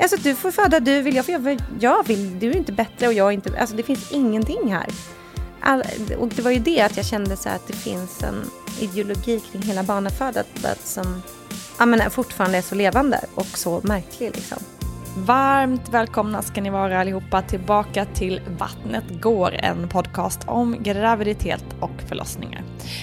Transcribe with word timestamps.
Alltså 0.00 0.16
du 0.16 0.34
får 0.34 0.50
föda 0.50 0.80
du 0.80 1.02
vill, 1.02 1.16
jag 1.16 1.24
får 1.24 1.34
göra 1.34 1.58
jag 1.80 2.06
vill. 2.06 2.38
Du 2.38 2.50
är 2.50 2.56
inte 2.56 2.72
bättre 2.72 3.06
och 3.06 3.12
jag 3.12 3.28
är 3.28 3.32
inte... 3.32 3.60
Alltså 3.60 3.76
det 3.76 3.82
finns 3.82 4.12
ingenting 4.12 4.72
här. 4.72 4.86
All, 5.60 5.82
och 6.18 6.28
det 6.28 6.42
var 6.42 6.50
ju 6.50 6.58
det 6.58 6.80
att 6.80 6.96
jag 6.96 7.06
kände 7.06 7.36
så 7.36 7.48
att 7.48 7.66
det 7.66 7.72
finns 7.72 8.22
en 8.22 8.50
ideologi 8.80 9.40
kring 9.40 9.62
hela 9.62 9.82
barnafödandet 9.82 10.78
som 10.84 11.22
ja, 11.78 11.86
men 11.86 12.10
fortfarande 12.10 12.58
är 12.58 12.62
så 12.62 12.74
levande 12.74 13.24
och 13.34 13.58
så 13.58 13.80
märklig 13.84 14.30
liksom. 14.34 14.58
Varmt 15.26 15.88
välkomna 15.88 16.42
ska 16.42 16.60
ni 16.60 16.70
vara 16.70 17.00
allihopa 17.00 17.42
tillbaka 17.42 18.04
till 18.04 18.40
Vattnet 18.58 19.04
går, 19.22 19.54
en 19.54 19.88
podcast 19.88 20.40
om 20.46 20.82
graviditet 20.82 21.64
och 21.80 21.90
förlossningar. 22.08 22.62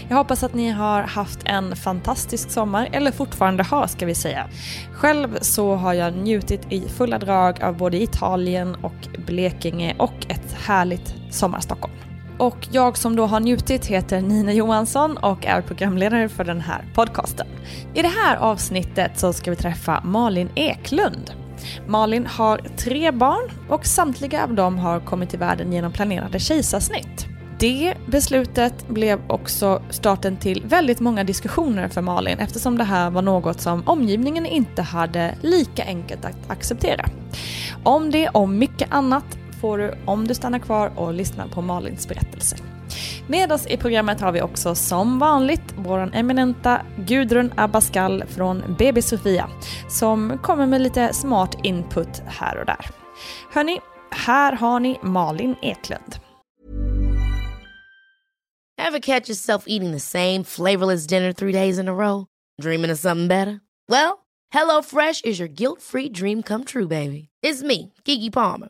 Jag 0.10 0.18
hoppas 0.18 0.44
att 0.44 0.54
ni 0.54 0.70
har 0.70 1.02
haft 1.02 1.40
en 1.46 1.76
fantastisk 1.76 2.52
sommar, 2.52 2.90
eller 2.92 3.12
fortfarande 3.12 3.64
har 3.64 3.88
ska 3.88 4.06
vi 4.06 4.16
säga. 4.16 4.48
Själv 4.94 5.38
så 5.42 5.76
har 5.76 5.94
jag 5.94 6.14
njutit 6.14 6.72
i 6.72 6.90
fulla 6.90 7.20
drag 7.20 7.64
av 7.64 7.78
både 7.78 8.02
Italien 8.02 8.76
och 8.76 9.08
Blekinge 9.26 9.96
och 9.98 10.26
ett 10.30 10.54
härligt 10.54 11.16
sommarstockholm. 11.30 11.94
Och 12.38 12.68
jag 12.72 12.98
som 12.98 13.16
då 13.16 13.26
har 13.26 13.40
njutit 13.40 13.86
heter 13.86 14.22
Nina 14.22 14.54
Johansson 14.54 15.18
och 15.18 15.46
är 15.46 15.62
programledare 15.62 16.30
för 16.30 16.44
den 16.44 16.62
här 16.62 16.86
podcasten. 16.94 17.48
I 17.94 18.02
det 18.02 18.12
här 18.26 18.38
avsnittet 18.38 19.20
så 19.20 19.34
ska 19.34 19.52
vi 19.52 19.58
träffa 19.58 20.02
Malin 20.04 20.50
Eklund. 20.56 21.47
Malin 21.88 22.26
har 22.26 22.58
tre 22.78 23.12
barn 23.12 23.52
och 23.70 23.86
samtliga 23.86 24.44
av 24.44 24.54
dem 24.54 24.78
har 24.78 25.00
kommit 25.00 25.30
till 25.30 25.40
världen 25.40 25.74
genom 25.74 25.92
planerade 25.92 26.40
kejsarsnitt. 26.40 27.28
Det 27.60 27.94
beslutet 28.06 28.88
blev 28.88 29.20
också 29.28 29.82
starten 29.90 30.38
till 30.38 30.64
väldigt 30.66 31.00
många 31.00 31.24
diskussioner 31.24 31.88
för 31.88 32.02
Malin 32.02 32.40
eftersom 32.40 32.78
det 32.78 32.84
här 32.84 33.10
var 33.10 33.22
något 33.22 33.62
som 33.62 33.84
omgivningen 33.88 34.46
inte 34.46 34.82
hade 34.82 35.36
lika 35.42 35.84
enkelt 35.84 36.26
att 36.26 36.52
acceptera. 36.52 37.06
Om 37.84 38.12
det 38.12 38.30
och 38.30 38.50
mycket 38.50 38.94
annat 38.94 39.38
får 39.62 39.78
du 39.78 39.94
om 40.06 40.28
du 40.28 40.34
stannar 40.34 40.60
kvar 40.60 40.92
och 40.96 41.14
lyssnar 41.14 41.48
på 41.48 41.62
Malins 41.62 42.08
berättelse. 42.08 42.56
Med 43.28 43.52
oss 43.52 43.68
i 43.68 43.78
programmet 43.78 44.22
har 44.22 44.32
vi 44.32 44.42
också 44.42 44.76
som 44.76 45.20
vanligt 45.20 45.74
vår 45.78 46.12
eminenta 46.14 46.82
Gudrun 46.98 47.54
Abascal 47.58 48.24
från 48.28 48.76
BB 48.80 49.02
Sofia 49.02 49.50
som 49.90 50.40
kommer 50.44 50.66
med 50.66 50.82
lite 50.82 51.14
smart 51.14 51.56
input 51.64 52.22
här 52.26 52.58
och 52.58 52.66
där. 52.66 52.86
Hörni, 53.54 53.80
här 54.12 54.54
har 54.54 54.80
ni 54.80 55.00
Malin 55.02 55.56
Eklund. 55.62 56.20
Have 58.80 59.00
catch 59.00 59.30
yourself 59.30 59.64
eating 59.68 59.92
the 59.92 60.00
same 60.00 60.44
flavorless 60.44 61.08
dinner 61.08 61.34
three 61.34 61.52
days 61.52 61.80
in 61.80 61.88
a 61.88 61.94
row? 61.94 62.26
Dreaming 62.62 62.92
of 62.92 63.00
something 63.00 63.28
better? 63.28 63.60
Well, 63.90 64.20
hello 64.54 64.82
fresh 64.82 65.22
is 65.24 65.40
your 65.40 65.50
guilt 65.50 65.82
free 65.82 66.10
dream 66.10 66.44
come 66.44 66.64
true 66.64 66.88
baby. 66.88 67.30
It's 67.44 67.64
me, 67.64 67.92
Gigi 68.06 68.30
Palmer. 68.30 68.70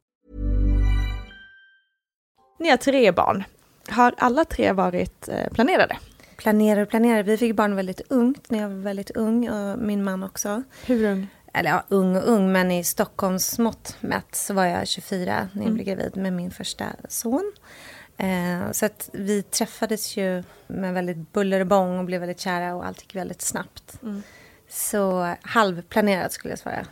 Ni 2.61 2.69
har 2.69 2.77
tre 2.77 3.11
barn. 3.11 3.43
Har 3.89 4.13
alla 4.17 4.45
tre 4.45 4.71
varit 4.71 5.27
eh, 5.29 5.49
planerade? 5.53 5.97
Planerar 6.37 6.81
och 6.81 6.89
planerar. 6.89 7.23
Vi 7.23 7.37
fick 7.37 7.55
barn 7.55 7.75
väldigt 7.75 8.01
ungt, 8.09 8.49
när 8.51 8.59
jag 8.61 8.69
var 8.69 8.75
väldigt 8.75 9.11
ung 9.11 9.49
och 9.49 9.79
min 9.79 10.03
man 10.03 10.23
också. 10.23 10.63
Hur 10.85 11.11
ung? 11.11 11.27
Eller 11.53 11.69
ja, 11.69 11.83
ung 11.87 12.15
och 12.15 12.23
ung, 12.29 12.51
men 12.51 12.71
i 12.71 12.83
Stockholms 12.83 13.59
mått 13.59 13.97
mätt 13.99 14.35
så 14.35 14.53
var 14.53 14.65
jag 14.65 14.87
24 14.87 15.25
när 15.25 15.61
jag 15.61 15.61
Mm. 15.61 15.73
blev 15.73 15.85
gravid 15.85 16.17
med 16.17 16.33
min 16.33 16.51
första 16.51 16.85
son. 17.09 17.51
Eh, 18.17 18.71
så 18.71 18.85
att 18.85 19.09
vi 19.13 19.43
träffades 19.43 20.17
ju 20.17 20.43
med 20.67 20.93
väldigt 20.93 21.33
buller 21.33 21.59
och 21.59 21.67
bång 21.67 21.99
och 21.99 22.05
blev 22.05 22.19
väldigt 22.19 22.39
kära 22.39 22.75
och 22.75 22.85
allt 22.85 23.01
gick 23.01 23.15
väldigt 23.15 23.41
snabbt. 23.41 23.99
Mm. 24.03 24.23
Så 24.69 25.35
halvplanerat 25.41 26.31
skulle 26.31 26.51
jag 26.51 26.59
svara. 26.59 26.85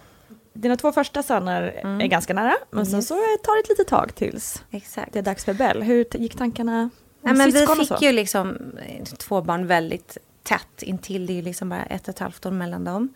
Dina 0.53 0.75
två 0.75 0.91
första 0.91 1.23
söner 1.23 1.61
är 2.01 2.07
ganska 2.07 2.33
nära, 2.33 2.53
men 2.71 2.85
sen 2.85 2.95
Yes. 2.95 3.07
så 3.07 3.13
tar 3.43 3.55
det 3.55 3.59
ett 3.63 3.69
litet 3.69 3.87
tag 3.87 4.15
tills 4.15 4.63
Exakt. 4.71 5.13
det 5.13 5.19
är 5.19 5.23
dags 5.23 5.45
för 5.45 5.53
Bell. 5.53 5.83
Hur 5.83 6.05
gick 6.17 6.37
tankarna? 6.37 6.89
Ja, 7.21 7.33
men 7.33 7.51
vi 7.51 7.65
fick 7.65 8.01
ju 8.01 8.11
liksom 8.11 8.57
eh, 8.87 9.03
två 9.03 9.41
barn 9.41 9.67
väldigt 9.67 10.17
tätt 10.43 10.83
intill. 10.83 11.25
Det 11.25 11.33
är 11.33 11.35
ju 11.35 11.41
liksom 11.41 11.69
bara 11.69 11.83
ett 11.83 12.03
och 12.03 12.09
ett 12.09 12.19
halvt 12.19 12.45
år 12.45 12.51
mellan 12.51 12.83
dem. 12.83 13.13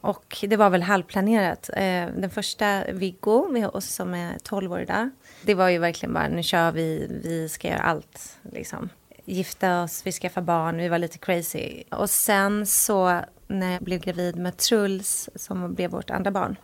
Och 0.00 0.36
det 0.48 0.56
var 0.56 0.70
väl 0.70 0.82
halvplanerat. 0.82 1.70
Eh, 1.76 1.82
Den 2.16 2.30
första, 2.30 2.84
Viggo, 2.92 3.46
som 3.80 4.14
är 4.14 4.38
12 4.42 4.72
år 4.72 4.80
idag. 4.80 5.10
Det 5.42 5.54
var 5.54 5.68
ju 5.68 5.78
verkligen 5.78 6.12
bara, 6.14 6.28
nu 6.28 6.42
kör 6.42 6.72
vi, 6.72 7.06
vi 7.24 7.48
ska 7.48 7.68
göra 7.68 7.80
allt. 7.80 8.36
Liksom. 8.52 8.88
Gifta 9.24 9.82
oss, 9.82 10.02
vi 10.04 10.12
skaffar 10.12 10.42
barn, 10.42 10.78
vi 10.78 10.88
var 10.88 10.98
lite 10.98 11.18
crazy. 11.18 11.82
Och 11.90 12.10
sen 12.10 12.66
så 12.66 13.20
när 13.48 13.72
jag 13.72 13.82
blev 13.82 14.00
gravid 14.00 14.36
med 14.36 14.56
Truls, 14.56 15.28
som 15.34 15.74
blev 15.74 15.90
vårt 15.90 16.10
andra 16.10 16.30
barn. 16.30 16.56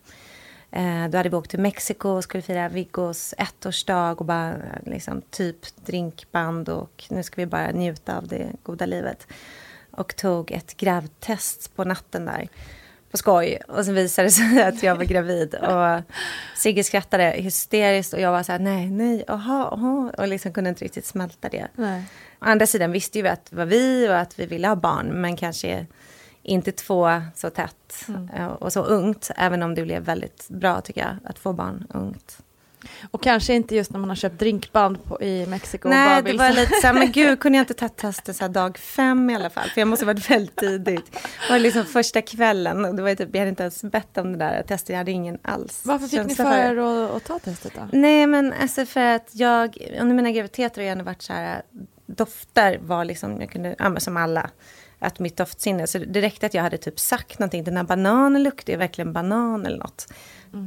Eh, 0.71 1.09
då 1.09 1.17
hade 1.17 1.29
vi 1.29 1.37
åkt 1.37 1.51
till 1.51 1.61
Mexiko 1.61 2.09
och 2.09 2.25
skulle 2.25 2.43
fira 2.43 2.69
Viggos 2.69 3.35
ettårsdag 3.39 4.21
och 4.21 4.25
bara 4.25 4.55
liksom 4.87 5.23
typ 5.31 5.57
drinkband 5.87 6.69
och 6.69 7.05
nu 7.09 7.23
ska 7.23 7.35
vi 7.37 7.47
bara 7.47 7.71
njuta 7.71 8.17
av 8.17 8.29
det 8.29 8.53
goda 8.63 8.87
livet. 8.87 9.27
Och 9.91 10.17
tog 10.17 10.53
ett 10.53 10.77
gravtest 10.77 11.77
på 11.77 11.85
natten 11.85 12.25
där. 12.25 12.49
på 13.11 13.19
skoj. 13.19 13.59
Och 13.69 13.85
så 13.85 13.93
visade 13.93 14.29
det 14.29 14.33
sig 14.33 14.63
att 14.69 14.83
jag 14.83 14.97
var 14.97 15.05
gravid. 15.05 15.55
Och 15.55 16.03
Sigge 16.57 16.85
skrattade 16.85 17.25
hysteriskt 17.25 18.13
och 18.13 18.21
jag 18.21 18.33
var 18.33 18.43
så 18.43 18.53
här, 18.53 18.59
nej, 18.59 18.91
nej, 18.91 19.25
aha, 19.29 19.69
aha. 19.73 20.13
Och 20.19 20.29
liksom 20.29 20.53
kunde 20.53 20.71
inte 20.71 20.85
riktigt 20.85 21.07
smälta 21.07 21.49
det. 21.49 21.67
Nej. 21.75 22.03
Å 22.41 22.45
andra 22.45 22.67
sidan 22.67 22.93
visste 22.93 23.19
ju 23.19 23.29
att 23.29 23.45
det 23.45 23.57
var 23.57 23.67
vi 23.67 24.09
och 24.09 24.19
att 24.19 24.39
vi 24.39 24.47
ville 24.47 24.69
ha 24.69 24.77
barn, 24.77 25.07
men 25.21 25.37
kanske 25.37 25.87
inte 26.45 26.73
två 26.73 27.23
så 27.35 27.51
tätt 27.51 28.09
eh, 28.37 28.47
och 28.47 28.73
så 28.73 28.83
ungt, 28.83 29.31
även 29.37 29.63
om 29.63 29.75
det 29.75 29.83
blev 29.83 30.03
väldigt 30.03 30.49
bra 30.49 30.81
tycker 30.81 31.01
jag, 31.01 31.17
att 31.25 31.39
få 31.39 31.53
barn 31.53 31.87
ungt. 31.89 32.39
Och 33.11 33.23
kanske 33.23 33.55
inte 33.55 33.75
just 33.75 33.91
när 33.91 34.01
man 34.01 34.09
har 34.09 34.17
köpt 34.17 34.39
drinkband 34.39 35.05
på, 35.05 35.23
i 35.23 35.47
Mexiko. 35.47 35.89
och 35.89 35.95
Nej, 35.95 36.23
det 36.23 36.33
var 36.33 36.51
lite 36.51 36.73
så 36.81 36.87
här, 36.87 36.95
men 36.95 37.13
gud, 37.13 37.41
kunde 37.41 37.59
jag 37.59 37.63
inte 37.63 37.75
tagit 37.75 37.97
testet 37.97 38.37
så 38.37 38.49
dag 38.49 38.79
fem 38.79 39.31
i 39.31 39.35
alla 39.35 39.51
fall? 39.51 39.69
För 39.69 39.81
jag 39.81 39.89
måste 39.89 40.05
ha 40.05 40.13
varit 40.13 40.31
väldigt 40.31 40.57
tidigt. 40.57 41.13
Det 41.13 41.51
var 41.51 41.59
liksom 41.59 41.85
första 41.85 42.23
kvällen, 42.23 42.85
och 42.85 42.95
det 42.95 43.03
var 43.03 43.15
typ, 43.15 43.29
jag 43.33 43.39
hade 43.39 43.49
inte 43.49 43.63
ens 43.63 43.83
bett 43.83 44.19
om 44.19 44.33
det 44.33 44.39
där 44.39 44.63
testet, 44.63 44.89
jag 44.89 44.97
hade 44.97 45.11
ingen 45.11 45.39
alls 45.43 45.83
Varför 45.85 46.07
fick 46.07 46.27
ni 46.27 46.35
för 46.35 46.59
er 46.59 46.77
att, 46.77 47.11
att 47.11 47.25
ta 47.25 47.39
testet 47.39 47.73
då? 47.75 47.89
Nej, 47.93 48.27
men 48.27 48.53
alltså 48.53 48.87
för 48.87 49.01
att 49.01 49.29
jag, 49.33 49.77
under 50.01 50.15
mina 50.15 50.31
graviditeter 50.31 50.81
har 50.81 50.87
jag 50.87 50.93
ändå 50.93 51.05
varit 51.05 51.23
så 51.23 51.33
här, 51.33 51.63
dofter 52.07 52.79
var 52.83 53.05
liksom, 53.05 53.41
jag 53.41 53.51
kunde, 53.51 53.75
ja 53.79 53.89
men 53.89 54.01
som 54.01 54.17
alla, 54.17 54.51
att 55.05 55.19
mitt 55.19 55.37
doftsinne, 55.37 55.87
så 55.87 55.99
det 55.99 56.21
räckte 56.21 56.47
att 56.47 56.55
jag 56.55 56.63
hade 56.63 56.79
typ 56.79 57.01
sagt 57.01 57.39
någonting, 57.39 57.65
den 57.65 57.77
här 57.77 57.85
bananen 57.85 58.43
luktar 58.43 58.73
ju 58.73 58.77
verkligen 58.77 59.13
banan 59.13 59.67
eller 59.67 59.79
något, 59.79 60.09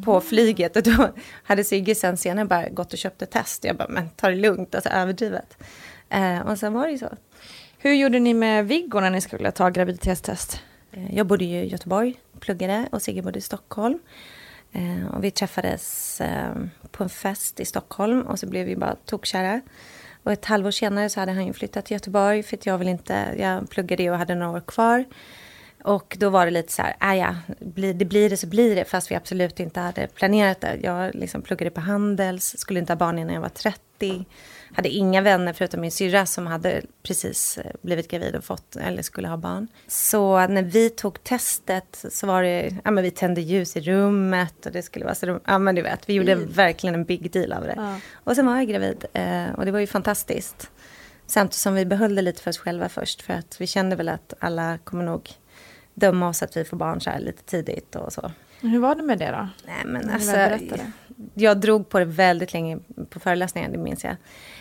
på 0.06 0.22
flyget. 0.22 0.76
Och 0.76 0.84
då 0.84 1.10
hade 1.44 1.64
Sigge 1.64 1.96
sen 1.96 2.18
senare 2.18 2.46
bara 2.46 2.70
gått 2.70 2.94
och 2.94 3.00
köpt 3.00 3.22
ett 3.22 3.32
test, 3.32 3.64
jag 3.64 3.76
bara, 3.78 3.88
men 3.88 4.10
ta 4.10 4.30
det 4.30 4.36
lugnt, 4.36 4.76
alltså 4.76 4.90
överdrivet. 4.90 5.58
Eh, 6.10 6.40
och 6.40 6.60
sen 6.60 6.74
var 6.74 6.86
det 6.86 6.92
ju 6.92 6.98
så. 6.98 7.10
Hur 7.78 7.94
gjorde 7.94 8.20
ni 8.20 8.34
med 8.34 8.68
Viggo 8.68 9.00
när 9.00 9.10
ni 9.10 9.22
skulle 9.22 9.52
ta 9.52 9.70
graviditetstest? 9.70 10.62
Eh, 10.92 11.16
Jag 11.16 11.28
bodde 11.28 11.46
ju 11.46 11.58
i 11.58 11.68
Göteborg, 11.68 12.16
pluggade, 12.40 12.88
och 12.92 13.02
Sigge 13.02 13.22
bodde 13.22 13.40
i 13.40 13.42
Stockholm. 13.42 14.00
Eh, 14.72 15.08
och 15.16 15.24
vi 15.24 15.32
träffades 15.32 16.22
eh, 16.22 16.56
på 16.92 17.04
en 17.04 17.10
fest 17.10 17.60
i 17.60 17.66
Stockholm 17.66 18.22
och 18.22 18.40
så 18.40 18.48
blev 18.48 18.66
vi 18.66 18.76
bara 18.76 18.96
tokkära. 19.06 19.62
Och 20.28 20.34
ett 20.34 20.46
halvår 20.46 20.72
senare 20.72 21.10
så 21.10 21.20
hade 21.20 21.32
han 21.32 21.46
ju 21.46 21.54
flyttat 21.54 21.86
till 21.86 21.96
Göteborg 21.96 22.44
för 22.44 22.58
att 22.58 22.66
jag 22.66 22.78
vill 22.78 22.88
inte, 22.88 23.36
jag 23.38 23.70
pluggade 23.70 24.04
ju 24.04 24.12
och 24.12 24.18
hade 24.18 24.36
några 24.36 24.58
år 24.58 24.62
kvar. 24.68 25.06
Och 25.84 26.18
då 26.20 26.30
var 26.30 26.46
det 26.46 26.52
lite 26.52 26.74
så 26.74 26.82
här, 26.82 26.96
ah, 27.00 27.14
ja, 27.14 27.36
blir 27.60 27.94
det 27.94 28.06
blir 28.06 28.30
det 28.30 28.38
så 28.38 28.48
blir 28.48 28.76
det, 28.76 28.86
fast 28.86 29.12
vi 29.12 29.16
absolut 29.16 29.60
inte 29.60 29.80
hade 29.80 30.08
planerat 30.08 30.62
det. 30.62 30.80
Jag 30.84 31.16
liksom 31.16 31.42
pluggade 31.42 31.72
på 31.72 31.82
Handels, 31.82 32.58
skulle 32.58 32.80
inte 32.80 32.94
ha 32.94 32.98
barn 32.98 33.20
innan 33.20 33.34
jag 33.34 33.42
var 33.42 33.50
30. 33.50 34.26
Hade 34.78 34.90
inga 34.90 35.22
vänner 35.22 35.54
förutom 35.54 35.82
min 35.82 35.92
syrra 35.92 36.26
som 36.26 36.48
hade 36.48 36.82
precis 37.04 37.58
eh, 37.58 37.72
blivit 37.82 38.08
gravid 38.08 38.36
och 38.36 38.44
fått, 38.44 38.76
eller 38.76 39.02
skulle 39.02 39.28
ha 39.28 39.38
barn. 39.38 39.68
Så 39.88 40.48
när 40.48 40.64
vi 40.64 40.90
tog 40.90 41.24
testet 41.24 42.06
så 42.12 42.28
var 42.28 42.44
det, 42.44 42.76
ja 42.84 42.92
men 42.92 43.04
vi 43.04 43.12
tände 43.12 43.42
ljus 43.42 43.78
i 43.78 43.82
rummet 43.82 44.66
och 44.66 44.72
det 44.72 44.82
skulle 44.82 45.06
vara 45.06 45.16
så, 45.16 45.40
ja 45.46 45.58
men 45.58 45.76
du 45.76 45.82
vet, 45.82 46.10
vi 46.10 46.14
gjorde 46.14 46.36
verkligen 46.36 46.96
en 46.96 47.04
big 47.04 47.32
deal 47.32 47.54
av 47.54 47.64
det. 47.64 47.74
Ja. 47.78 48.00
Och 48.14 48.36
sen 48.36 48.46
var 48.46 48.58
jag 48.58 48.68
gravid 48.68 49.06
eh, 49.14 49.50
och 49.56 49.66
det 49.66 49.72
var 49.72 49.80
ju 49.80 49.88
fantastiskt. 49.88 50.72
Samtidigt 51.26 51.54
som 51.54 51.74
vi 51.74 51.86
behöll 51.86 52.16
det 52.16 52.22
lite 52.22 52.42
för 52.42 52.50
oss 52.50 52.58
själva 52.58 52.90
först 52.90 53.22
för 53.22 53.34
att 53.34 53.62
vi 53.62 53.68
kände 53.68 53.96
väl 53.96 54.10
att 54.10 54.34
alla 54.40 54.78
kommer 54.78 55.04
nog 55.04 55.30
döma 55.94 56.30
oss 56.30 56.44
att 56.44 56.58
vi 56.58 56.66
får 56.66 56.78
barn 56.78 57.02
så 57.02 57.10
här 57.10 57.20
lite 57.20 57.44
tidigt 57.44 57.96
och 57.96 58.14
så. 58.14 58.32
Hur 58.62 58.80
var 58.80 58.96
det 58.96 59.04
med 59.04 59.20
det 59.20 59.32
då? 59.32 59.48
Nej 59.66 59.86
men 59.86 60.10
alltså, 60.10 60.36
jag 61.34 61.58
drog 61.58 61.90
på 61.90 62.00
det 62.00 62.06
väldigt 62.06 62.54
länge 62.54 62.80
på 63.10 63.20
föreläsningar, 63.20 63.70
det 63.70 63.78
minns 63.78 64.04
jag. 64.04 64.16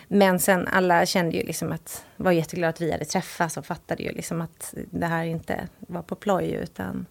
Men 0.08 0.38
sen 0.38 0.68
alla 0.68 1.06
kände 1.06 1.36
ju 1.36 1.42
liksom 1.42 1.72
att, 1.72 2.04
var 2.16 2.32
jätteglada 2.32 2.68
att 2.70 2.80
vi 2.80 2.92
hade 2.92 3.04
träffats 3.04 3.56
och 3.56 3.66
fattade 3.66 4.02
ju 4.02 4.12
liksom 4.12 4.40
att 4.40 4.74
det 4.90 5.06
här 5.06 5.24
inte 5.24 5.68
var 5.78 6.02
på 6.02 6.14
ploj 6.14 6.50
utan 6.50 7.06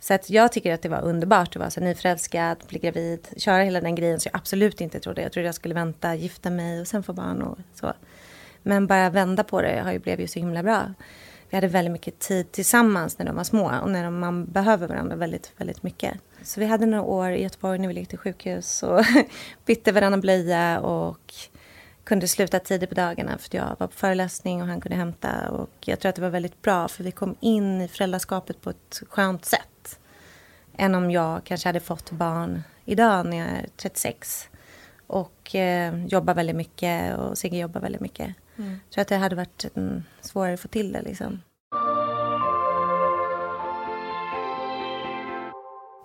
så 0.00 0.14
att 0.14 0.30
jag 0.30 0.52
tycker 0.52 0.74
att 0.74 0.82
det 0.82 0.88
var 0.88 1.02
underbart 1.02 1.48
att 1.48 1.56
vara 1.56 1.70
så 1.70 1.80
nyförälskad, 1.80 2.56
bli 2.68 2.78
gravid, 2.78 3.28
köra 3.36 3.62
hela 3.62 3.80
den 3.80 3.94
grejen 3.94 4.20
som 4.20 4.30
jag 4.32 4.38
absolut 4.38 4.80
inte 4.80 5.00
trodde. 5.00 5.22
Jag 5.22 5.32
trodde 5.32 5.48
jag 5.48 5.54
skulle 5.54 5.74
vänta, 5.74 6.14
gifta 6.14 6.50
mig 6.50 6.80
och 6.80 6.86
sen 6.86 7.02
få 7.02 7.12
barn 7.12 7.42
och 7.42 7.58
så. 7.74 7.92
Men 8.62 8.86
bara 8.86 9.10
vända 9.10 9.44
på 9.44 9.62
det 9.62 9.80
har 9.84 9.92
ju, 9.92 9.98
blev 9.98 10.20
ju 10.20 10.26
så 10.26 10.38
himla 10.38 10.62
bra. 10.62 10.94
Vi 11.50 11.56
hade 11.56 11.68
väldigt 11.68 11.92
mycket 11.92 12.18
tid 12.18 12.52
tillsammans 12.52 13.18
när 13.18 13.26
de 13.26 13.36
var 13.36 13.44
små 13.44 13.72
och 13.82 13.90
när 13.90 14.04
de, 14.04 14.18
man 14.18 14.46
behöver 14.46 14.88
varandra 14.88 15.16
väldigt, 15.16 15.52
väldigt 15.56 15.82
mycket. 15.82 16.14
Så 16.42 16.60
vi 16.60 16.66
hade 16.66 16.86
några 16.86 17.02
år 17.02 17.30
i 17.30 17.42
Göteborg 17.42 17.78
när 17.78 17.88
vi 17.88 17.94
lekte 17.94 18.16
sjukhus 18.16 18.82
och 18.82 19.04
bytte 19.66 19.92
varannan 19.92 20.20
blöja 20.20 20.80
och 20.80 21.34
kunde 22.08 22.28
sluta 22.28 22.60
tidigt 22.60 22.88
på 22.88 22.94
dagarna 22.94 23.38
för 23.38 23.48
att 23.48 23.54
jag 23.54 23.76
var 23.78 23.86
på 23.86 23.92
föreläsning 23.92 24.62
och 24.62 24.68
han 24.68 24.80
kunde 24.80 24.96
hämta. 24.96 25.50
Och 25.50 25.70
jag 25.80 26.00
tror 26.00 26.08
att 26.08 26.16
det 26.16 26.22
var 26.22 26.30
väldigt 26.30 26.62
bra 26.62 26.88
för 26.88 27.04
vi 27.04 27.10
kom 27.10 27.36
in 27.40 27.80
i 27.80 27.88
föräldraskapet 27.88 28.60
på 28.60 28.70
ett 28.70 29.02
skönt 29.08 29.44
sätt. 29.44 29.98
Än 30.76 30.94
om 30.94 31.10
jag 31.10 31.44
kanske 31.44 31.68
hade 31.68 31.80
fått 31.80 32.10
barn 32.10 32.62
idag 32.84 33.26
när 33.26 33.36
jag 33.36 33.48
är 33.48 33.66
36 33.76 34.48
och 35.06 35.54
eh, 35.54 36.04
jobbar 36.06 36.34
väldigt 36.34 36.56
mycket 36.56 37.18
och 37.18 37.38
Sigge 37.38 37.58
jobbar 37.58 37.80
väldigt 37.80 38.00
mycket. 38.00 38.34
Mm. 38.56 38.70
Jag 38.70 38.90
tror 38.90 39.02
att 39.02 39.08
det 39.08 39.16
hade 39.16 39.36
varit 39.36 39.66
svårare 40.20 40.54
att 40.54 40.60
få 40.60 40.68
till 40.68 40.92
det 40.92 41.02
liksom. 41.02 41.40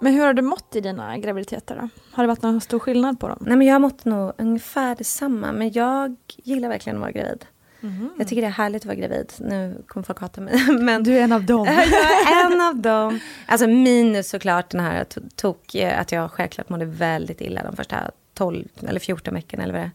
Men 0.04 0.14
hur 0.14 0.26
har 0.26 0.34
du 0.34 0.42
mått 0.42 0.76
i 0.76 0.82
dina 0.82 1.18
graviditeter 1.18 1.76
då? 1.76 1.90
Har 2.12 2.24
det 2.24 2.28
varit 2.28 2.42
någon 2.42 2.62
stor 2.62 2.80
skillnad 2.80 3.20
på 3.20 3.28
dem? 3.28 3.38
Nej 3.42 3.58
men 3.58 3.68
jag 3.68 3.74
har 3.76 3.80
mått 3.80 4.06
nog 4.06 4.34
ungefär 4.38 4.96
detsamma 4.96 5.52
men 5.52 5.72
jag 5.72 6.16
gillar 6.28 6.70
verkligen 6.70 6.96
att 6.98 7.02
vara 7.02 7.12
gravid. 7.12 7.46
Mhm. 7.80 8.10
Jag 8.18 8.28
tycker 8.28 8.42
det 8.42 8.48
är 8.48 8.52
härligt 8.52 8.82
att 8.82 8.86
vara 8.86 8.96
gravid. 8.96 9.34
Nu 9.40 9.84
kommer 9.88 10.04
folk 10.06 10.20
hata 10.20 10.42
mig. 10.42 10.68
Men 10.80 11.04
Du 11.04 11.18
är 11.18 11.22
en 11.24 11.32
av 11.32 11.44
dem. 11.46 11.66
jag 11.92 12.38
är 12.38 12.52
en 12.52 12.62
av 12.62 12.76
dem. 12.76 13.20
Alltså 13.46 13.68
minus 13.68 14.30
såklart 14.30 14.70
den 14.70 14.82
här 14.82 15.04
to- 15.04 15.30
tok, 15.36 15.76
eh, 15.76 16.00
att 16.00 16.12
jag 16.12 16.32
självklart 16.32 16.70
mådde 16.70 16.86
väldigt 16.86 17.42
illa 17.42 17.64
de 17.64 17.76
första 17.76 17.98
12 18.34 18.68
eller 18.88 19.00
14 19.00 19.34
veckorna 19.34 19.64
eller 19.64 19.74
vad 19.74 19.82
det 19.82 19.86
är. 19.86 19.92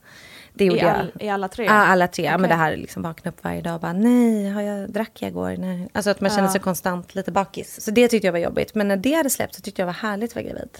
Det 0.55 0.65
gjorde 0.65 0.79
I, 0.79 0.83
jag. 0.83 0.97
all, 0.97 1.13
I 1.21 1.29
alla 1.29 1.49
tre? 1.49 1.65
Ja, 1.65 1.73
alla 1.73 2.09
tre. 2.09 2.25
Ja, 2.25 2.39
men 2.39 2.51
det 2.51 2.57
här 2.57 2.77
liksom 2.77 3.03
vakna 3.03 3.31
upp 3.31 3.45
varje 3.45 3.63
dag 3.63 3.75
och 3.75 3.81
bara 3.81 3.93
nej, 3.93 4.51
har 4.51 4.63
jag, 4.63 4.91
drack 4.91 5.13
jag 5.15 5.29
igår? 5.29 5.57
Nej. 5.59 5.89
Alltså 5.93 6.11
att 6.11 6.21
man 6.21 6.31
känner 6.31 6.49
sig 6.49 6.61
konstant 6.61 7.15
lite 7.15 7.33
bakis. 7.33 7.81
Så 7.81 7.91
det 7.91 8.09
tyckte 8.09 8.27
jag 8.27 8.33
var 8.33 8.39
jobbigt. 8.39 8.75
Men 8.75 8.89
när 8.89 8.97
det 8.97 9.15
hade 9.15 9.31
släppt 9.31 9.55
så 9.55 9.63
tyckte 9.63 9.83
jag 9.83 9.87
var 9.87 9.93
härligt 9.93 10.31
att 10.31 10.37
vara 10.37 10.45
gravid. 10.45 10.79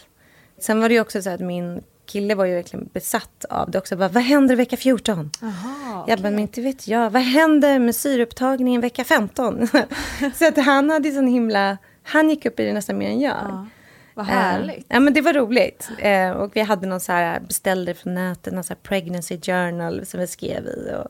Sen 0.61 0.81
var 0.81 0.89
det 0.89 0.95
ju 0.95 1.01
också 1.01 1.23
så 1.23 1.31
att 1.31 1.41
min 1.41 1.83
kille 2.07 2.35
var 2.35 2.45
ju 2.45 2.55
verkligen 2.55 2.89
besatt 2.93 3.45
av 3.51 3.71
det 3.71 3.79
också. 3.79 3.97
Bara, 3.97 4.09
vad 4.09 4.23
händer 4.23 4.57
vecka 4.57 4.77
14? 4.77 5.31
Aha, 5.43 6.05
Jag 6.09 6.19
bara, 6.19 6.31
men 6.31 6.39
inte 6.39 6.61
vet 6.61 6.89
jag. 6.89 7.11
Vad 7.11 7.23
händer 7.23 7.79
med 7.79 7.97
syreupptagningen 7.97 8.81
vecka 8.81 9.05
15? 9.05 9.69
så 10.35 10.49
att 10.49 10.57
han 10.57 10.91
hade 10.91 11.09
ju 11.09 11.15
sån 11.15 11.27
himla... 11.27 11.79
Han 12.03 12.31
gick 12.31 12.47
upp 12.47 12.61
i 12.61 12.65
det 12.65 12.73
nästan 12.73 12.99
mer 12.99 13.09
än 13.09 13.21
jag. 13.21 13.37
Ja. 13.49 13.67
Vad 14.19 14.27
Eh, 14.27 14.33
härligt. 14.33 14.87
ja 14.89 15.01
men 15.01 15.15
det 15.15 15.21
var 15.21 15.33
roligt. 15.33 15.89
Eh, 15.99 16.31
och 16.31 16.57
vi 16.57 16.61
hade 16.61 16.87
någon 16.87 17.01
så 17.01 17.13
här, 17.13 17.41
beställde 17.41 17.95
från 17.95 18.15
nätet, 18.15 18.53
någon 18.55 18.65
så 18.65 18.73
här 18.75 18.81
pregnancy 18.83 19.41
journal 19.41 20.07
som 20.07 20.21
vi 20.21 20.27
skrev 20.27 20.67
i. 20.67 20.93
Och, 20.97 21.09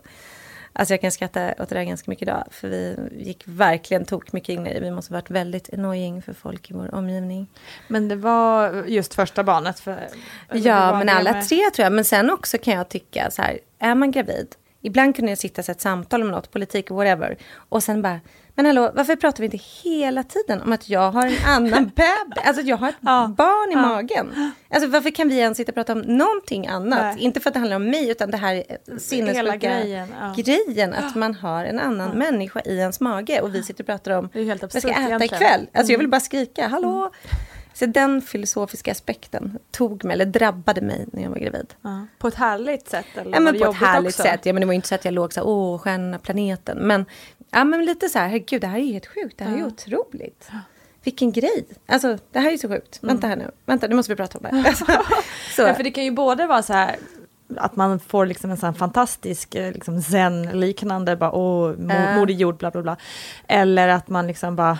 alltså 0.72 0.94
jag 0.94 1.00
kan 1.00 1.12
skratta 1.12 1.48
åt 1.58 1.68
det 1.68 1.74
där 1.74 1.82
ganska 1.82 2.10
mycket 2.10 2.22
idag. 2.22 2.44
För 2.50 2.68
vi 2.68 2.96
gick 3.18 3.42
verkligen 3.46 4.04
tok 4.04 4.32
mycket 4.32 4.48
in 4.48 4.66
i 4.66 4.74
det. 4.74 4.80
Vi 4.80 4.90
måste 4.90 5.12
ha 5.14 5.16
varit 5.20 5.30
väldigt 5.30 5.74
annoying 5.74 6.22
för 6.22 6.32
folk 6.32 6.70
i 6.70 6.74
vår 6.74 6.94
omgivning. 6.94 7.46
Men 7.88 8.08
det 8.08 8.16
var 8.16 8.84
just 8.86 9.14
första 9.14 9.44
barnet? 9.44 9.80
För, 9.80 10.08
Ja, 10.52 10.98
men 10.98 11.08
alla 11.08 11.32
med- 11.32 11.48
tre 11.48 11.58
tror 11.74 11.84
jag. 11.84 11.92
Men 11.92 12.04
sen 12.04 12.30
också 12.30 12.58
kan 12.58 12.74
jag 12.74 12.88
tycka 12.88 13.30
så 13.30 13.42
här, 13.42 13.58
är 13.78 13.94
man 13.94 14.10
gravid, 14.10 14.46
ibland 14.80 15.16
kunde 15.16 15.30
jag 15.30 15.38
sitta 15.38 15.62
och 15.62 15.68
ett 15.68 15.80
samtal 15.80 16.22
om 16.22 16.30
något, 16.30 16.50
politik, 16.50 16.90
whatever, 16.90 17.36
och 17.54 17.82
sen 17.82 18.02
bara, 18.02 18.20
men 18.62 18.66
hallå, 18.66 18.90
varför 18.94 19.16
pratar 19.16 19.38
vi 19.40 19.44
inte 19.44 19.56
hela 19.84 20.22
tiden 20.22 20.62
om 20.62 20.72
att 20.72 20.88
jag 20.88 21.10
har 21.12 21.26
en 21.26 21.36
annan 21.46 21.84
bebis, 21.94 22.44
alltså 22.44 22.62
jag 22.62 22.76
har 22.76 22.88
ett 22.88 22.94
Ja. 23.00 23.34
barn 23.36 23.70
i 23.70 23.74
Ja. 23.74 23.80
magen? 23.88 24.52
Alltså 24.70 24.88
varför 24.88 25.10
kan 25.10 25.28
vi 25.28 25.38
ens 25.38 25.56
sitta 25.56 25.70
och 25.72 25.74
prata 25.74 25.92
om 25.92 25.98
någonting 26.00 26.66
annat? 26.66 27.00
Nej. 27.00 27.16
Inte 27.18 27.40
för 27.40 27.50
att 27.50 27.54
det 27.54 27.60
handlar 27.60 27.76
om 27.76 27.84
mig, 27.90 28.10
utan 28.10 28.30
det 28.30 28.36
här 28.36 28.54
är 28.54 28.98
sinnessjuka 28.98 29.56
grejen, 29.56 30.08
ja. 30.20 30.34
grejen, 30.36 30.94
att 30.94 31.14
man 31.14 31.34
har 31.34 31.64
en 31.64 31.78
annan 31.78 32.10
människa 32.18 32.60
i 32.64 32.78
ens 32.78 33.00
mage 33.00 33.40
och 33.40 33.54
vi 33.54 33.62
sitter 33.62 33.82
och 33.84 33.86
pratar 33.86 34.10
om 34.12 34.28
vad 34.62 34.72
ska 34.72 34.88
jag 34.88 34.90
äta 34.90 35.00
egentligen. 35.06 35.22
ikväll? 35.42 35.66
Alltså 35.74 35.92
jag 35.92 35.98
vill 35.98 36.04
Mm. 36.04 36.10
bara 36.10 36.20
skrika, 36.20 36.68
hallå? 36.68 37.10
Så 37.74 37.86
den 37.86 38.22
filosofiska 38.22 38.90
aspekten 38.92 39.58
tog 39.70 40.04
mig, 40.04 40.14
eller 40.14 40.24
drabbade 40.26 40.80
mig 40.80 41.06
när 41.12 41.22
jag 41.22 41.30
var 41.30 41.38
gravid. 41.38 41.74
Ja. 41.82 42.06
På 42.18 42.28
ett 42.28 42.34
härligt 42.34 42.88
sätt? 42.88 43.06
Eller 43.14 43.32
Ja, 43.32 43.40
men 43.40 43.58
på 43.58 43.64
ett 43.70 43.76
härligt 43.76 44.08
också? 44.12 44.22
sätt. 44.22 44.40
Ja, 44.46 44.52
men 44.52 44.60
det 44.60 44.66
var 44.66 44.74
inte 44.74 44.88
så 44.88 44.94
att 44.94 45.04
jag 45.04 45.14
låg 45.14 45.32
så 45.32 45.40
här, 45.40 45.46
åh, 45.48 45.78
stjärnorna, 45.78 46.18
planeten. 46.18 46.78
Men, 46.78 47.04
ja, 47.50 47.64
men 47.64 47.84
lite 47.84 48.08
så 48.08 48.18
här, 48.18 48.28
herregud, 48.28 48.60
det 48.60 48.66
här 48.66 48.78
är 48.78 48.82
ju 48.82 48.92
helt 48.92 49.06
sjukt. 49.06 49.38
Det 49.38 49.44
här 49.44 49.52
är 49.52 49.56
ju 49.56 49.66
otroligt. 49.66 50.50
Vilken 51.04 51.32
grej. 51.32 51.64
Alltså, 51.86 52.18
det 52.32 52.38
här 52.38 52.46
är 52.46 52.52
ju 52.52 52.58
så 52.58 52.68
sjukt. 52.68 52.98
Vänta 53.02 53.26
här 53.26 53.36
nu. 53.36 53.50
Vänta, 53.66 53.86
nu 53.86 53.94
måste 53.94 54.12
vi 54.12 54.16
prata 54.16 54.38
om 54.38 54.44
det. 54.50 54.68
Alltså, 54.68 54.84
så. 55.56 55.62
Ja, 55.62 55.74
för 55.74 55.82
det 55.82 55.90
kan 55.90 56.04
ju 56.04 56.10
både 56.10 56.46
vara 56.46 56.62
så 56.62 56.72
här 56.72 56.96
att 57.56 57.76
man 57.76 58.00
får 58.00 58.26
liksom 58.26 58.50
en 58.50 58.56
sån 58.56 58.74
fantastisk 58.74 59.54
eh, 59.54 59.72
liksom 59.72 60.02
zen-liknande, 60.02 61.16
bara 61.16 61.32
åh, 61.32 61.74
Ja. 61.88 62.16
moder 62.16 62.34
jord, 62.34 62.56
bla 62.56 62.70
bla 62.70 62.82
bla. 62.82 62.96
Eller 63.48 63.88
att 63.88 64.08
man 64.08 64.26
liksom 64.26 64.56
bara, 64.56 64.78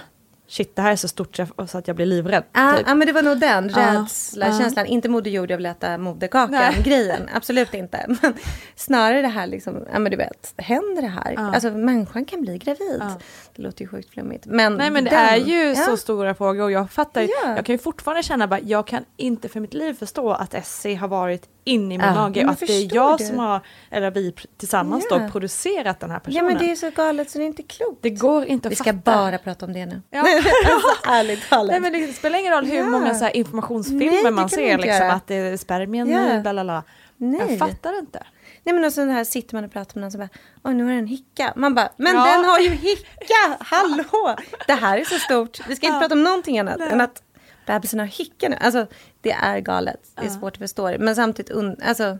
shit 0.48 0.76
det 0.76 0.82
här 0.82 0.92
är 0.92 0.96
så 0.96 1.08
stort 1.08 1.36
så 1.66 1.78
att 1.78 1.86
jag 1.86 1.96
blir 1.96 2.06
livrädd. 2.06 2.42
Ja, 2.52 2.74
typ. 2.76 2.86
ja, 2.88 2.94
men 2.94 3.06
det 3.06 3.12
var 3.12 3.22
nog 3.22 3.38
den 3.38 3.68
rädsla, 3.68 4.46
ja. 4.46 4.58
känslan. 4.58 4.86
Inte 4.86 5.08
Moder 5.08 5.30
Jord, 5.30 5.50
jag 5.50 5.56
vill 5.56 5.66
äta 5.66 5.88
Nej. 5.88 5.98
moderkakan-grejen. 5.98 7.28
Absolut 7.34 7.74
inte. 7.74 8.04
Men 8.22 8.34
snarare 8.76 9.22
det 9.22 9.28
här 9.28 9.46
liksom, 9.46 9.84
ja 9.92 9.98
men 9.98 10.10
du 10.10 10.16
vet, 10.16 10.54
händer 10.56 11.02
det 11.02 11.08
här? 11.08 11.34
Ja. 11.36 11.54
Alltså 11.54 11.70
människan 11.70 12.24
kan 12.24 12.40
bli 12.40 12.58
gravid. 12.58 12.98
Ja. 13.00 13.12
Det 13.56 13.62
låter 13.62 13.82
ju 13.82 13.88
sjukt 13.88 14.10
flummigt. 14.10 14.46
Men 14.46 14.74
Nej 14.74 14.90
men 14.90 15.04
det 15.04 15.10
den, 15.10 15.18
är 15.18 15.36
ju 15.36 15.74
så 15.74 15.96
stora 15.96 16.34
frågor 16.34 16.62
och 16.62 16.72
jag 16.72 16.90
fattar 16.90 17.22
Ja. 17.22 17.56
jag 17.56 17.64
kan 17.64 17.74
ju 17.74 17.78
fortfarande 17.78 18.22
känna 18.22 18.46
bara, 18.46 18.60
jag 18.60 18.86
kan 18.86 19.04
inte 19.16 19.48
för 19.48 19.60
mitt 19.60 19.74
liv 19.74 19.94
förstå 19.94 20.32
att 20.32 20.54
Essie 20.54 20.96
har 20.96 21.08
varit 21.08 21.48
inne 21.68 21.94
i 21.94 21.98
min 21.98 22.06
Ja, 22.06 22.14
mage 22.14 22.44
och 22.44 22.50
att 22.50 22.60
det 22.60 22.72
är 22.72 22.94
jag 22.94 23.18
du? 23.18 23.24
som 23.24 23.38
har, 23.38 23.60
eller 23.90 24.10
vi 24.10 24.34
tillsammans 24.58 25.06
Ja. 25.10 25.18
då, 25.18 25.28
producerat 25.28 26.00
den 26.00 26.10
här 26.10 26.16
Ja 26.16 26.20
personen. 26.24 26.44
men 26.46 26.58
det 26.58 26.70
är 26.70 26.76
så 26.76 26.90
galet 26.90 27.30
så 27.30 27.38
det 27.38 27.44
är 27.44 27.46
inte 27.46 27.62
klokt. 27.62 28.02
Det 28.02 28.10
går 28.10 28.44
inte 28.44 28.68
att 28.68 28.72
Vi 28.72 28.76
ska 28.76 28.84
fatta. 28.84 29.12
bara 29.16 29.38
prata 29.38 29.66
om 29.66 29.72
det 29.72 29.86
nu. 29.86 30.02
Ja. 30.10 30.18
alltså, 30.66 31.10
ärligt 31.10 31.48
talat. 31.48 31.70
Nej 31.70 31.80
men 31.80 31.92
det 31.92 32.12
spelar 32.12 32.38
ingen 32.38 32.52
roll 32.52 32.64
hur 32.66 32.76
Ja. 32.76 32.84
många 32.86 33.14
så 33.14 33.24
här 33.24 33.32
Nej, 33.32 33.36
informationsfilmer 33.38 34.24
det 34.24 34.30
man 34.30 34.48
ser 34.50 34.78
liksom 34.78 34.94
göra. 35.04 35.12
att 35.12 35.26
det 35.26 35.34
är 35.34 35.56
spermien 35.56 36.10
Ja. 36.10 36.40
bla 36.40 36.52
bla 36.52 36.64
bla. 36.64 36.82
Nej. 37.16 37.40
Jag 37.48 37.58
fattar 37.58 37.98
inte. 37.98 38.22
Nej 38.64 38.74
men 38.74 38.84
och 38.84 38.92
så 38.92 39.06
här 39.06 39.24
sitter 39.24 39.54
man 39.54 39.64
och 39.64 39.72
pratar 39.72 39.94
med 39.94 40.00
någon 40.02 40.10
som 40.10 40.18
bara, 40.20 40.28
oj 40.64 40.74
nu 40.74 40.84
har 40.84 40.92
den 40.92 41.06
hicka. 41.06 41.52
Man 41.56 41.74
bara, 41.74 41.88
men 41.96 42.14
Ja. 42.16 42.24
den 42.24 42.44
har 42.44 42.58
ju 42.58 42.68
hicka, 42.70 43.56
hallå! 43.60 44.36
Det 44.66 44.72
här 44.72 44.98
är 44.98 45.04
så 45.04 45.18
stort. 45.18 45.68
Vi 45.68 45.76
ska 45.76 45.86
inte 45.86 45.96
Ja. 45.96 46.00
prata 46.00 46.14
om 46.14 46.22
någonting 46.22 46.58
annat 46.58 46.76
Nej. 46.78 46.88
än 46.92 47.00
att 47.00 47.22
bebisen 47.68 47.98
har 47.98 48.06
hicka 48.06 48.48
nu. 48.48 48.56
Alltså 48.60 48.86
det 49.20 49.32
är 49.32 49.60
galet, 49.60 50.00
det 50.14 50.26
är 50.26 50.30
svårt 50.30 50.52
att 50.52 50.58
förstå 50.58 50.90
det. 50.90 50.98
Men 50.98 51.16
samtidigt, 51.16 51.52
alltså, 51.82 52.18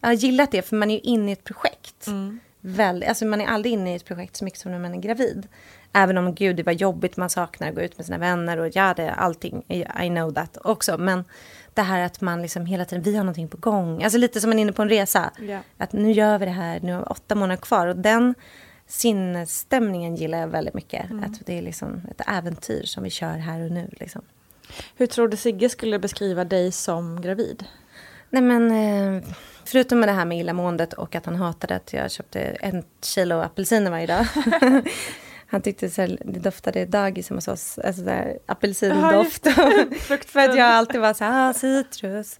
jag 0.00 0.08
har 0.08 0.12
gillat 0.12 0.50
det 0.50 0.62
för 0.62 0.76
man 0.76 0.90
är 0.90 0.94
ju 0.94 1.00
inne 1.00 1.30
i 1.30 1.32
ett 1.32 1.44
projekt. 1.44 2.06
Mm. 2.06 2.40
Väl, 2.60 3.02
alltså 3.02 3.24
man 3.24 3.40
är 3.40 3.46
aldrig 3.46 3.72
inne 3.72 3.92
i 3.92 3.96
ett 3.96 4.04
projekt 4.04 4.36
så 4.36 4.44
mycket 4.44 4.60
som 4.60 4.72
när 4.72 4.78
man 4.78 4.94
är 4.94 4.98
gravid. 4.98 5.48
Även 5.92 6.18
om 6.18 6.34
gud 6.34 6.56
det 6.56 6.62
var 6.62 6.72
jobbigt, 6.72 7.16
man 7.16 7.30
saknar 7.30 7.68
att 7.68 7.74
gå 7.74 7.80
ut 7.80 7.96
med 7.98 8.06
sina 8.06 8.18
vänner 8.18 8.58
och 8.58 8.68
ja, 8.76 8.94
det, 8.94 9.10
allting, 9.10 9.62
I 10.02 10.08
know 10.08 10.34
that 10.34 10.58
också. 10.64 10.98
Men 10.98 11.24
det 11.74 11.82
här 11.82 12.00
att 12.00 12.20
man 12.20 12.42
liksom 12.42 12.66
hela 12.66 12.84
tiden, 12.84 13.02
vi 13.02 13.16
har 13.16 13.24
någonting 13.24 13.48
på 13.48 13.56
gång. 13.56 14.02
Alltså 14.02 14.18
lite 14.18 14.40
som 14.40 14.50
man 14.50 14.58
är 14.58 14.62
inne 14.62 14.72
på 14.72 14.82
en 14.82 14.88
resa. 14.88 15.30
Ja. 15.40 15.58
Att 15.76 15.92
nu 15.92 16.12
gör 16.12 16.38
vi 16.38 16.44
det 16.44 16.50
här, 16.50 16.80
nu 16.80 16.92
har 16.92 17.00
vi 17.00 17.06
åtta 17.06 17.34
månader 17.34 17.62
kvar. 17.62 17.86
Och 17.86 17.96
den 17.96 18.34
sinnesstämningen 18.86 20.16
gillar 20.16 20.38
jag 20.38 20.48
väldigt 20.48 20.74
mycket. 20.74 21.10
Mm. 21.10 21.24
Att 21.24 21.46
det 21.46 21.58
är 21.58 21.62
liksom 21.62 22.02
ett 22.10 22.20
äventyr 22.28 22.82
som 22.82 23.04
vi 23.04 23.10
kör 23.10 23.36
här 23.36 23.64
och 23.64 23.70
nu. 23.70 23.88
Liksom. 23.92 24.22
Hur 24.96 25.06
tror 25.06 25.28
du 25.28 25.36
Sigge 25.36 25.68
skulle 25.68 25.98
beskriva 25.98 26.44
dig 26.44 26.72
som 26.72 27.20
gravid? 27.20 27.64
Nej 28.30 28.42
men, 28.42 28.70
eh, 28.70 29.22
förutom 29.64 30.00
med 30.00 30.08
det 30.08 30.12
här 30.12 30.24
med 30.24 30.38
illamåendet 30.38 30.92
och 30.92 31.14
att 31.14 31.26
han 31.26 31.36
hatade 31.36 31.76
att 31.76 31.92
jag 31.92 32.10
köpte 32.10 32.40
en 32.40 32.84
kilo 33.02 33.34
apelsiner 33.40 33.90
varje 33.90 34.06
dag. 34.06 34.26
han 35.50 35.62
tyckte 35.62 35.90
så 35.90 36.00
här, 36.00 36.18
det 36.24 36.40
doftade 36.40 36.84
dagis 36.84 37.28
hemma 37.28 37.36
hos 37.36 37.48
oss, 37.48 37.78
alltså 37.78 38.02
så 38.04 38.10
här, 38.10 38.38
apelsindoft. 38.46 39.48
För 40.26 40.40
att 40.40 40.56
jag 40.56 40.66
alltid 40.66 41.00
var 41.00 41.14
så 41.14 41.24
här, 41.24 41.50
ah, 41.50 41.54
citrus. 41.54 42.38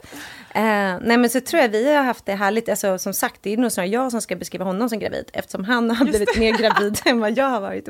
Eh, 0.55 0.97
nej 1.01 1.17
men 1.17 1.31
så 1.31 1.41
tror 1.41 1.63
jag 1.63 1.69
vi 1.69 1.95
har 1.95 2.05
haft 2.05 2.27
det 2.27 2.35
härligt, 2.35 2.69
alltså 2.69 2.99
som 2.99 3.15
sagt 3.15 3.43
det 3.43 3.53
är 3.53 3.57
nog 3.57 3.73
snarare 3.73 3.91
jag 3.91 4.11
som 4.11 4.21
ska 4.21 4.37
beskriva 4.37 4.65
honom 4.65 4.89
som 4.89 4.99
gravid. 4.99 5.31
Eftersom 5.33 5.65
han 5.65 5.91
har 5.91 6.05
blivit 6.05 6.39
mer 6.39 6.59
gravid 6.59 7.01
än 7.05 7.21
vad 7.21 7.39
jag 7.39 7.47
har 7.47 7.61
varit. 7.61 7.89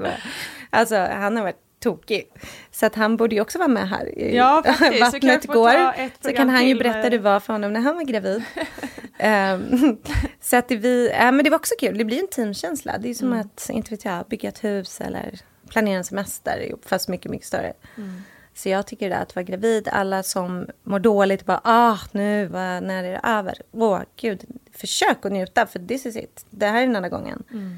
Alltså 0.70 0.96
han 0.96 1.36
har 1.36 1.42
varit 1.42 1.67
tokig. 1.80 2.30
Så 2.70 2.86
att 2.86 2.94
han 2.94 3.16
borde 3.16 3.34
ju 3.34 3.40
också 3.40 3.58
vara 3.58 3.68
med 3.68 3.88
här 3.88 4.12
Ja. 4.34 4.62
Vi 4.90 5.00
Vattnet 5.00 5.46
får 5.46 5.54
går. 5.54 6.22
Så 6.28 6.32
kan 6.32 6.48
han 6.48 6.66
ju 6.68 6.74
berätta 6.74 6.94
med- 6.96 7.04
hur 7.04 7.10
det 7.10 7.18
var 7.18 7.40
för 7.40 7.52
honom 7.52 7.72
när 7.72 7.80
han 7.80 7.94
var 7.96 8.02
gravid. 8.04 8.42
Ehm, 9.18 9.96
så 10.40 10.56
att 10.56 10.68
det, 10.68 10.76
vi, 10.76 11.10
ja, 11.18 11.32
men 11.32 11.44
det 11.44 11.50
var 11.50 11.58
också 11.58 11.74
kul, 11.80 11.98
det 11.98 12.04
blir 12.04 12.20
en 12.20 12.28
teamkänsla. 12.28 12.98
Det 12.98 13.10
är 13.10 13.14
som 13.14 13.28
Mm. 13.32 13.40
att, 13.40 13.70
inte 13.72 13.90
vet 13.90 14.04
jag, 14.04 14.26
bygga 14.26 14.48
ett 14.48 14.64
hus 14.64 15.00
eller 15.00 15.38
planera 15.68 15.96
en 15.98 16.04
semester 16.04 16.74
fast 16.86 17.08
mycket, 17.08 17.30
mycket 17.30 17.46
större. 17.46 17.72
Mm. 17.96 18.22
Så 18.54 18.68
jag 18.68 18.86
tycker 18.86 19.08
det 19.08 19.14
där 19.14 19.22
att 19.22 19.36
vara 19.36 19.42
gravid, 19.44 19.88
alla 19.92 20.22
som 20.22 20.66
mår 20.82 20.98
dåligt, 20.98 21.44
bara 21.46 21.60
ah, 21.64 21.98
nu, 22.12 22.48
när 22.48 23.04
är 23.04 23.12
det 23.12 23.20
över? 23.24 23.54
Åh, 23.72 24.00
gud, 24.16 24.44
försök 24.74 25.26
att 25.26 25.32
njuta, 25.32 25.66
för 25.66 25.78
this 25.78 26.06
is 26.06 26.16
it. 26.16 26.46
Det 26.50 26.66
här 26.66 26.82
är 26.82 26.86
den 26.86 26.96
enda 26.96 27.08
gången. 27.08 27.42
Mm. 27.52 27.76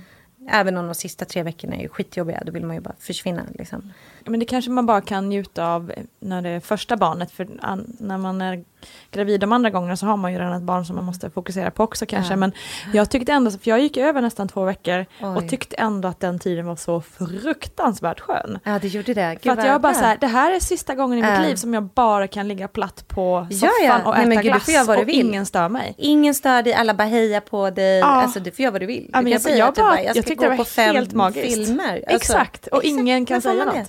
Även 0.49 0.77
om 0.77 0.87
de 0.87 0.95
sista 0.95 1.25
tre 1.25 1.43
veckorna 1.43 1.77
är 1.77 1.89
skitjobbiga, 1.89 2.43
då 2.47 2.53
vill 2.53 2.67
man 2.67 2.77
ju 2.77 2.83
bara 2.83 2.95
försvinna. 2.99 3.43
Liksom. 3.55 3.93
Men 4.25 4.41
det 4.41 4.47
kanske 4.47 4.71
man 4.71 4.87
bara 4.87 5.01
kan 5.01 5.29
njuta 5.29 5.67
av 5.67 5.93
när 6.21 6.43
det 6.43 6.49
är 6.49 6.61
första 6.61 6.97
barnet. 6.97 7.31
För 7.31 7.49
när 7.99 8.19
man 8.19 8.41
är 8.41 8.65
gravid 9.11 9.41
de 9.41 9.53
andra 9.53 9.71
gångerna 9.71 9.97
så 9.97 10.07
har 10.07 10.17
man 10.17 10.33
ju 10.33 10.39
redan 10.39 10.53
ett 10.53 10.63
barn 10.63 10.85
som 10.85 10.97
man 10.97 11.05
måste 11.05 11.31
fokusera 11.31 11.71
på 11.71 11.85
också 11.85 12.07
kanske. 12.07 12.33
Ja. 12.33 12.37
Men 12.37 12.53
jag 12.93 13.11
tyckte 13.11 13.33
ändå, 13.33 13.51
för 13.51 13.59
jag 13.65 13.81
gick 13.81 13.97
över 13.97 14.21
nästan 14.21 14.49
två 14.49 14.65
veckor 14.65 15.07
och 15.21 15.37
Oj. 15.37 15.49
tyckte 15.49 15.77
ändå 15.77 16.09
att 16.09 16.21
den 16.21 16.39
tiden 16.39 16.67
var 16.67 16.77
så 16.77 17.01
fruktansvärt 17.01 18.21
skön. 18.21 18.59
Ja, 18.65 18.79
det 18.79 18.89
gjorde 18.89 19.15
det. 19.15 19.31
Gud, 19.43 19.43
För 19.43 19.61
att 19.61 19.67
jag 19.67 19.81
bara 19.81 19.95
så 19.95 20.01
här, 20.05 20.17
det 20.21 20.27
här 20.27 20.53
är 20.57 20.61
sista 20.61 20.95
gången 20.95 21.19
i 21.19 21.23
mitt 21.23 21.31
Ja. 21.31 21.41
liv 21.41 21.55
som 21.57 21.75
jag 21.75 21.83
bara 21.83 22.27
kan 22.27 22.49
ligga 22.49 22.69
platt 22.69 23.05
på 23.09 23.47
Ja, 23.51 23.57
soffan 23.57 23.73
ja. 23.85 24.03
och 24.05 24.15
Nej, 24.15 24.21
äta 24.21 24.29
men 24.29 24.37
gud, 24.37 24.45
du 24.45 24.49
glass 24.73 24.87
du 24.87 24.93
och 25.03 25.09
ingen 25.09 25.47
stör 25.47 25.69
mig. 25.69 25.95
Ingen 25.99 26.35
stör 26.35 26.63
dig, 26.63 26.75
alla 26.75 26.95
bara 26.95 27.09
hejar 27.09 27.41
på 27.41 27.71
dig. 27.71 27.99
Ja. 27.99 28.07
Alltså, 28.07 28.41
du 28.41 28.51
får 28.51 28.61
göra 28.63 28.73
vad 28.73 28.81
du 28.83 28.87
vill. 28.87 29.03
Du 29.05 29.11
Ja, 29.13 29.21
men 29.23 29.33
jag- 29.33 29.59
jag 29.59 29.69
att 29.69 29.75
du 29.75 29.81
bara- 29.83 29.91
bara, 29.91 30.03
jag 30.03 30.17
jag 30.17 30.27
tyckte 30.27 30.49
det 30.49 30.57
var 30.57 30.93
helt 30.93 31.13
magiskt. 31.13 31.55
filmer. 31.67 31.95
Alltså, 31.95 32.17
exakt, 32.17 32.67
och 32.67 32.85
ingen 32.85 33.27
kan 33.27 33.43
får 33.43 33.51
säga 33.51 33.65
något. 33.65 33.75
det? 33.75 33.87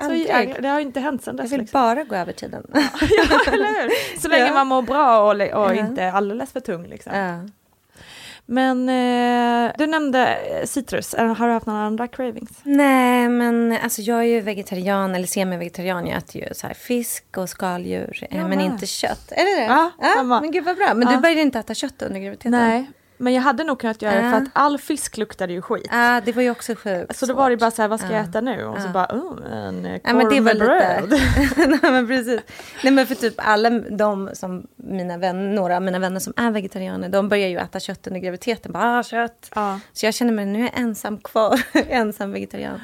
Så 0.00 0.04
Aldrig. 0.04 0.28
jag, 0.30 0.62
det 0.62 0.68
har 0.68 0.80
inte 0.80 1.00
hänt 1.00 1.24
sedan 1.24 1.36
Jag 1.36 1.44
dess. 1.44 1.52
vill 1.52 1.60
Liksom. 1.60 1.80
bara 1.80 2.04
gå 2.04 2.14
över 2.14 2.32
tiden. 2.32 2.66
ja, 2.74 2.80
eller 3.52 3.82
hur? 3.82 4.20
Så 4.20 4.28
länge 4.28 4.46
Ja. 4.46 4.52
man 4.54 4.66
mår 4.66 4.82
bra 4.82 5.18
och, 5.20 5.30
och 5.30 5.46
Ja. 5.50 5.74
inte 5.74 6.12
alldeles 6.12 6.52
för 6.52 6.60
tung. 6.60 6.86
Liksom. 6.86 7.12
ja. 7.16 7.38
Men 8.46 8.88
eh, 8.88 9.72
du 9.78 9.86
nämnde 9.86 10.26
eh, 10.36 10.66
citrus, 10.66 11.14
har 11.14 11.46
du 11.46 11.52
haft 11.52 11.66
några 11.66 11.80
andra 11.80 12.08
cravings? 12.08 12.50
Nej, 12.62 13.28
men 13.28 13.78
alltså 13.82 14.02
jag 14.02 14.18
är 14.18 14.22
ju 14.22 14.40
vegetarian 14.40 15.14
eller 15.14 15.26
semi-vegetarian. 15.26 16.06
Jag 16.06 16.18
äter 16.18 16.42
ju 16.42 16.54
så 16.54 16.66
här 16.66 16.74
fisk 16.74 17.24
och 17.36 17.48
skaldjur, 17.48 18.26
eh, 18.30 18.38
Jag 18.38 18.48
men 18.48 18.60
inte 18.60 18.86
kött. 18.86 19.32
Är 19.32 19.44
det 19.44 19.60
det? 19.60 19.64
Ja, 19.66 19.90
samma. 20.14 20.40
men 20.40 20.50
gud 20.50 20.64
vad 20.64 20.76
bra. 20.76 20.94
Men 20.94 21.08
du 21.08 21.16
började 21.20 21.40
inte 21.40 21.58
äta 21.58 21.74
kött 21.74 22.02
under 22.02 22.20
graviditeten? 22.20 22.50
Nej, 22.52 22.90
men 23.20 23.32
jag 23.32 23.42
hade 23.42 23.64
nog 23.64 23.80
kunnat 23.80 24.02
göra 24.02 24.14
det 24.22 24.30
för 24.30 24.36
att 24.38 24.48
all 24.52 24.78
fisk 24.78 25.16
luktade 25.16 25.52
ju 25.52 25.62
skit. 25.62 25.86
Ja, 25.90 26.20
det 26.24 26.32
var 26.32 26.42
ju 26.42 26.50
också 26.50 26.74
sjukt 26.74 27.16
Så 27.16 27.26
då 27.26 27.34
var 27.34 27.50
det 27.50 27.56
bara 27.56 27.70
så 27.70 27.82
här, 27.82 27.88
vad 27.88 28.00
ska 28.00 28.08
jag 28.12 28.24
Ja. 28.24 28.28
äta 28.28 28.40
nu? 28.40 28.64
Och 28.64 28.80
så 28.82 28.88
bara, 28.88 29.06
oh, 29.06 29.52
en 29.52 29.86
eh, 29.86 30.00
Ja, 30.04 30.14
men 30.14 30.28
det 30.28 30.40
var 30.40 30.50
cornbread. 30.52 31.10
lite... 31.10 31.66
Nej, 31.82 31.92
men 31.92 32.06
precis. 32.08 32.40
Nej, 32.84 32.92
men 32.92 33.06
för 33.06 33.14
typ 33.14 33.34
alla 33.36 33.70
de 33.70 34.30
som 34.32 34.66
mina 34.76 35.18
vänner, 35.18 35.54
några 35.54 35.76
av 35.76 35.82
mina 35.82 35.98
vänner 35.98 36.20
som 36.20 36.32
är 36.36 36.50
vegetarianer, 36.50 37.08
de 37.08 37.28
börjar 37.28 37.48
ju 37.48 37.56
äta 37.58 37.80
kött 37.80 38.06
under 38.06 38.20
graviditeten. 38.20 38.72
Bara, 38.72 38.98
ah, 38.98 39.02
kött. 39.02 39.50
Ja. 39.54 39.80
Så 39.92 40.06
jag 40.06 40.14
känner 40.14 40.32
mig, 40.32 40.46
nu 40.46 40.58
är 40.58 40.62
jag 40.62 40.78
ensam 40.80 41.18
kvar, 41.18 41.60
ensam 41.88 42.32
vegetarian. 42.32 42.80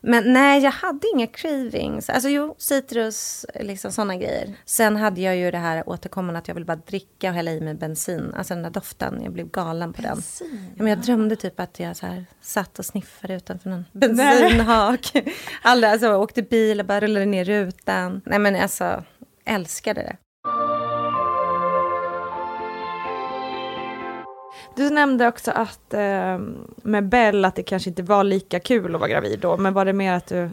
Men 0.00 0.32
nej, 0.32 0.62
jag 0.62 0.70
hade 0.70 1.06
inga 1.14 1.26
cravings. 1.26 2.10
Alltså 2.10 2.28
jo, 2.28 2.54
citrus, 2.58 3.46
liksom 3.60 3.92
sådana 3.92 4.16
grejer. 4.16 4.54
Sen 4.64 4.96
hade 4.96 5.20
jag 5.20 5.36
ju 5.36 5.50
det 5.50 5.58
här 5.58 5.88
återkommande 5.88 6.38
att 6.38 6.48
jag 6.48 6.54
vill 6.54 6.64
bara 6.64 6.76
dricka 6.76 7.28
och 7.28 7.34
hälla 7.34 7.50
i 7.50 7.60
mig 7.60 7.74
bensin. 7.74 8.34
Alltså 8.36 8.54
den 8.54 8.62
där 8.62 8.70
doften, 8.70 9.20
jag 9.22 9.32
blev 9.32 9.50
galen 9.50 9.92
på 9.92 10.02
den. 10.02 10.22
Ja, 10.40 10.82
men 10.82 10.86
jag 10.86 10.98
drömde 10.98 11.36
typ 11.36 11.60
att 11.60 11.80
jag 11.80 11.96
så 11.96 12.06
här 12.06 12.26
satt 12.40 12.78
och 12.78 12.84
sniffade 12.84 13.34
utanför 13.34 13.70
någon 13.70 13.84
bensinhak. 13.92 15.12
Alltså, 15.62 16.06
jag 16.06 16.20
åkte 16.20 16.42
bil 16.42 16.80
och 16.80 16.86
bara 16.86 17.00
rullade 17.00 17.26
ner 17.26 17.44
rutan. 17.44 18.22
Nej 18.26 18.38
men 18.38 18.56
alltså, 18.56 19.04
älskade 19.44 20.02
det. 20.02 20.16
Du 24.76 24.90
nämnde 24.90 25.28
också 25.28 25.50
att 25.50 25.94
eh, 25.94 26.38
med 26.76 27.08
Bell 27.08 27.44
att 27.44 27.54
det 27.56 27.62
kanske 27.62 27.90
inte 27.90 28.02
var 28.02 28.24
lika 28.24 28.60
kul 28.60 28.94
att 28.94 29.00
vara 29.00 29.10
gravid 29.10 29.38
då, 29.40 29.56
men 29.56 29.74
var 29.74 29.84
det 29.84 29.92
mer 29.92 30.12
att 30.12 30.26
du... 30.26 30.50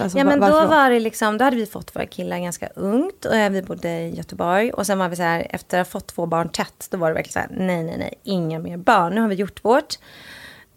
Alltså, 0.00 0.18
Ja 0.18 0.24
men 0.24 0.40
varför 0.40 0.60
då 0.60 0.66
var 0.66 0.90
det 0.90 1.00
liksom, 1.00 1.38
då 1.38 1.44
hade 1.44 1.56
vi 1.56 1.66
fått 1.66 1.96
våra 1.96 2.06
killar 2.06 2.38
ganska 2.38 2.68
ungt 2.74 3.24
och 3.24 3.36
eh, 3.36 3.50
vi 3.50 3.62
bodde 3.62 3.88
i 3.88 4.14
Göteborg 4.16 4.72
och 4.72 4.86
sen 4.86 4.98
var 4.98 5.08
vi 5.08 5.16
så 5.16 5.22
här, 5.22 5.46
efter 5.50 5.80
att 5.80 5.86
ha 5.86 5.90
fått 5.90 6.06
två 6.06 6.26
barn 6.26 6.48
tätt, 6.48 6.88
då 6.90 6.96
var 6.96 7.08
det 7.08 7.14
verkligen 7.14 7.32
så 7.32 7.38
här, 7.38 7.66
nej 7.66 7.84
nej 7.84 7.98
nej, 7.98 8.14
inga 8.22 8.58
mer 8.58 8.76
barn, 8.76 9.14
nu 9.14 9.20
har 9.20 9.28
vi 9.28 9.34
gjort 9.34 9.64
vårt. 9.64 9.98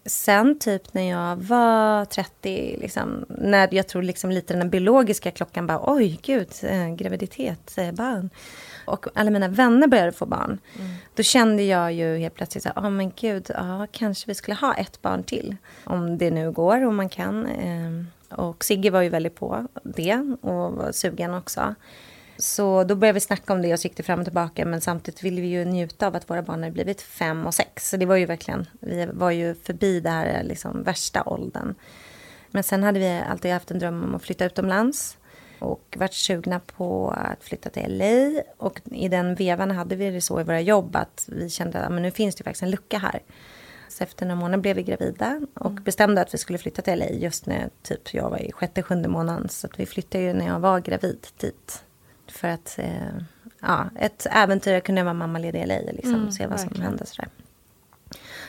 Sen 0.06 0.58
typ 0.58 0.94
när 0.94 1.10
jag 1.10 1.36
var 1.36 2.04
30, 2.04 2.76
liksom, 2.80 3.24
när 3.28 3.68
jag 3.70 3.88
tror 3.88 4.02
liksom 4.02 4.30
lite 4.30 4.54
den 4.54 4.70
biologiska 4.70 5.30
klockan 5.30 5.66
bara, 5.66 5.80
oj 5.82 6.20
gud, 6.22 6.48
eh, 6.62 6.88
graviditet, 6.88 7.78
eh, 7.78 7.92
barn. 7.92 8.30
Och 8.86 9.06
alla 9.14 9.30
mina 9.30 9.48
vänner 9.48 9.86
började 9.86 10.12
få 10.12 10.26
barn. 10.26 10.58
Då 11.14 11.22
kände 11.22 11.62
jag 11.62 11.92
ju 11.92 12.18
helt 12.18 12.34
plötsligt 12.34 12.62
så 12.62 12.70
här, 12.74 12.82
oh, 12.82 12.90
men 12.90 13.12
gud, 13.20 13.50
ja, 13.54 13.86
kanske 13.92 14.24
vi 14.26 14.34
skulle 14.34 14.54
ha 14.54 14.74
ett 14.74 15.02
barn 15.02 15.22
till. 15.22 15.56
Om 15.84 16.18
det 16.18 16.30
nu 16.30 16.52
går, 16.52 16.86
om 16.86 16.96
man 16.96 17.08
kan. 17.08 17.46
Eh, 17.46 18.38
och 18.38 18.64
Sigge 18.64 18.90
var 18.90 19.02
ju 19.02 19.08
väldigt 19.08 19.34
på 19.34 19.66
det 19.82 20.36
och 20.40 20.72
var 20.72 20.92
sugen 20.92 21.34
också. 21.34 21.74
Så 22.38 22.84
då 22.84 22.94
började 22.94 23.14
vi 23.14 23.20
snacka 23.20 23.52
om 23.52 23.62
det 23.62 23.72
och 23.72 23.80
så 23.80 23.86
gick 23.88 23.96
det 23.96 24.02
fram 24.02 24.18
och 24.18 24.26
tillbaka. 24.26 24.64
Men 24.64 24.80
samtidigt 24.80 25.22
ville 25.22 25.40
vi 25.40 25.46
ju 25.46 25.64
njuta 25.64 26.06
av 26.06 26.16
att 26.16 26.30
våra 26.30 26.42
barn 26.42 26.62
hade 26.62 26.72
blivit 26.72 27.02
fem 27.02 27.46
och 27.46 27.54
sex. 27.54 27.90
Så 27.90 27.96
det 27.96 28.06
var 28.06 28.16
ju 28.16 28.26
verkligen, 28.26 28.66
vi 28.80 29.06
var 29.12 29.30
ju 29.30 29.54
förbi 29.54 30.00
det 30.00 30.10
här 30.10 30.42
liksom 30.44 30.82
värsta 30.82 31.22
åldern. 31.26 31.74
Men 32.50 32.62
sen 32.62 32.82
hade 32.82 32.98
vi 32.98 33.22
alltid 33.30 33.52
haft 33.52 33.70
en 33.70 33.78
dröm 33.78 34.04
om 34.04 34.14
att 34.14 34.22
flytta 34.22 34.44
utomlands. 34.44 35.16
Och 35.58 35.96
varit 35.96 36.14
sugna 36.14 36.60
på 36.60 37.10
att 37.16 37.44
flytta 37.44 37.70
till 37.70 37.98
LA. 37.98 38.42
Och 38.56 38.80
i 38.84 39.08
den 39.08 39.34
vevan 39.34 39.70
hade 39.70 39.96
vi 39.96 40.10
det 40.10 40.20
så 40.20 40.40
i 40.40 40.44
våra 40.44 40.60
jobb 40.60 40.96
att 40.96 41.28
vi 41.32 41.50
kände 41.50 41.78
att 41.78 41.92
men 41.92 42.02
nu 42.02 42.10
finns 42.10 42.34
det 42.34 42.44
faktiskt 42.44 42.62
en 42.62 42.70
lucka 42.70 42.98
här. 42.98 43.22
Så 43.88 44.04
efter 44.04 44.26
några 44.26 44.40
månader 44.40 44.62
blev 44.62 44.76
vi 44.76 44.82
gravida 44.82 45.40
och 45.54 45.72
bestämde 45.72 46.20
att 46.20 46.34
vi 46.34 46.38
skulle 46.38 46.58
flytta 46.58 46.82
till 46.82 46.98
LA 46.98 47.06
just 47.06 47.46
när 47.46 47.70
typ 47.82 48.14
jag 48.14 48.30
var 48.30 48.38
i 48.38 48.52
sjätte, 48.52 48.82
sjunde 48.82 49.08
månaden. 49.08 49.48
Så 49.48 49.68
vi 49.76 49.86
flyttade 49.86 50.24
ju 50.24 50.32
när 50.32 50.46
jag 50.46 50.60
var 50.60 50.80
gravid 50.80 51.26
dit. 51.40 51.82
För 52.28 52.48
att, 52.48 52.78
eh, 52.78 52.90
ja, 53.60 53.90
ett 54.00 54.26
äventyr 54.30 54.74
att 54.74 54.84
kunna 54.84 55.04
vara 55.04 55.14
mammaledig 55.14 55.62
i 55.62 55.66
LA 55.66 55.78
liksom, 55.92 56.14
Mm, 56.14 56.26
och 56.26 56.34
se 56.34 56.46
vad 56.46 56.60
som 56.60 56.68
verkligen. 56.68 56.90
hände 56.90 57.06
sådär. 57.06 57.28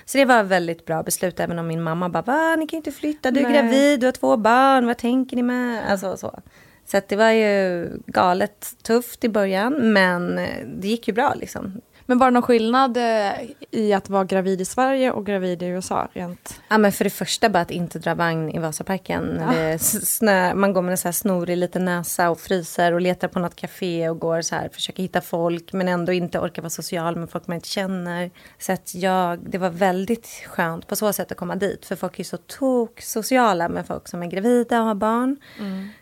Så 0.05 0.17
det 0.17 0.25
var 0.25 0.41
ett 0.41 0.47
väldigt 0.47 0.85
bra 0.85 1.03
beslut, 1.03 1.39
även 1.39 1.59
om 1.59 1.67
min 1.67 1.83
mamma 1.83 2.09
bara, 2.09 2.21
va, 2.23 2.55
ni 2.55 2.67
kan 2.67 2.77
ju 2.77 2.79
inte 2.79 2.91
flytta, 2.91 3.31
du 3.31 3.39
är 3.39 3.43
Nej. 3.43 3.53
gravid, 3.53 3.99
du 3.99 4.05
har 4.07 4.11
två 4.11 4.37
barn, 4.37 4.85
vad 4.85 4.97
tänker 4.97 5.35
ni 5.35 5.43
med? 5.43 5.91
Alltså 5.91 6.17
så. 6.17 6.39
Så 6.87 6.97
att 6.97 7.07
det 7.07 7.15
var 7.15 7.31
ju 7.31 7.89
galet 8.05 8.73
tufft 8.83 9.23
i 9.23 9.29
början, 9.29 9.93
men 9.93 10.37
eh, 10.37 10.67
det 10.67 10.87
gick 10.87 11.07
ju 11.07 11.13
bra 11.13 11.33
liksom. 11.33 11.81
Men 12.09 12.17
var 12.17 12.27
det 12.27 12.31
någon 12.31 12.41
skillnad 12.43 12.97
eh, 12.97 13.31
i 13.71 13.93
att 13.93 14.09
vara 14.09 14.23
gravid 14.23 14.61
i 14.61 14.65
Sverige 14.65 15.11
och 15.11 15.25
gravid 15.25 15.63
i 15.63 15.65
USA? 15.65 16.07
Rent? 16.13 16.61
Ja, 16.69 16.77
men 16.77 16.91
för 16.91 17.03
det 17.03 17.09
första 17.09 17.49
bara 17.49 17.61
att 17.61 17.71
inte 17.71 17.99
dra 17.99 18.15
vagn 18.15 18.49
i 18.49 18.59
Vasaparken. 18.59 19.39
S- 19.73 20.15
snö, 20.17 20.53
man 20.53 20.73
går 20.73 20.81
med 20.81 20.91
en 20.91 20.97
så 20.97 21.07
här 21.07 21.13
snorig 21.13 21.57
liten 21.57 21.85
näsa 21.85 22.29
och 22.29 22.39
fryser 22.39 22.91
och 22.93 23.01
letar 23.01 23.27
på 23.27 23.39
något 23.39 23.55
café 23.55 24.09
och 24.09 24.19
går 24.19 24.41
så 24.41 24.55
här, 24.55 24.69
försöker 24.69 25.03
hitta 25.03 25.21
folk 25.21 25.73
men 25.73 25.87
ändå 25.87 26.13
inte 26.13 26.39
orkar 26.39 26.61
vara 26.61 26.69
social 26.69 27.15
med 27.15 27.29
folk 27.29 27.47
man 27.47 27.55
inte 27.55 27.67
känner. 27.69 28.31
Så 28.59 28.71
att 28.71 28.95
jag, 28.95 29.39
det 29.49 29.57
var 29.57 29.69
väldigt 29.69 30.27
skönt 30.47 30.87
på 30.87 30.95
så 30.95 31.13
sätt 31.13 31.31
att 31.31 31.37
komma 31.37 31.55
dit. 31.55 31.85
För 31.85 31.95
folk 31.95 32.19
är 32.19 32.23
så 32.23 32.37
tok 32.37 33.01
sociala 33.01 33.69
med 33.69 33.87
folk 33.87 34.07
som 34.07 34.23
är 34.23 34.27
gravida 34.27 34.79
och 34.81 34.87
har 34.87 34.95
barn. 34.95 35.37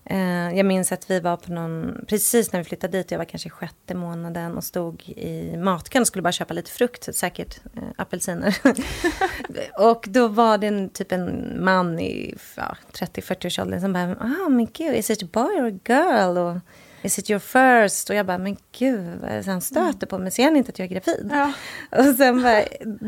Eh, 0.06 0.58
jag 0.58 0.66
minns 0.66 0.92
att 0.92 1.10
vi 1.12 1.20
var 1.20 1.38
på 1.38 1.52
någon, 1.52 2.06
precis 2.08 2.52
när 2.54 2.60
vi 2.60 2.64
flyttade 2.64 2.98
dit, 2.98 3.12
jag 3.12 3.18
var 3.18 3.26
kanske 3.26 3.50
sjätte 3.50 3.96
månaden 3.96 4.58
och 4.58 4.64
stod 4.64 5.04
i 5.10 5.58
matkön 5.58 5.95
och 6.02 6.08
skulle 6.08 6.22
bara 6.22 6.32
köpa 6.32 6.54
lite 6.54 6.72
frukt, 6.72 7.16
säkert 7.16 7.60
eh, 7.76 7.84
apelsiner. 7.98 8.58
och 9.80 10.06
då 10.10 10.28
var 10.28 10.58
det 10.58 10.68
en, 10.68 10.90
typ 10.90 11.12
en 11.12 11.58
man 11.66 12.00
i 12.00 12.36
ja, 12.56 12.78
30-40-årsåldern 12.94 13.82
som 13.82 13.94
bara, 13.94 14.16
ah 14.20 14.50
men 14.50 14.68
gud, 14.74 14.96
is 14.96 15.10
it 15.10 15.24
a 15.24 15.28
boy 15.32 15.62
or 15.62 15.68
a 15.68 15.80
girl? 15.86 16.38
Och, 16.38 16.58
Is 17.02 17.20
it 17.20 17.30
your 17.30 17.40
first? 17.40 18.10
Och 18.10 18.16
jag 18.16 18.26
bara, 18.26 18.38
men 18.38 18.58
gud, 18.78 19.20
vad 19.22 19.30
är 19.32 19.44
det 19.44 19.52
han 19.52 19.62
stöter 19.62 20.08
på 20.08 20.18
mig? 20.18 20.32
Ser 20.32 20.44
han 20.44 20.56
inte 20.56 20.70
att 20.70 20.80
jag 20.80 20.86
är 20.86 20.90
gravid? 20.90 21.32
Ja. 21.34 21.52
Och 22.00 22.16
sen 22.16 22.44
bara, 22.44 22.62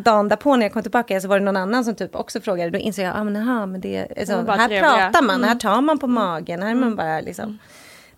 dagen 0.04 0.28
därpå 0.28 0.56
när 0.56 0.66
jag 0.66 0.74
kom 0.74 0.82
tillbaka 0.82 1.22
så 1.22 1.28
var 1.28 1.40
det 1.40 1.46
någon 1.46 1.58
annan 1.58 1.86
som 1.86 1.96
typ 1.96 2.16
också 2.16 2.42
frågade. 2.42 2.70
Då 2.70 2.78
insåg 2.78 3.06
jag, 3.06 3.16
ah, 3.16 3.24
men, 3.24 3.36
aha, 3.36 3.66
men 3.66 3.82
det, 3.82 4.08
alltså, 4.20 4.36
var 4.36 4.44
bara 4.44 4.58
här 4.58 4.68
trevliga. 4.68 4.92
pratar 4.92 5.22
man, 5.22 5.36
Mm. 5.36 5.48
här 5.50 5.56
tar 5.56 5.82
man 5.82 6.00
på 6.00 6.08
magen, 6.08 6.62
här 6.64 6.72
är 6.72 6.76
man 6.76 6.96
bara 6.96 7.22
liksom. 7.22 7.60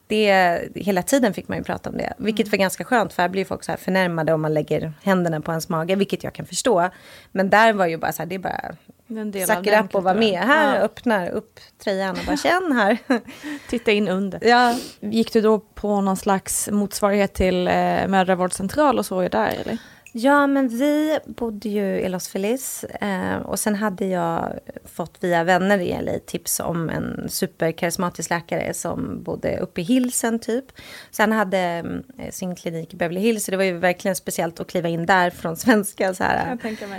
Det, 0.10 0.60
hela 0.76 1.04
tiden 1.04 1.34
fick 1.34 1.48
man 1.48 1.58
ju 1.58 1.64
prata 1.64 1.90
om 1.90 1.98
det, 1.98 2.14
vilket 2.18 2.48
var 2.52 2.58
ganska 2.58 2.84
skönt 2.84 3.14
för 3.14 3.22
här 3.22 3.30
blir 3.30 3.46
folk 3.46 3.64
så 3.64 3.72
här 3.72 3.78
förnärmade 3.78 4.34
om 4.34 4.42
man 4.42 4.54
lägger 4.54 4.94
händerna 5.04 5.42
på 5.42 5.52
ens 5.52 5.70
mage, 5.70 5.96
vilket 5.96 6.24
jag 6.24 6.34
kan 6.34 6.46
förstå. 6.46 6.90
Men 7.32 7.50
där 7.50 7.74
var 7.74 7.86
ju 7.86 7.98
bara 7.98 8.12
så 8.12 8.22
här, 8.22 8.28
det 8.30 8.36
är 8.36 8.40
bara 8.40 8.76
Det 9.08 9.16
är 9.18 9.22
en 9.22 9.32
del 9.32 9.52
av 9.52 9.56
suck 9.56 9.66
it 9.68 9.72
den 9.74 9.86
up 9.86 9.96
och 9.96 10.04
vara 10.04 10.14
med. 10.14 10.40
Här, 10.40 10.76
Ja. 10.76 10.82
öppnar 10.82 11.30
upp 11.30 11.60
tröjan 11.84 12.12
och 12.20 12.26
bara 12.28 12.38
känn 12.38 12.72
här. 12.72 12.98
Titta 13.70 13.92
in 13.92 14.08
under. 14.08 14.40
ja, 14.48 14.76
Gick 15.00 15.34
du 15.34 15.42
då 15.42 15.60
på 15.60 16.02
någon 16.02 16.18
slags 16.18 16.70
motsvarighet 16.72 17.34
till 17.34 17.68
eh, 17.68 17.74
mödravårdscentral 18.08 18.98
och 19.00 19.06
så 19.06 19.20
är 19.20 19.30
där 19.30 19.54
eller? 19.62 19.78
Ja, 20.12 20.48
men 20.48 20.68
vi 20.68 21.20
bodde 21.26 21.70
ju 21.70 22.00
i 22.00 22.10
Los 22.10 22.28
Feliz 22.28 22.84
eh, 22.84 23.36
och 23.36 23.60
sen 23.60 23.76
hade 23.76 24.06
jag 24.06 24.60
fått 24.86 25.18
via 25.20 25.44
vänner 25.44 25.80
i 25.80 26.02
LA 26.02 26.12
tips 26.26 26.60
om 26.60 26.90
en 26.90 27.30
superkarismatisk 27.30 28.30
läkare 28.30 28.74
som 28.74 29.24
bodde 29.24 29.58
uppe 29.58 29.82
i 29.82 29.84
Hillsen 29.84 30.40
typ. 30.40 30.66
Så 31.12 31.24
han 31.24 31.32
hade 31.32 31.58
mm, 31.58 32.04
sin 32.32 32.56
klinik 32.56 32.94
i 32.94 32.98
Beverly 32.98 33.20
Hills, 33.20 33.46
så 33.46 33.52
det 33.52 33.58
var 33.58 33.64
ju 33.64 33.78
verkligen 33.78 34.16
speciellt 34.16 34.60
att 34.60 34.68
kliva 34.68 34.90
in 34.90 35.06
där 35.06 35.30
från 35.30 35.58
svenska 35.58 36.14
så 36.14 36.24
här, 36.24 36.58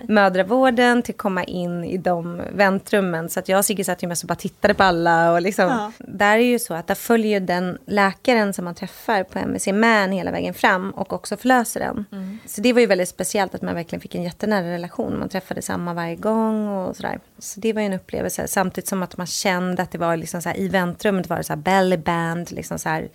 mödravården 0.08 1.02
till 1.02 1.14
komma 1.14 1.44
in 1.44 1.84
i 1.84 1.98
de 1.98 2.42
väntrummen. 2.52 3.28
Så 3.28 3.40
att 3.40 3.48
jag 3.48 3.58
och 3.58 3.64
Sigge 3.64 3.84
satt 3.84 4.02
ju 4.02 4.08
mest 4.08 4.22
och 4.22 4.28
bara 4.28 4.34
tittade 4.34 4.74
på 4.74 4.82
alla. 4.82 5.32
Och 5.32 5.42
liksom, 5.42 5.68
Ja. 5.68 5.92
Där 5.98 6.38
är 6.38 6.42
ju 6.42 6.58
så 6.58 6.74
att 6.74 6.86
där 6.86 6.94
följer 6.94 7.40
ju 7.40 7.46
den 7.46 7.78
läkaren 7.86 8.52
som 8.52 8.64
man 8.64 8.74
träffar 8.74 9.24
på 9.24 9.38
MVC 9.38 9.68
en 9.68 10.12
hela 10.12 10.30
vägen 10.30 10.54
fram 10.54 10.90
och 10.90 11.12
också 11.12 11.36
förlösaren. 11.36 12.04
Så 12.46 12.60
det 12.60 12.72
var 12.72 12.80
ju 12.80 12.86
väldigt 12.86 12.99
speciellt 13.06 13.54
att 13.54 13.62
man 13.62 13.74
verkligen 13.74 14.00
fick 14.00 14.14
en 14.14 14.22
jättenära 14.22 14.66
relation. 14.66 15.18
Man 15.18 15.28
träffade 15.28 15.62
samma 15.62 15.94
varje 15.94 16.16
gång 16.16 16.68
och 16.68 16.96
sådär. 16.96 17.20
Så 17.38 17.60
det 17.60 17.72
var 17.72 17.80
ju 17.80 17.86
en 17.86 17.92
upplevelse. 17.92 18.48
Samtidigt 18.48 18.88
som 18.88 19.02
att 19.02 19.16
man 19.16 19.26
kände 19.26 19.82
att 19.82 19.90
det 19.90 19.98
var 19.98 20.16
liksom 20.16 20.42
så 20.42 20.48
här, 20.48 20.58
i 20.58 20.68
väntrummet 20.68 21.28
var 21.28 21.36
det 21.36 21.44
så 21.44 21.52
här 21.52 21.60
belly 21.60 21.96
band, 21.96 22.52
liksom 22.52 22.78
så 22.78 22.88
här 22.88 23.08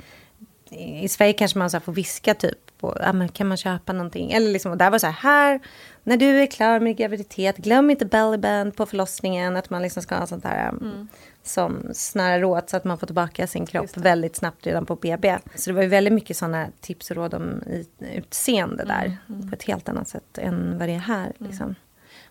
i 0.78 1.08
Sverige 1.08 1.34
kanske 1.34 1.58
man 1.58 1.70
så 1.70 1.80
får 1.80 1.94
viska 1.94 2.34
typ. 2.34 2.58
På, 2.80 2.98
ah, 3.02 3.14
men 3.14 3.30
kan 3.30 3.48
man 3.48 3.58
köpa 3.58 3.94
någonting? 3.94 4.32
Eller 4.32 4.52
liksom, 4.52 4.72
och 4.72 4.78
där 4.78 4.86
var 4.86 4.96
det 4.96 5.00
så 5.00 5.08
här, 5.08 5.14
här, 5.14 5.60
när 6.04 6.18
du 6.18 6.42
är 6.42 6.48
klar 6.48 6.80
med 6.80 6.98
graviditet, 6.98 7.58
glöm 7.58 7.90
inte 7.90 8.06
bellyband 8.06 8.76
på 8.76 8.86
förlossningen. 8.86 9.56
Att 9.56 9.70
man 9.70 9.82
liksom 9.82 10.04
ska 10.04 10.16
ha 10.16 10.28
sånt 10.28 10.44
där 10.44 10.70
um, 10.70 10.78
Mm 10.78 11.08
som 11.48 11.90
snärar 11.94 12.44
åt 12.44 12.70
så 12.70 12.78
att 12.78 12.84
man 12.84 12.98
får 12.98 13.08
tillbaka 13.08 13.48
sin 13.48 13.66
kropp 13.66 13.98
väldigt 13.98 14.36
snabbt 14.36 14.68
redan 14.68 14.86
på 14.86 14.96
BB. 14.96 15.38
Så 15.56 15.70
det 15.70 15.74
var 15.74 15.82
ju 15.82 15.88
väldigt 15.88 16.14
mycket 16.14 16.38
sådana 16.38 16.68
tips 16.82 17.12
och 17.12 17.18
råd 17.18 17.34
om 17.34 17.64
utseende 18.00 18.86
där. 18.86 19.18
På 19.50 19.56
ett 19.56 19.64
helt 19.64 19.90
annat 19.90 20.08
sätt 20.08 20.38
än 20.38 20.78
vad 20.78 20.90
det 20.90 20.94
är 20.94 21.00
här. 21.00 21.34
Liksom. 21.38 21.76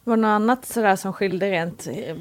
Var 0.06 0.16
det 0.16 0.22
något 0.22 0.28
annat 0.28 0.66
sådär 0.66 0.96
som 0.96 1.12
skilde 1.12 1.50
rent, 1.50 1.86
eh, 1.86 2.16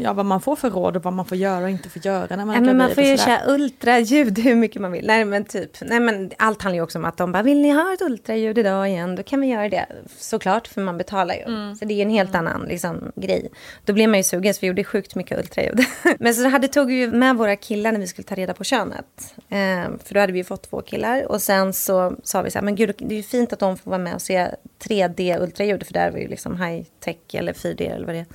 ja 0.00 0.12
vad 0.12 0.26
man 0.26 0.40
får 0.40 0.56
för 0.56 0.70
råd 0.70 0.96
och 0.96 1.02
vad 1.02 1.12
man 1.12 1.24
får 1.24 1.38
göra 1.38 1.64
och 1.64 1.70
inte 1.70 1.88
får 1.88 2.06
göra 2.06 2.36
när 2.36 2.44
man 2.44 2.50
är 2.50 2.54
Ja, 2.54 2.60
men 2.60 2.76
man 2.76 2.94
får 2.94 3.04
ju 3.04 3.18
köra 3.18 3.40
ultraljud 3.46 4.38
hur 4.38 4.54
mycket 4.54 4.82
man 4.82 4.92
vill. 4.92 5.06
Nej 5.06 5.24
men 5.24 5.44
typ, 5.44 5.70
nej 5.80 6.00
men 6.00 6.30
allt 6.38 6.62
handlar 6.62 6.76
ju 6.76 6.82
också 6.82 6.98
om 6.98 7.04
att 7.04 7.16
de 7.16 7.32
bara, 7.32 7.42
vill 7.42 7.60
ni 7.60 7.70
ha 7.70 7.92
ett 7.94 8.02
ultraljud 8.02 8.58
idag 8.58 8.88
igen? 8.88 9.16
Då 9.16 9.22
kan 9.22 9.40
vi 9.40 9.46
göra 9.46 9.68
det. 9.68 9.86
Såklart, 10.16 10.68
för 10.68 10.80
man 10.80 10.98
betalar 10.98 11.34
ju. 11.34 11.42
Mm. 11.42 11.74
Så 11.74 11.84
det 11.84 11.94
är 11.94 12.02
en 12.02 12.10
helt 12.10 12.34
annan 12.34 12.66
liksom, 12.68 13.12
grej. 13.14 13.50
Då 13.84 13.92
blev 13.92 14.08
man 14.08 14.18
ju 14.18 14.24
sugen, 14.24 14.54
så 14.54 14.60
vi 14.60 14.66
gjorde 14.66 14.84
sjukt 14.84 15.14
mycket 15.14 15.38
ultraljud. 15.38 15.80
men 16.18 16.34
så 16.34 16.48
hade, 16.48 16.68
tog 16.68 16.86
vi 16.86 17.06
med 17.06 17.36
våra 17.36 17.56
killar 17.56 17.92
när 17.92 18.00
vi 18.00 18.06
skulle 18.06 18.26
ta 18.26 18.34
reda 18.34 18.54
på 18.54 18.64
könet. 18.64 19.34
Eh, 19.48 19.90
för 20.04 20.14
då 20.14 20.20
hade 20.20 20.32
vi 20.32 20.38
ju 20.38 20.44
fått 20.44 20.70
två 20.70 20.80
killar. 20.80 21.32
Och 21.32 21.42
sen 21.42 21.72
så 21.72 22.16
sa 22.22 22.42
vi 22.42 22.50
så 22.50 22.58
här, 22.58 22.64
men 22.64 22.74
gud, 22.74 22.94
det 22.98 23.14
är 23.14 23.16
ju 23.16 23.22
fint 23.22 23.52
att 23.52 23.58
de 23.58 23.76
får 23.76 23.90
vara 23.90 23.98
med 23.98 24.14
och 24.14 24.22
se 24.22 24.48
3D-ultraljud. 24.84 25.84
För 25.84 25.92
där 25.92 26.10
var 26.10 26.18
ju 26.18 26.28
liksom 26.28 26.62
high 26.62 26.84
tech 27.00 27.17
eller 27.32 27.52
4D 27.52 27.94
eller 27.94 28.06
vad 28.06 28.14
det 28.14 28.18
är. 28.18 28.26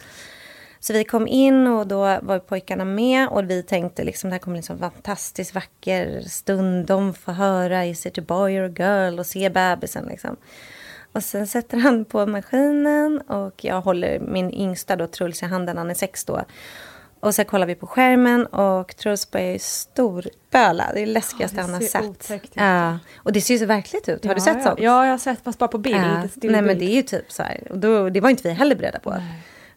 Så 0.80 0.94
vi 0.94 1.04
kom 1.04 1.28
in 1.28 1.68
och 1.68 1.88
då 1.88 2.20
var 2.22 2.40
pojkarna 2.40 2.86
med 2.86 3.30
och 3.30 3.50
vi 3.50 3.64
tänkte 3.64 4.04
liksom 4.04 4.30
det 4.30 4.34
här 4.34 4.40
kommer 4.40 4.62
bli 4.62 4.74
en 4.74 4.80
fantastiskt 4.80 5.56
vacker 5.56 6.22
stund. 6.22 6.86
De 6.86 7.14
får 7.14 7.32
höra 7.32 7.86
is 7.86 8.06
it 8.06 8.18
a 8.18 8.22
boy 8.28 8.60
or 8.60 8.64
a 8.64 8.74
girl 8.78 9.20
och 9.20 9.26
se 9.26 9.50
bebisen 9.50 10.06
liksom. 10.06 10.36
Och 11.12 11.24
sen 11.24 11.48
sätter 11.48 11.78
han 11.78 12.06
på 12.06 12.26
maskinen 12.26 13.22
och 13.22 13.66
jag 13.66 13.82
håller 13.82 14.20
min 14.20 14.54
yngsta 14.54 14.96
då 14.96 15.08
Truls 15.08 15.44
i 15.44 15.46
handen, 15.46 15.78
han 15.78 15.90
är 15.90 15.94
sex 15.94 16.26
då. 16.26 16.42
Och 17.24 17.36
så 17.36 17.44
kollar 17.44 17.68
vi 17.68 17.76
på 17.76 17.88
skärmen 17.88 18.46
och 18.46 18.96
Truls 18.98 19.32
börjar 19.32 19.52
ju 19.52 19.60
storböla. 19.60 20.90
Det 20.94 21.00
är 21.02 21.06
det 21.06 21.12
läskigaste 21.12 21.56
det 21.58 21.62
han 21.62 21.74
har 21.74 21.82
sett. 21.82 22.32
Ja. 22.54 23.00
Och 23.18 23.34
det 23.34 23.42
ser 23.42 23.54
ju 23.54 23.60
så 23.60 23.66
verkligt 23.66 24.10
ut. 24.10 24.26
Har 24.26 24.36
du 24.36 24.42
Ja, 24.42 24.46
sett 24.46 24.58
ja. 24.58 24.64
sånt? 24.64 24.80
Ja, 24.80 25.06
jag 25.06 25.12
har 25.14 25.18
sett, 25.18 25.44
fast 25.44 25.60
bara 25.60 25.68
på 25.68 25.78
bild. 25.78 25.96
Ja. 25.96 26.24
Nej 26.42 26.62
men 26.62 26.80
det 26.80 26.86
är 26.86 26.96
ju 26.96 27.02
typ 27.02 27.32
så 27.32 27.44
här. 27.44 27.68
Och 27.70 27.78
då, 27.78 28.10
det 28.10 28.22
var 28.22 28.30
inte 28.30 28.44
vi 28.44 28.50
heller 28.54 28.76
beredda 28.76 29.00
på. 29.00 29.16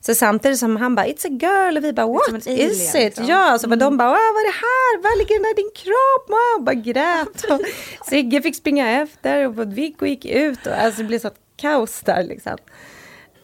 Så 0.01 0.15
samtidigt 0.15 0.59
som 0.59 0.77
han 0.77 0.95
bara, 0.95 1.07
it's 1.07 1.27
a 1.27 1.39
girl 1.41 1.77
och 1.77 1.85
vi 1.85 1.93
bara, 1.93 2.07
what 2.07 2.29
is 2.39 2.47
alien, 2.47 2.71
it? 2.71 2.95
liksom. 2.95 3.25
Ja, 3.27 3.59
så 3.59 3.69
var 3.69 3.77
de 3.77 3.97
bara, 3.97 4.09
"Wow, 4.09 4.17
vad 4.35 4.43
är 4.43 4.47
det 4.47 4.57
här? 4.57 5.03
Vad 5.03 5.19
ligger 5.19 5.39
där 5.43 5.51
i 5.51 5.55
din 5.55 5.71
kropp? 5.75 6.31
Och 6.57 6.63
bara 6.65 6.75
grät. 6.75 7.45
Och 7.51 8.07
Sigge 8.09 8.43
fick 8.43 8.57
springa 8.57 8.91
efter 9.03 9.47
och 9.47 9.79
Viggo 9.79 10.07
gick 10.07 10.25
ut. 10.25 10.67
Och, 10.67 10.73
alltså 10.73 11.03
det 11.03 11.09
blev 11.09 11.19
så 11.19 11.29
ett 11.29 11.35
kaos 11.57 12.01
där 12.01 12.23
liksom. 12.23 12.57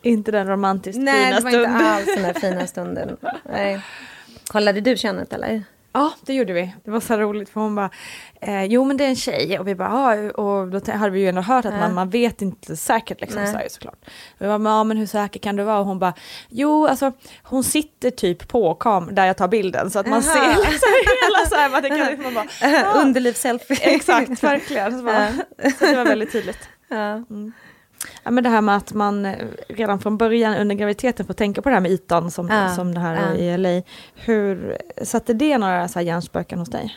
Inte 0.02 0.30
den 0.30 0.46
romantiskt 0.46 0.98
Nej, 1.02 1.24
fina 1.26 1.36
det 1.36 1.42
var 1.44 1.50
stunden. 1.50 1.72
inte 1.72 1.90
alls 1.90 2.06
den 2.16 2.24
här 2.24 2.34
fina 2.34 2.66
stunden. 2.66 3.16
Nej. 3.52 3.80
Kollade 4.46 4.80
du 4.80 4.96
könet 4.96 5.32
eller? 5.32 5.62
Ja, 5.94 6.12
det 6.26 6.34
gjorde 6.34 6.52
vi. 6.52 6.74
Det 6.84 6.90
var 6.90 7.00
så 7.00 7.16
roligt 7.16 7.48
för 7.48 7.60
hon 7.60 7.74
bara, 7.74 7.90
eh, 8.40 8.64
jo 8.64 8.84
men 8.84 8.96
det 8.96 9.04
är 9.04 9.08
en 9.08 9.16
tjej 9.16 9.58
och 9.58 9.68
vi 9.68 9.74
bara, 9.74 10.16
ja, 10.16 10.30
och 10.32 10.68
då 10.68 10.92
hade 10.92 11.10
vi 11.10 11.20
ju 11.20 11.28
ändå 11.28 11.40
hört 11.40 11.64
att 11.64 11.72
Ja. 11.74 11.80
man, 11.80 11.94
man 11.94 12.10
vet 12.10 12.42
inte 12.42 12.76
säkert 12.76 13.20
liksom 13.20 13.42
Nej. 13.42 13.52
så 13.52 13.58
här, 13.58 13.68
såklart. 13.68 14.04
Vi 14.38 14.46
bara, 14.46 14.58
men, 14.58 14.72
ja 14.72 14.84
men 14.84 14.96
hur 14.96 15.06
säker 15.06 15.40
kan 15.40 15.56
du 15.56 15.62
vara? 15.62 15.78
Och 15.78 15.86
hon 15.86 15.98
bara, 15.98 16.14
jo 16.48 16.86
alltså 16.86 17.12
hon 17.42 17.64
sitter 17.64 18.10
typ 18.10 18.48
på 18.48 18.74
kam 18.74 19.14
där 19.14 19.26
jag 19.26 19.36
tar 19.36 19.48
bilden 19.48 19.90
så 19.90 19.98
att 19.98 20.06
man 20.06 20.22
Jaha. 20.26 20.34
ser 20.34 20.70
liksom 20.70 20.88
hela 21.22 21.48
så 21.48 21.54
här, 21.54 21.70
man, 21.70 21.82
det 21.82 21.88
kan, 21.88 21.98
liksom, 22.06 22.22
man 22.24 22.34
bara, 22.34 22.46
ja, 22.70 22.92
Underlivsselfie. 23.02 23.76
exakt, 23.94 24.42
verkligen. 24.42 24.98
Så, 24.98 25.04
bara, 25.04 25.28
så 25.78 25.86
det 25.86 25.96
var 25.96 26.04
väldigt 26.04 26.32
tydligt. 26.32 26.68
Ja. 26.88 27.22
Ja, 28.22 28.30
men 28.30 28.44
det 28.44 28.50
här 28.50 28.61
med 28.61 28.76
att 28.76 28.92
man 28.92 29.26
eh, 29.26 29.37
redan 29.68 30.00
från 30.00 30.16
början 30.16 30.56
under 30.56 30.74
graviditeten 30.74 31.26
får 31.26 31.35
tänka 31.35 31.62
på 31.62 31.68
det 31.68 31.74
här 31.74 31.80
med 31.80 31.90
ytan 31.90 32.30
som, 32.30 32.48
Ja, 32.48 32.68
som 32.68 32.94
det 32.94 33.00
här 33.00 33.35
ja. 33.35 33.35
i 33.35 33.56
LA. 33.56 33.82
Hur 34.14 34.78
satte 35.02 35.32
det 35.32 35.58
några 35.58 35.88
så 35.88 35.98
här 35.98 36.06
hjärnspöken 36.06 36.58
hos 36.58 36.70
dig? 36.70 36.96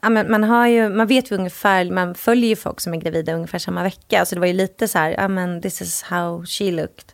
Ja, 0.00 0.10
men 0.10 0.30
man, 0.30 0.44
har 0.44 0.66
ju, 0.66 0.88
man 0.88 1.06
vet 1.06 1.30
ju 1.30 1.36
ungefär, 1.36 1.90
man 1.90 2.14
följer 2.14 2.48
ju 2.48 2.56
folk 2.56 2.80
som 2.80 2.94
är 2.94 2.98
gravida 2.98 3.34
ungefär 3.34 3.58
samma 3.58 3.82
vecka. 3.82 4.24
Så 4.24 4.34
det 4.34 4.40
var 4.40 4.46
ju 4.46 4.52
lite 4.52 4.88
så 4.88 4.98
här, 4.98 5.10
ja 5.10 5.28
men 5.28 5.62
this 5.62 5.82
is 5.82 6.02
how 6.02 6.44
she 6.46 6.70
looked. 6.70 7.12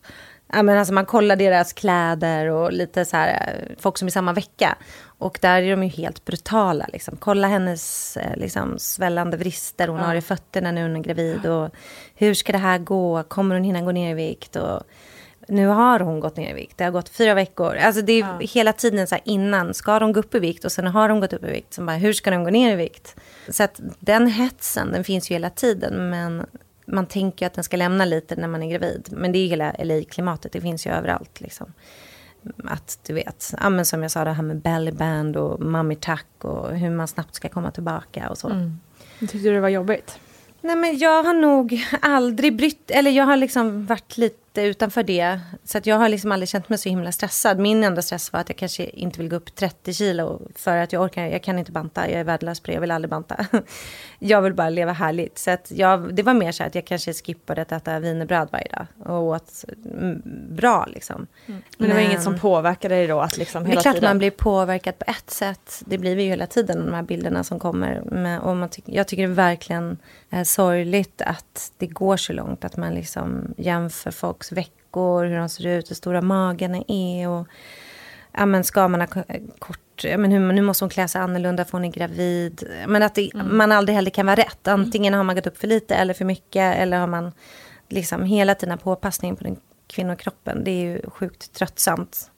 Ja, 0.52 0.62
men 0.62 0.78
alltså 0.78 0.94
man 0.94 1.06
kollar 1.06 1.36
deras 1.36 1.72
kläder 1.72 2.46
och 2.46 2.72
lite 2.72 3.04
så 3.04 3.16
här, 3.16 3.28
eh, 3.28 3.76
folk 3.78 3.98
som 3.98 4.06
är 4.06 4.12
samma 4.12 4.32
vecka. 4.32 4.76
Och 5.20 5.38
där 5.42 5.62
är 5.62 5.70
de 5.70 5.82
ju 5.82 5.88
helt 5.88 6.24
brutala. 6.24 6.86
Liksom. 6.92 7.16
Kolla 7.16 7.48
hennes 7.48 8.16
eh, 8.16 8.36
liksom, 8.36 8.78
svällande 8.78 9.36
vrister 9.36 9.88
hon 9.88 10.00
har 10.00 10.14
i 10.14 10.20
fötterna 10.20 10.70
nu 10.72 10.80
när 10.80 10.88
hon 10.88 10.96
är 10.96 11.00
gravid. 11.00 11.46
Och 11.46 11.70
hur 12.14 12.34
ska 12.34 12.52
det 12.52 12.58
här 12.58 12.78
gå? 12.78 13.22
Kommer 13.22 13.54
hon 13.54 13.64
hinna 13.64 13.80
gå 13.82 13.92
ner 13.92 14.10
i 14.10 14.14
vikt? 14.14 14.56
Och 14.56 14.82
nu 15.48 15.66
har 15.66 16.00
hon 16.00 16.20
gått 16.20 16.36
ner 16.36 16.50
i 16.50 16.54
vikt. 16.54 16.78
Det 16.78 16.84
har 16.84 16.90
gått 16.90 17.08
fyra 17.08 17.34
veckor. 17.34 17.76
Alltså 17.76 18.02
det 18.02 18.12
är 18.12 18.18
Ja. 18.18 18.38
hela 18.40 18.72
tiden 18.72 19.06
så 19.06 19.14
här 19.14 19.22
innan. 19.24 19.74
Ska 19.74 19.98
de 19.98 20.12
gå 20.12 20.20
upp 20.20 20.34
i 20.34 20.38
vikt? 20.38 20.64
Och 20.64 20.72
sen 20.72 20.86
har 20.86 21.08
de 21.08 21.20
gått 21.20 21.32
upp 21.32 21.44
i 21.44 21.50
vikt. 21.50 21.74
Så 21.74 21.82
bara, 21.82 21.96
hur 21.96 22.12
ska 22.12 22.30
de 22.30 22.44
gå 22.44 22.50
ner 22.50 22.72
i 22.72 22.76
vikt? 22.76 23.16
Så 23.48 23.62
att 23.62 23.80
den 24.00 24.26
hetsen, 24.26 24.92
den 24.92 25.04
finns 25.04 25.30
ju 25.30 25.34
hela 25.34 25.50
tiden. 25.50 26.10
Men 26.10 26.46
man 26.86 27.06
tänker 27.06 27.44
ju 27.44 27.46
att 27.46 27.54
den 27.54 27.64
ska 27.64 27.76
lämna 27.76 28.04
lite 28.04 28.36
när 28.36 28.48
man 28.48 28.62
är 28.62 28.70
gravid. 28.70 29.08
Men 29.10 29.32
det 29.32 29.38
är 29.38 29.40
ju 29.42 29.48
hela 29.48 29.72
LA-klimatet. 29.78 30.52
Det 30.52 30.60
finns 30.60 30.86
ju 30.86 30.90
överallt 30.90 31.40
liksom. 31.40 31.72
Att 32.64 32.98
du 33.06 33.12
vet, 33.12 33.54
ja, 33.60 33.70
men 33.70 33.84
som 33.84 34.02
jag 34.02 34.10
sa 34.10 34.24
det 34.24 34.32
här 34.32 34.42
med 34.42 34.56
bellyband 34.56 35.36
och 35.36 35.60
mummy 35.60 35.94
tuck 35.94 36.44
och 36.44 36.76
hur 36.76 36.90
man 36.90 37.08
snabbt 37.08 37.34
ska 37.34 37.48
komma 37.48 37.70
tillbaka 37.70 38.28
och 38.30 38.38
så. 38.38 38.70
Tyckte 39.20 39.38
du 39.38 39.54
det 39.54 39.60
var 39.60 39.68
jobbigt? 39.68 40.18
Nej 40.60 40.76
men 40.76 40.98
jag 40.98 41.22
har 41.22 41.34
nog 41.34 41.86
aldrig 42.00 42.56
brytt, 42.56 42.90
eller 42.90 43.10
jag 43.10 43.24
har 43.24 43.36
liksom 43.36 43.86
varit 43.86 44.18
lite 44.18 44.49
utanför 44.54 45.02
det. 45.02 45.40
Så 45.64 45.78
att 45.78 45.86
jag 45.86 45.96
har 45.96 46.08
liksom 46.08 46.32
aldrig 46.32 46.48
känt 46.48 46.68
mig 46.68 46.78
så 46.78 46.88
himla 46.88 47.12
stressad. 47.12 47.58
Min 47.58 47.84
enda 47.84 48.02
stress 48.02 48.32
var 48.32 48.40
att 48.40 48.48
jag 48.48 48.56
kanske 48.56 48.84
inte 48.84 49.18
vill 49.18 49.28
gå 49.28 49.36
upp 49.36 49.54
30 49.54 49.94
kilo. 49.94 50.42
För 50.54 50.76
att 50.76 50.92
jag 50.92 51.02
orkar, 51.02 51.26
jag 51.26 51.42
kan 51.42 51.58
inte 51.58 51.72
banta, 51.72 52.10
jag 52.10 52.20
är 52.20 52.24
värdelös 52.24 52.60
på 52.60 52.66
det, 52.66 52.72
jag 52.72 52.80
vill 52.80 52.90
aldrig 52.90 53.10
banta. 53.10 53.46
Jag 54.22 54.42
vill 54.42 54.54
bara 54.54 54.70
leva 54.70 54.92
härligt. 54.92 55.38
Så 55.38 55.50
att 55.50 55.72
jag, 55.74 56.14
det 56.14 56.22
var 56.22 56.34
mer 56.34 56.52
så 56.52 56.64
att 56.64 56.74
jag 56.74 56.84
kanske 56.84 57.12
skippade 57.12 57.62
att 57.62 57.72
äta 57.72 57.98
wienerbröd 58.00 58.48
varje 58.52 58.68
dag. 58.68 58.86
Och 59.16 59.22
åt 59.22 59.64
mm, 59.84 60.22
bra 60.50 60.86
liksom. 60.88 61.26
Men 61.46 61.88
det 61.88 61.94
var 61.94 62.00
inget 62.00 62.22
som 62.22 62.38
påverkade 62.38 62.94
dig 62.94 63.06
då 63.06 63.20
att 63.20 63.36
liksom 63.36 63.62
Det 63.62 63.68
hela 63.68 63.80
är 63.80 63.82
klart 63.82 63.94
tiden? 63.94 64.08
man 64.10 64.18
blir 64.18 64.30
påverkad 64.30 64.98
på 64.98 65.04
ett 65.10 65.30
sätt. 65.30 65.82
Det 65.86 65.98
blir 65.98 66.16
vi 66.16 66.22
ju 66.22 66.28
hela 66.28 66.46
tiden, 66.46 66.86
de 66.86 66.94
här 66.94 67.02
bilderna 67.02 67.44
som 67.44 67.58
kommer. 67.58 68.02
Men, 68.04 68.40
och 68.40 68.56
man 68.56 68.68
ty- 68.68 68.82
jag 68.84 69.08
tycker 69.08 69.22
det 69.28 69.34
verkligen 69.34 69.98
är 70.30 70.44
sorgligt 70.44 71.22
att 71.22 71.72
det 71.78 71.86
går 71.86 72.16
så 72.16 72.32
långt. 72.32 72.64
Att 72.64 72.76
man 72.76 72.94
liksom 72.94 73.54
jämför 73.56 74.10
folks 74.40 74.52
veckor, 74.52 75.24
hur 75.24 75.36
de 75.36 75.48
ser 75.48 75.66
ut, 75.66 75.90
hur 75.90 75.94
stora 75.94 76.22
magarna 76.22 76.84
är. 76.88 77.28
Och, 77.28 77.46
ja, 78.32 78.46
men 78.46 78.64
ska 78.64 78.88
man 78.88 79.00
ha 79.00 79.06
ko- 79.06 79.24
kort... 79.58 80.04
Ja, 80.04 80.18
men 80.18 80.32
hur, 80.32 80.52
nu 80.52 80.62
måste 80.62 80.84
hon 80.84 80.90
klä 80.90 81.08
sig 81.08 81.20
annorlunda 81.20 81.64
för 81.64 81.72
hon 81.72 81.84
är 81.84 81.92
gravid. 81.92 82.64
Men 82.88 83.02
att 83.02 83.14
det, 83.14 83.30
man 83.34 83.72
aldrig 83.72 83.96
heller 83.96 84.10
kan 84.10 84.26
vara 84.26 84.36
rätt. 84.36 84.68
Antingen 84.68 85.14
har 85.14 85.24
man 85.24 85.36
gått 85.36 85.46
upp 85.46 85.58
för 85.58 85.68
lite 85.68 85.94
eller 85.94 86.14
för 86.14 86.24
mycket. 86.24 86.76
Eller 86.76 86.98
har 86.98 87.06
man 87.06 87.32
liksom 87.88 88.24
hela 88.24 88.54
tiden 88.54 88.78
påpassning 88.78 89.36
på 89.36 89.44
den 89.44 89.56
kvinnokroppen. 89.86 90.64
Det 90.64 90.70
är 90.70 90.82
ju 90.82 91.10
sjukt 91.10 91.52
tröttsamt. 91.52 92.30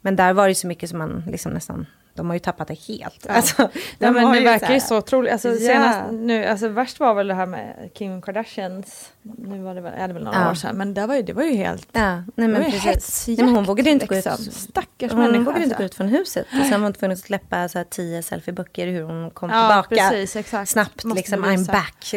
Men 0.00 0.16
där 0.16 0.32
var 0.32 0.48
det 0.48 0.54
så 0.54 0.66
mycket 0.66 0.90
som 0.90 0.98
man 0.98 1.24
liksom 1.26 1.52
nästan... 1.52 1.86
De 2.14 2.26
har 2.26 2.34
ju 2.34 2.38
tappat 2.40 2.68
det 2.68 2.78
helt. 2.88 3.26
Alltså, 3.26 3.62
Ja, 3.62 3.68
de 3.98 4.10
men 4.10 4.24
har 4.24 4.32
det 4.32 4.38
ju 4.38 4.44
verkar 4.44 4.74
ju 4.74 4.80
så 4.80 4.96
otroligt. 4.98 5.32
Alltså, 5.32 5.48
Ja. 5.48 5.56
senast, 5.58 6.12
nu, 6.12 6.44
alltså, 6.46 6.68
värst 6.68 7.00
var 7.00 7.14
väl 7.14 7.26
det 7.26 7.34
här 7.34 7.46
med 7.46 7.90
Kim 7.94 8.22
Kardashians. 8.22 9.10
Nu 9.22 9.62
var 9.62 9.74
det 9.74 9.80
väl, 9.80 9.92
ja, 9.98 10.06
det 10.06 10.12
var 10.12 10.20
några 10.20 10.38
Ja. 10.40 10.50
år 10.50 10.54
sedan. 10.54 10.76
Men 10.76 10.94
det 10.94 11.06
var 11.06 11.14
ju, 11.14 11.22
det 11.22 11.32
var 11.32 11.42
ju 11.42 11.54
helt... 11.56 11.88
Ja, 11.92 12.14
nej 12.16 12.24
det 12.34 12.42
var 12.42 12.48
men 12.48 12.62
ju 12.62 12.64
precis. 12.70 12.84
hetsjakt, 12.84 13.28
Nej, 13.38 13.46
men 13.46 13.54
hon 13.54 13.64
vågade 13.64 13.90
inte 13.90 14.06
gå 14.06 14.14
ut. 14.14 14.24
liksom. 14.24 14.44
Stackars 14.52 15.12
Hon 15.12 15.20
människa. 15.20 15.38
vågade 15.44 15.64
inte 15.64 15.74
alltså. 15.76 15.78
gå 15.78 15.84
ut 15.84 15.94
från 15.94 16.08
huset. 16.08 16.46
Och 16.60 16.66
sen 16.66 16.80
var 16.80 16.86
hon 16.86 16.92
tvungen 16.92 17.12
att 17.12 17.18
släppa 17.24 17.68
så 17.68 17.78
här 17.78 17.84
tio 17.90 18.22
selfieböcker 18.22 18.86
hur 18.86 19.02
hon 19.02 19.30
kom 19.30 19.50
Ja, 19.50 19.68
tillbaka. 19.86 20.10
precis, 20.10 20.36
exakt. 20.36 20.70
Snabbt 20.70 21.04
Måste 21.04 21.16
liksom. 21.18 21.44
I'm 21.44 21.66
back. 21.72 22.14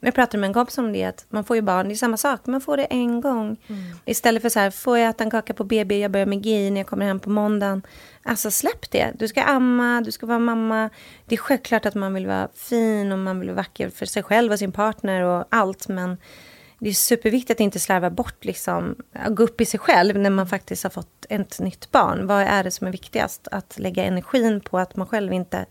Jag 0.00 0.14
pratade 0.14 0.38
med 0.38 0.48
en 0.48 0.54
kompis 0.54 0.78
om 0.78 0.92
det, 0.92 1.04
att 1.04 1.26
man 1.28 1.44
får 1.44 1.56
ju 1.56 1.62
barn, 1.62 1.88
det 1.88 1.94
är 1.94 1.96
samma 1.96 2.16
sak, 2.16 2.46
man 2.46 2.60
får 2.60 2.76
det 2.76 2.84
en 2.84 3.20
gång. 3.20 3.56
Mm. 3.66 3.82
Istället 4.04 4.42
för 4.42 4.48
så 4.48 4.58
här, 4.58 4.70
får 4.70 4.98
jag 4.98 5.10
äta 5.10 5.24
en 5.24 5.30
kaka 5.30 5.54
på 5.54 5.64
BB, 5.64 5.98
jag 5.98 6.10
börjar 6.10 6.26
med 6.26 6.46
GI 6.46 6.70
när 6.70 6.80
jag 6.80 6.86
kommer 6.86 7.06
hem 7.06 7.20
på 7.20 7.30
måndagen. 7.30 7.82
Alltså 8.22 8.50
släpp 8.50 8.90
det, 8.90 9.12
du 9.18 9.28
ska 9.28 9.42
amma, 9.42 10.00
du 10.00 10.12
ska 10.12 10.26
vara 10.26 10.38
mamma. 10.38 10.90
Det 11.26 11.34
är 11.34 11.38
självklart 11.38 11.86
att 11.86 11.94
man 11.94 12.14
vill 12.14 12.26
vara 12.26 12.48
fin 12.54 13.12
och 13.12 13.18
man 13.18 13.40
vill 13.40 13.48
vara 13.48 13.56
vacker 13.56 13.90
för 13.90 14.06
sig 14.06 14.22
själv 14.22 14.52
och 14.52 14.58
sin 14.58 14.72
partner 14.72 15.22
och 15.22 15.44
allt, 15.50 15.88
men 15.88 16.16
det 16.78 16.88
är 16.88 16.92
superviktigt 16.94 17.50
att 17.50 17.60
inte 17.60 17.80
slarva 17.80 18.10
bort, 18.10 18.44
liksom, 18.44 18.96
att 19.12 19.34
gå 19.34 19.42
upp 19.42 19.60
i 19.60 19.64
sig 19.64 19.80
själv 19.80 20.18
när 20.18 20.30
man 20.30 20.46
faktiskt 20.46 20.82
har 20.82 20.90
fått 20.90 21.26
ett 21.28 21.60
nytt 21.60 21.90
barn. 21.90 22.26
Vad 22.26 22.42
är 22.42 22.64
det 22.64 22.70
som 22.70 22.86
är 22.86 22.92
viktigast? 22.92 23.48
Att 23.50 23.78
lägga 23.78 24.04
energin 24.04 24.60
på 24.60 24.78
att 24.78 24.96
man 24.96 25.06
själv 25.06 25.32
inte 25.32 25.66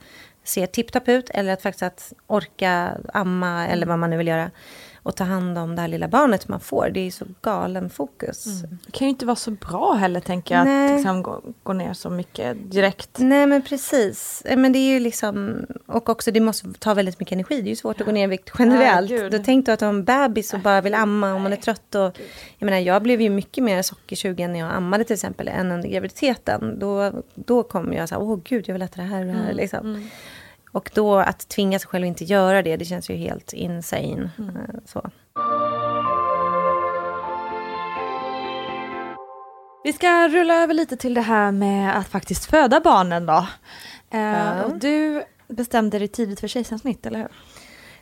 ser 0.49 0.65
tipptopp 0.65 1.07
ut 1.09 1.29
eller 1.29 1.53
att 1.53 1.61
faktiskt 1.61 1.83
att 1.83 2.13
orka 2.27 2.97
amma 3.13 3.67
eller 3.67 3.87
vad 3.87 3.99
man 3.99 4.09
nu 4.09 4.17
vill 4.17 4.27
göra 4.27 4.51
och 5.03 5.15
ta 5.15 5.23
hand 5.23 5.57
om 5.57 5.75
det 5.75 5.81
här 5.81 5.87
lilla 5.87 6.07
barnet 6.07 6.47
man 6.47 6.59
får. 6.59 6.89
Det 6.89 6.99
är 6.99 7.11
så 7.11 7.25
galen 7.41 7.89
fokus. 7.89 8.45
Det 8.85 8.91
kan 8.91 9.07
ju 9.07 9.09
inte 9.09 9.25
vara 9.25 9.35
så 9.35 9.51
bra 9.51 9.93
heller 9.93 10.19
tänker 10.19 10.55
jag. 10.55 10.65
Nej. 10.65 10.91
Att 10.91 10.97
liksom, 10.97 11.23
gå, 11.23 11.41
gå 11.63 11.73
ner 11.73 11.93
så 11.93 12.09
mycket 12.09 12.71
direkt. 12.71 13.09
Nej 13.17 13.45
men 13.47 13.61
precis. 13.61 14.41
Eh, 14.45 14.57
Men 14.57 14.71
det 14.71 14.79
är 14.79 14.93
ju 14.93 14.99
liksom, 14.99 15.65
och 15.85 16.09
också 16.09 16.31
det 16.31 16.39
måste 16.39 16.73
ta 16.79 16.93
väldigt 16.93 17.19
mycket 17.19 17.33
energi. 17.33 17.61
Det 17.61 17.67
är 17.67 17.69
ju 17.69 17.75
svårt 17.75 18.01
att 18.01 18.05
gå 18.05 18.11
ner 18.11 18.23
i 18.23 18.27
vikt 18.27 18.51
generellt. 18.59 19.11
Ja. 19.11 19.29
Då 19.29 19.43
tänkte 19.43 19.71
du 19.71 19.73
att 19.73 19.81
har 19.81 19.89
en 19.89 20.03
bebis 20.03 20.53
och 20.53 20.59
bara 20.59 20.81
vill 20.81 20.93
amma 20.93 21.33
och 21.33 21.41
man 21.41 21.53
är 21.53 21.57
trött. 21.57 21.95
Och, 21.95 22.19
jag 22.57 22.65
menar 22.65 22.77
jag 22.77 23.03
blev 23.03 23.21
ju 23.21 23.29
mycket 23.29 23.63
mer 23.63 23.81
sockersugen 23.81 24.53
när 24.53 24.59
jag 24.59 24.73
ammade 24.73 25.03
till 25.03 25.13
exempel 25.13 25.47
än 25.47 25.71
under 25.71 25.89
graviditeten. 25.89 26.79
Då, 26.79 27.11
då 27.35 27.63
kom 27.63 27.93
jag 27.93 28.09
så 28.09 28.15
här, 28.15 28.21
åh 28.21 28.39
gud 28.43 28.67
jag 28.67 28.73
vill 28.73 28.81
äta 28.81 29.01
det 29.01 29.07
här 29.07 29.19
och 29.21 29.27
det 29.27 29.33
här. 29.33 29.53
Liksom. 29.53 30.09
Och 30.71 30.89
då 30.93 31.15
att 31.17 31.47
tvinga 31.47 31.79
sig 31.79 31.87
själv 31.87 32.03
att 32.03 32.07
inte 32.07 32.23
göra 32.23 32.61
det, 32.61 32.77
det 32.77 32.85
känns 32.85 33.09
ju 33.09 33.15
helt 33.15 33.53
insane. 33.53 34.29
Eh, 34.39 34.79
Så. 34.85 35.09
Vi 39.83 39.93
ska 39.93 40.27
rulla 40.27 40.53
över 40.53 40.73
lite 40.73 40.97
till 40.97 41.13
det 41.13 41.21
här 41.21 41.51
med 41.51 41.97
att 41.97 42.07
faktiskt 42.07 42.45
föda 42.45 42.79
barnen 42.79 43.25
då. 43.25 43.47
Ja. 44.09 44.63
och 44.63 44.79
du 44.79 45.23
bestämde 45.47 45.99
dig 45.99 46.07
tidigt 46.07 46.39
för 46.39 46.47
kejsarsnitt, 46.47 47.05
eller 47.05 47.19
hur? 47.19 47.27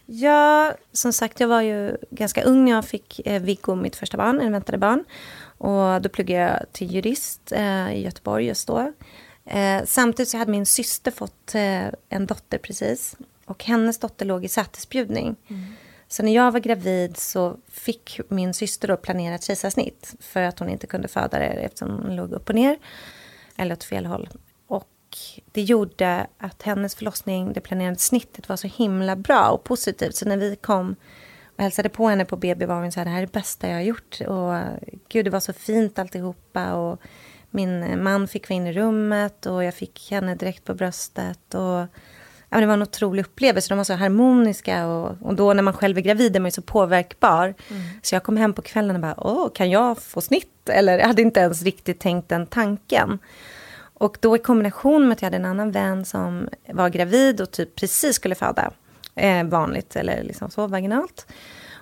Ja, 0.06 0.74
som 0.92 1.14
sagt, 1.14 1.40
jag 1.40 1.48
var 1.48 1.62
ju 1.62 1.98
ganska 2.12 2.44
ung 2.44 2.66
när 2.66 2.72
jag 2.72 2.86
fick 2.86 3.28
eh, 3.28 3.42
Viggo, 3.42 3.76
mitt 3.76 3.96
första 3.96 4.18
barn, 4.18 4.42
en 4.42 4.52
väntade 4.52 4.78
barn. 4.78 5.04
Och 5.58 6.02
då 6.02 6.10
pluggade 6.10 6.42
jag 6.42 6.66
till 6.72 6.92
jurist 6.92 7.52
eh, 7.52 7.94
i 7.94 8.04
Göteborg 8.04 8.46
just 8.46 8.68
då. 8.68 8.94
Eh, 9.48 9.86
samtidigt 9.86 10.30
så 10.30 10.38
hade 10.38 10.52
min 10.52 10.66
syster 10.66 11.12
fått 11.12 11.56
eh, 11.56 11.88
en 12.10 12.26
dotter 12.26 12.58
precis. 12.58 13.16
Och 13.46 13.64
hennes 13.64 14.00
dotter 14.00 14.26
låg 14.26 14.46
i 14.46 14.48
sätesbjudning. 14.48 15.36
Så 16.08 16.24
när 16.24 16.36
jag 16.36 16.52
var 16.52 16.60
gravid 16.60 17.18
så 17.18 17.58
fick 17.68 18.20
min 18.30 18.54
syster 18.54 18.88
då 18.88 18.98
planera 18.98 19.36
ett 19.36 19.44
kejsarsnitt. 19.44 20.16
För 20.20 20.42
att 20.42 20.60
hon 20.60 20.70
inte 20.70 20.88
kunde 20.88 21.08
föda 21.08 21.40
det 21.40 21.46
eftersom 21.46 21.90
hon 21.90 22.16
låg 22.16 22.32
upp 22.32 22.50
och 22.50 22.56
ner. 22.56 22.78
Eller 23.56 23.76
åt 23.76 23.84
fel 23.84 24.06
håll. 24.06 24.30
Och 24.68 25.18
det 25.52 25.62
gjorde 25.62 26.28
att 26.38 26.62
hennes 26.62 26.96
förlossning, 26.96 27.54
det 27.54 27.62
planerade 27.62 28.00
snittet 28.00 28.50
var 28.50 28.56
så 28.56 28.68
himla 28.68 29.16
bra 29.16 29.50
och 29.50 29.64
positivt. 29.64 30.16
Så 30.16 30.28
när 30.28 30.38
vi 30.38 30.56
kom 30.56 30.96
och 31.56 31.64
hälsade 31.64 31.90
på 31.90 32.08
henne 32.08 32.26
på 32.26 32.38
BB 32.38 32.66
var 32.66 32.82
hon 32.82 32.92
så 32.92 33.00
här, 33.00 33.06
det 33.06 33.12
här 33.12 33.18
är 33.18 33.26
det 33.26 33.32
bästa 33.32 33.68
jag 33.68 33.76
har 33.76 33.82
gjort. 33.82 34.22
Och 34.22 34.54
gud, 35.10 35.26
det 35.26 35.30
var 35.30 35.40
så 35.40 35.54
fint 35.54 36.00
alltihopa. 36.00 36.74
Och 36.74 37.02
min 37.58 38.04
man 38.04 38.28
fick 38.28 38.50
vara 38.50 38.58
inne 38.58 38.70
i 38.70 38.74
rummet 38.74 39.46
och 39.46 39.64
jag 39.64 39.74
fick 39.74 40.12
henne 40.12 40.36
direkt 40.36 40.64
på 40.64 40.74
bröstet. 40.74 41.54
Och 41.54 41.86
ja, 42.50 42.60
det 42.60 42.66
var 42.66 42.74
en 42.74 42.82
otrolig 42.82 43.26
upplevelse. 43.26 43.70
De 43.70 43.78
var 43.78 43.86
så 43.86 43.94
harmoniska. 43.94 44.88
Och, 44.88 45.18
och 45.22 45.36
då 45.36 45.54
när 45.54 45.64
man 45.64 45.74
själv 45.74 45.98
är 45.98 46.02
gravid 46.02 46.36
är 46.36 46.40
man 46.40 46.48
ju 46.48 46.52
så 46.52 46.62
påverkbar. 46.62 47.54
Så 48.02 48.16
jag 48.16 48.24
kom 48.24 48.38
hem 48.38 48.54
på 48.54 48.62
kvällen 48.62 48.96
och 48.96 49.02
bara, 49.02 49.16
åh, 49.18 49.50
kan 49.54 49.70
jag 49.70 50.00
få 50.00 50.22
snitt? 50.22 50.70
Eller 50.70 51.00
jag 51.00 51.08
hade 51.08 51.22
inte 51.22 51.40
ens 51.40 51.64
riktigt 51.64 52.00
tänkt 52.00 52.30
den 52.30 52.48
tanken. 52.48 53.20
Och 54.00 54.18
då 54.22 54.36
i 54.36 54.40
kombination 54.40 55.08
med 55.08 55.16
att 55.16 55.22
jag 55.22 55.26
hade 55.26 55.38
en 55.38 55.46
annan 55.46 55.72
vän 55.72 56.06
som 56.06 56.50
var 56.68 56.90
gravid 56.90 57.42
och 57.42 57.52
typ 57.52 57.76
precis 57.76 58.16
skulle 58.16 58.36
föda 58.36 58.72
eh, 59.16 59.44
vanligt 59.44 59.96
eller 59.96 60.24
liksom 60.24 60.50
så 60.50 60.68
vaginalt. 60.68 61.28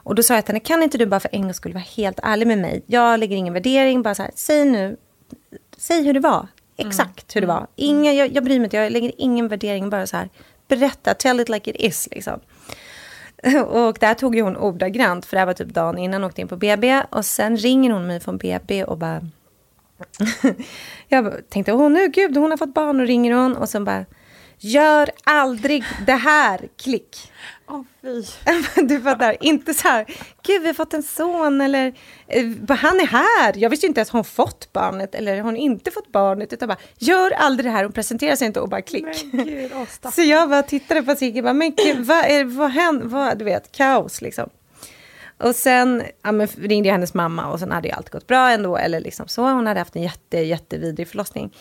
Och 0.05 0.15
då 0.15 0.23
sa 0.23 0.35
jag 0.35 0.45
till 0.45 0.53
henne, 0.53 0.59
kan 0.59 0.83
inte 0.83 0.97
du 0.97 1.05
bara 1.05 1.19
för 1.19 1.29
en 1.33 1.41
gång 1.41 1.53
skulle 1.53 1.73
vara 1.73 1.83
helt 1.97 2.19
ärlig 2.23 2.47
med 2.47 2.57
mig? 2.57 2.83
Jag 2.85 3.19
lägger 3.19 3.37
ingen 3.37 3.53
värdering, 3.53 4.01
bara 4.01 4.15
så 4.15 4.23
här, 4.23 4.31
säg 4.35 4.65
nu, 4.65 4.97
säg 5.87 6.03
hur 6.03 6.13
det 6.13 6.19
var. 6.19 6.47
Exakt 6.77 7.35
hur 7.35 7.41
det 7.41 7.47
var. 7.47 7.67
Inga, 7.75 8.13
jag, 8.13 8.31
jag 8.31 8.43
bryr 8.43 8.59
mig 8.59 8.63
inte, 8.63 8.77
jag 8.77 8.91
lägger 8.91 9.11
ingen 9.17 9.47
värdering, 9.47 9.89
bara 9.89 10.07
så 10.07 10.17
här, 10.17 10.29
berätta, 10.67 11.13
tell 11.13 11.39
it 11.39 11.49
like 11.49 11.71
it 11.71 11.75
is 11.79 12.07
liksom. 12.11 12.39
Och 13.65 13.97
där 13.99 14.13
tog 14.13 14.35
ju 14.35 14.41
hon 14.41 14.57
ordagrant, 14.57 15.25
för 15.25 15.35
det 15.35 15.39
här 15.39 15.45
var 15.45 15.53
typ 15.53 15.67
dagen 15.67 15.97
innan 15.97 16.21
hon 16.21 16.29
åkte 16.29 16.41
in 16.41 16.47
på 16.47 16.57
BB. 16.57 17.03
Och 17.09 17.25
sen 17.25 17.57
ringer 17.57 17.91
hon 17.91 18.07
mig 18.07 18.19
från 18.19 18.37
BB 18.37 18.83
och 18.83 18.97
bara... 18.97 19.21
jag 21.07 21.49
tänkte, 21.49 21.73
åh 21.73 21.89
nu 21.89 22.07
gud, 22.07 22.37
hon 22.37 22.51
har 22.51 22.57
fått 22.57 22.73
barn 22.73 22.99
och 22.99 23.07
ringer 23.07 23.33
hon. 23.33 23.57
Och 23.57 23.69
sen 23.69 23.85
bara, 23.85 24.05
gör 24.57 25.09
aldrig 25.23 25.83
det 26.05 26.15
här, 26.15 26.67
klick. 26.83 27.31
Åh 27.67 27.81
fy. 28.01 28.23
Du 28.87 29.01
fattar, 29.01 29.37
inte 29.39 29.73
så 29.73 29.87
här, 29.87 30.05
gud 30.43 30.61
vi 30.61 30.67
har 30.67 30.73
fått 30.73 30.93
en 30.93 31.03
son 31.03 31.61
eller 31.61 31.93
eh, 32.27 32.45
han 32.69 32.99
är 32.99 33.07
här. 33.07 33.53
Jag 33.57 33.69
visste 33.69 33.87
inte 33.87 34.01
att 34.01 34.09
hon 34.09 34.23
fått 34.23 34.73
barnet 34.73 35.15
eller 35.15 35.35
har 35.35 35.43
hon 35.43 35.57
inte 35.57 35.91
fått 35.91 36.11
barnet. 36.11 36.53
Utan 36.53 36.67
bara, 36.67 36.77
gör 36.97 37.31
aldrig 37.31 37.65
det 37.65 37.71
här, 37.71 37.83
hon 37.83 37.93
presenterar 37.93 38.35
sig 38.35 38.47
inte 38.47 38.59
och 38.59 38.69
bara 38.69 38.81
klick. 38.81 39.05
Men 39.31 39.45
gud. 39.45 39.71
Så 40.13 40.21
jag 40.21 40.49
bara 40.49 40.63
tittade 40.63 41.03
på 41.03 41.15
Sigge, 41.15 41.41
bara, 41.41 41.53
men 41.53 41.75
gud, 41.75 42.05
vad, 42.05 42.25
är, 42.25 42.43
vad 42.43 42.71
händer? 42.71 43.05
Vad, 43.05 43.37
du 43.37 43.45
vet, 43.45 43.71
kaos 43.71 44.21
liksom. 44.21 44.49
Och 45.37 45.55
sen 45.55 46.03
ja, 46.23 46.31
men 46.31 46.47
ringde 46.47 46.87
jag 46.89 46.93
hennes 46.93 47.13
mamma 47.13 47.47
och 47.51 47.59
sen 47.59 47.71
hade 47.71 47.87
ju 47.87 47.93
allt 47.93 48.09
gått 48.09 48.27
bra 48.27 48.51
ändå. 48.51 48.77
Eller 48.77 48.99
liksom 48.99 49.27
så. 49.27 49.41
Hon 49.41 49.67
hade 49.67 49.79
haft 49.79 49.95
en 49.95 50.03
jätte, 50.03 50.37
jättevidrig 50.37 51.07
förlossning. 51.07 51.53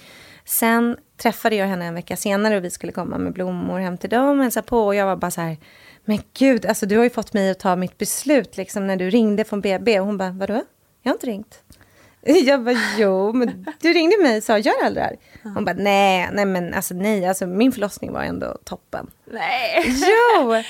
Sen 0.44 0.96
träffade 1.16 1.56
jag 1.56 1.66
henne 1.66 1.84
en 1.84 1.94
vecka 1.94 2.16
senare 2.16 2.56
och 2.56 2.64
vi 2.64 2.70
skulle 2.70 2.92
komma 2.92 3.18
med 3.18 3.32
blommor 3.32 3.78
hem 3.78 3.98
till 3.98 4.10
dem 4.10 4.38
och 4.38 4.42
hälsa 4.44 4.62
på. 4.62 4.86
Och 4.86 4.94
jag 4.94 5.06
var 5.06 5.16
bara 5.16 5.30
så 5.30 5.40
här, 5.40 5.56
men 6.04 6.18
gud, 6.38 6.66
alltså 6.66 6.86
du 6.86 6.96
har 6.96 7.04
ju 7.04 7.10
fått 7.10 7.32
mig 7.32 7.50
att 7.50 7.58
ta 7.58 7.76
mitt 7.76 7.98
beslut 7.98 8.56
liksom 8.56 8.86
när 8.86 8.96
du 8.96 9.10
ringde 9.10 9.44
från 9.44 9.60
BB. 9.60 10.00
Och 10.00 10.06
hon 10.06 10.16
bara, 10.16 10.30
vadå? 10.30 10.62
Jag 11.02 11.10
har 11.10 11.14
inte 11.14 11.26
ringt. 11.26 11.62
Jag 12.46 12.64
bara, 12.64 12.76
jo, 12.98 13.32
men 13.32 13.66
du 13.80 13.92
ringde 13.92 14.22
mig 14.22 14.36
och 14.36 14.44
sa, 14.44 14.58
gör 14.58 14.84
aldrig 14.84 15.04
det 15.04 15.08
här. 15.08 15.16
Hon 15.44 15.64
bara, 15.64 15.76
nej, 15.78 16.28
nej 16.32 16.44
men 16.46 16.74
alltså 16.74 16.94
nej, 16.94 17.26
alltså 17.26 17.46
min 17.46 17.72
förlossning 17.72 18.12
var 18.12 18.22
ändå 18.22 18.58
toppen. 18.64 19.10
Nej. 19.30 19.84
Jo! 19.86 20.54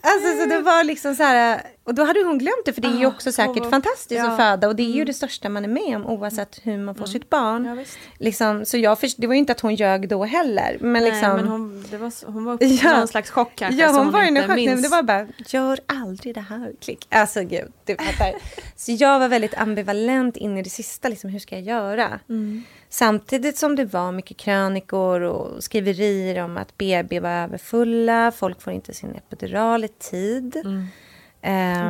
Alltså 0.00 0.38
så 0.42 0.46
det 0.48 0.60
var 0.60 0.84
liksom 0.84 1.14
så 1.14 1.22
här, 1.22 1.60
och 1.84 1.94
då 1.94 2.04
hade 2.04 2.24
hon 2.24 2.38
glömt 2.38 2.62
det, 2.64 2.72
för 2.72 2.80
det 2.80 2.88
är 2.88 2.98
ju 2.98 3.04
Ah, 3.06 3.08
också 3.08 3.32
säkert 3.32 3.58
vad- 3.60 3.70
fantastiskt 3.70 4.10
ja. 4.10 4.18
Mm. 4.20 4.30
att 4.32 4.36
föda 4.38 4.68
och 4.68 4.76
det 4.76 4.82
är 4.82 4.90
ju 4.92 5.04
det 5.04 5.14
största 5.14 5.48
man 5.48 5.64
är 5.64 5.68
med 5.68 5.96
om 5.96 6.06
oavsett 6.06 6.60
hur 6.62 6.78
man 6.78 6.94
får 6.94 7.06
sitt 7.06 7.30
barn. 7.30 7.64
Ja, 7.64 7.84
liksom, 8.18 8.64
så 8.64 8.76
jag 8.76 9.00
först, 9.00 9.16
det 9.20 9.26
var 9.26 9.34
ju 9.34 9.38
inte 9.38 9.52
att 9.52 9.60
hon 9.60 9.74
ljög 9.74 10.08
då 10.08 10.24
heller, 10.24 10.76
men 10.80 11.04
liksom. 11.04 11.20
Nej, 11.28 11.36
men 11.36 11.46
hon, 11.48 11.84
det 11.90 11.96
var, 11.96 12.32
hon 12.32 12.44
var 12.44 12.58
Ja. 12.84 12.96
någon 12.98 13.08
slags 13.08 13.30
chock 13.30 13.52
kanske. 13.54 13.80
Ja, 13.82 13.88
som 13.88 13.96
hon 13.96 14.10
var 14.10 14.22
i 14.22 14.28
en 14.28 14.36
chock. 14.36 14.36
Nej, 14.36 14.46
men 14.46 14.56
minns. 14.56 14.82
Det 14.82 14.88
var 14.88 15.02
bara, 15.02 15.26
gör 15.46 15.78
aldrig 15.86 16.34
det 16.34 16.40
här. 16.40 16.72
Klick. 16.80 17.06
Alltså 17.10 17.42
gud, 17.42 17.72
du 17.84 17.96
fattar. 17.96 18.32
Så 18.76 18.92
jag 18.92 19.18
var 19.18 19.28
väldigt 19.28 19.54
ambivalent 19.58 20.36
in 20.36 20.58
i 20.58 20.62
det 20.62 20.70
sista. 20.70 21.08
Liksom, 21.08 21.30
hur 21.30 21.38
ska 21.38 21.54
jag 21.54 21.64
göra? 21.64 22.20
Mm. 22.28 22.62
Samtidigt 22.88 23.58
som 23.58 23.76
det 23.76 23.84
var 23.84 24.12
mycket 24.12 24.36
krönikor 24.36 25.20
och 25.20 25.64
skriverier 25.64 26.44
om 26.44 26.56
att 26.56 26.78
BB 26.78 27.20
var 27.20 27.30
överfulla. 27.30 28.32
Folk 28.32 28.62
får 28.62 28.72
inte 28.72 28.94
sin 28.94 29.14
epidural 29.14 29.84
i 29.84 29.88
tid. 29.88 30.56
Mm. 30.56 30.86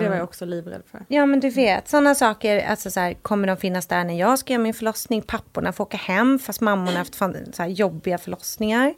Det 0.01 0.09
var 0.09 0.17
jag 0.17 0.25
också 0.25 0.45
livrädd 0.45 0.83
för. 0.91 1.05
Ja, 1.09 1.27
men 1.27 1.41
du 1.41 1.51
vet, 1.51 1.89
sådana 1.89 2.15
saker. 2.15 2.67
Alltså 2.67 2.91
så 2.91 3.01
här, 3.01 3.15
kommer 3.15 3.49
de 3.49 3.57
finnas 3.57 3.87
där 3.87 4.05
när 4.05 4.19
jag 4.19 4.39
ska 4.39 4.53
göra 4.53 4.63
min 4.63 4.75
förlossning? 4.75 5.23
Papporna 5.23 5.73
får 5.73 5.85
åka 5.85 5.97
hem 5.97 6.39
fast 6.39 6.61
mammorna 6.61 6.91
har 6.91 6.99
haft 6.99 7.15
så 7.15 7.63
här, 7.63 7.67
jobbiga 7.69 8.19
förlossningar. 8.19 8.95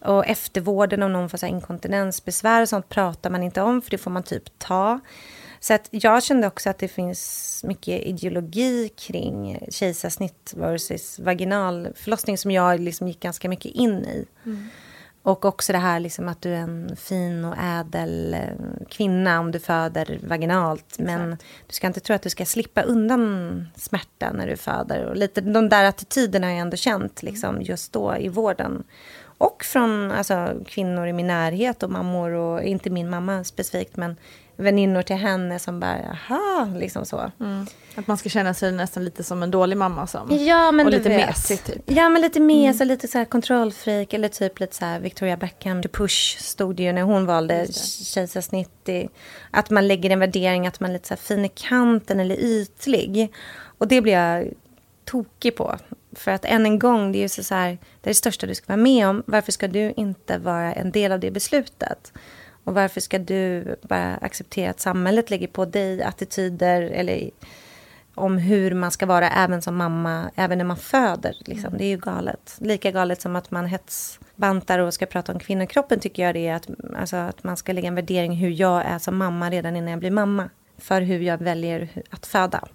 Och 0.00 0.26
eftervården 0.26 1.02
om 1.02 1.12
någon 1.12 1.28
får 1.28 1.38
så 1.38 1.46
här, 1.46 1.52
inkontinensbesvär 1.52 2.62
och 2.62 2.68
sånt 2.68 2.88
pratar 2.88 3.30
man 3.30 3.42
inte 3.42 3.62
om 3.62 3.82
för 3.82 3.90
det 3.90 3.98
får 3.98 4.10
man 4.10 4.22
typ 4.22 4.58
ta. 4.58 5.00
Så 5.60 5.74
att 5.74 5.88
jag 5.90 6.22
kände 6.22 6.46
också 6.46 6.70
att 6.70 6.78
det 6.78 6.88
finns 6.88 7.62
mycket 7.66 8.02
ideologi 8.02 8.88
kring 8.88 9.66
kejsarsnitt 9.70 10.54
versus 10.56 11.18
vaginal 11.18 11.88
förlossning 11.94 12.38
som 12.38 12.50
jag 12.50 12.80
liksom 12.80 13.08
gick 13.08 13.20
ganska 13.20 13.48
mycket 13.48 13.72
in 13.74 14.04
i. 14.04 14.26
Och 15.26 15.44
också 15.44 15.72
det 15.72 15.78
här 15.78 16.00
liksom 16.00 16.28
att 16.28 16.42
du 16.42 16.54
är 16.54 16.58
en 16.58 16.96
fin 16.96 17.44
och 17.44 17.54
ädel 17.58 18.34
eh, 18.34 18.86
kvinna 18.88 19.40
om 19.40 19.52
du 19.52 19.58
föder 19.58 20.20
vaginalt. 20.22 20.98
Men 20.98 21.30
du 21.66 21.72
ska 21.72 21.86
inte 21.86 22.00
tro 22.00 22.16
att 22.16 22.22
du 22.22 22.30
ska 22.30 22.44
slippa 22.44 22.82
undan 22.82 23.68
smärta 23.76 24.32
när 24.32 24.46
du 24.46 24.56
föder. 24.56 25.04
Och 25.04 25.16
lite 25.16 25.40
de 25.40 25.68
där 25.68 25.84
attityderna 25.84 26.46
har 26.46 26.52
jag 26.52 26.60
ändå 26.60 26.76
känt 26.76 27.22
liksom, 27.22 27.62
just 27.62 27.92
då 27.92 28.16
i 28.16 28.28
vården. 28.28 28.84
Och 29.38 29.64
från 29.64 30.10
alltså, 30.10 30.54
kvinnor 30.66 31.06
i 31.06 31.12
min 31.12 31.26
närhet 31.26 31.82
och 31.82 31.90
mammor 31.90 32.30
och 32.30 32.62
inte 32.62 32.90
min 32.90 33.10
mamma 33.10 33.44
specifikt 33.44 33.96
men 33.96 34.16
väninnor 34.56 35.02
till 35.02 35.16
henne 35.16 35.58
som 35.58 35.80
bara, 35.80 35.98
aha, 36.10 36.68
liksom 36.76 37.04
så. 37.04 37.30
Att 37.94 38.06
man 38.06 38.16
ska 38.16 38.28
känna 38.28 38.54
sig 38.54 38.72
nästan 38.72 39.04
lite 39.04 39.24
som 39.24 39.42
en 39.42 39.50
dålig 39.50 39.76
mamma. 39.76 40.06
Som. 40.06 40.38
Ja, 40.46 40.72
men 40.72 40.86
och 40.86 40.92
lite 40.92 41.08
vet. 41.08 41.26
mesig 41.26 41.64
typ. 41.64 41.82
Ja, 41.86 42.08
men 42.08 42.22
lite 42.22 42.40
mes 42.40 42.80
och 42.80 42.86
lite 42.86 43.08
så 43.08 43.18
här 43.18 43.24
kontrollfreak 43.24 44.12
eller 44.12 44.28
typ 44.28 44.60
lite 44.60 44.76
så 44.76 44.84
här 44.84 45.00
Victoria 45.00 45.36
Beckham, 45.36 45.82
The 45.82 45.88
Push 45.88 46.38
stod 46.38 46.80
ju 46.80 46.92
när 46.92 47.02
hon 47.02 47.26
valde 47.26 47.66
kejsarsnitt. 47.72 48.88
Att 49.50 49.70
man 49.70 49.88
lägger 49.88 50.10
en 50.10 50.20
värdering 50.20 50.66
att 50.66 50.80
man 50.80 50.90
är 50.90 50.94
lite 50.94 51.08
så 51.08 51.14
här 51.14 51.18
fin 51.18 51.44
i 51.44 51.48
kanten 51.48 52.20
eller 52.20 52.36
ytlig. 52.36 53.32
Och 53.78 53.88
det 53.88 54.00
blir 54.00 54.12
jag 54.12 54.48
tokig 55.04 55.56
på. 55.56 55.76
För 56.16 56.30
att 56.30 56.44
än 56.44 56.66
en 56.66 56.78
gång, 56.78 57.12
det 57.12 57.18
är 57.18 57.20
ju 57.20 57.28
så 57.28 57.42
så 57.42 57.54
här, 57.54 57.68
det 57.70 58.10
är 58.10 58.10
det 58.10 58.14
största 58.14 58.46
du 58.46 58.54
ska 58.54 58.66
vara 58.66 58.82
med 58.82 59.08
om. 59.08 59.22
Varför 59.26 59.52
ska 59.52 59.68
du 59.68 59.92
inte 59.96 60.38
vara 60.38 60.72
en 60.72 60.90
del 60.90 61.12
av 61.12 61.20
det 61.20 61.30
beslutet? 61.30 62.12
Och 62.64 62.74
varför 62.74 63.00
ska 63.00 63.18
du 63.18 63.76
bara 63.82 64.16
acceptera 64.16 64.70
att 64.70 64.80
samhället 64.80 65.30
lägger 65.30 65.46
på 65.46 65.64
dig 65.64 66.02
attityder 66.02 66.82
eller 66.82 67.30
om 68.14 68.38
hur 68.38 68.74
man 68.74 68.90
ska 68.90 69.06
vara 69.06 69.30
även 69.30 69.62
som 69.62 69.76
mamma, 69.76 70.30
även 70.34 70.58
när 70.58 70.64
man 70.64 70.76
föder. 70.76 71.36
Liksom. 71.40 71.78
Det 71.78 71.84
är 71.84 71.88
ju 71.88 71.96
galet. 71.96 72.56
Lika 72.60 72.90
galet 72.90 73.20
som 73.20 73.36
att 73.36 73.50
man 73.50 73.66
hetsbantar 73.66 74.78
och 74.78 74.94
ska 74.94 75.06
prata 75.06 75.32
om 75.32 75.38
kvinnokroppen 75.38 76.00
tycker 76.00 76.22
jag 76.22 76.34
det 76.34 76.48
är 76.48 76.54
att, 76.54 76.68
alltså, 76.96 77.16
att 77.16 77.44
man 77.44 77.56
ska 77.56 77.72
lägga 77.72 77.88
en 77.88 77.94
värdering 77.94 78.36
hur 78.36 78.50
jag 78.50 78.84
är 78.84 78.98
som 78.98 79.16
mamma 79.16 79.50
redan 79.50 79.76
innan 79.76 79.90
jag 79.90 80.00
blir 80.00 80.10
mamma. 80.10 80.50
För 80.78 81.00
hur 81.00 81.20
jag 81.20 81.38
väljer 81.38 81.88
att 82.10 82.26
föda. 82.26 82.68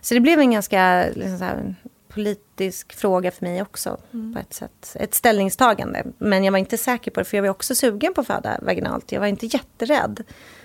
Så 0.00 0.14
det 0.14 0.20
blev 0.20 0.40
en 0.40 0.50
ganska 0.50 1.06
liksom, 1.14 1.38
så 1.38 1.44
här, 1.44 1.74
politisk 2.14 2.92
fråga 2.92 3.30
för 3.30 3.46
mig 3.46 3.62
också 3.62 3.98
på 4.10 4.38
ett 4.40 4.54
sätt. 4.54 4.96
Ett 5.00 5.14
ställningstagande. 5.14 6.04
Men 6.18 6.44
jag 6.44 6.52
var 6.52 6.58
inte 6.58 6.78
säker 6.78 7.10
på 7.10 7.20
det 7.20 7.24
för 7.24 7.36
jag 7.36 7.42
var 7.42 7.50
också 7.50 7.74
sugen 7.74 8.14
på 8.14 8.20
att 8.20 8.26
föda 8.26 8.58
vaginalt. 8.62 9.12
Jag 9.12 9.20
var 9.20 9.26
inte 9.26 9.46
jätterädd. 9.46 10.22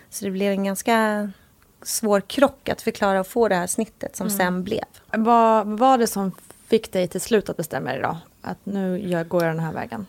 Så 0.10 0.26
det 0.26 0.32
blev 0.32 0.52
en 0.52 0.64
ganska 0.64 1.32
svår 1.82 2.22
krock 2.22 2.70
att 2.70 2.82
förklara 2.82 3.20
och 3.20 3.28
få 3.28 3.48
det 3.48 3.56
här 3.56 3.68
snittet 3.68 4.16
som 4.16 4.30
sen 4.30 4.64
blev. 4.64 4.86
Vad 5.12 5.68
vad 5.68 5.80
var 5.80 5.98
det 5.98 6.08
som 6.08 6.32
fick 6.68 6.92
dig 6.92 7.08
till 7.08 7.22
slut 7.22 7.50
att 7.50 7.58
bestämma 7.58 7.92
dig 7.92 8.02
då? 8.02 8.18
Att 8.42 8.58
nu 8.64 9.10
jag 9.10 9.28
går 9.28 9.44
jag 9.44 9.56
den 9.56 9.64
här 9.64 9.74
vägen. 9.74 10.06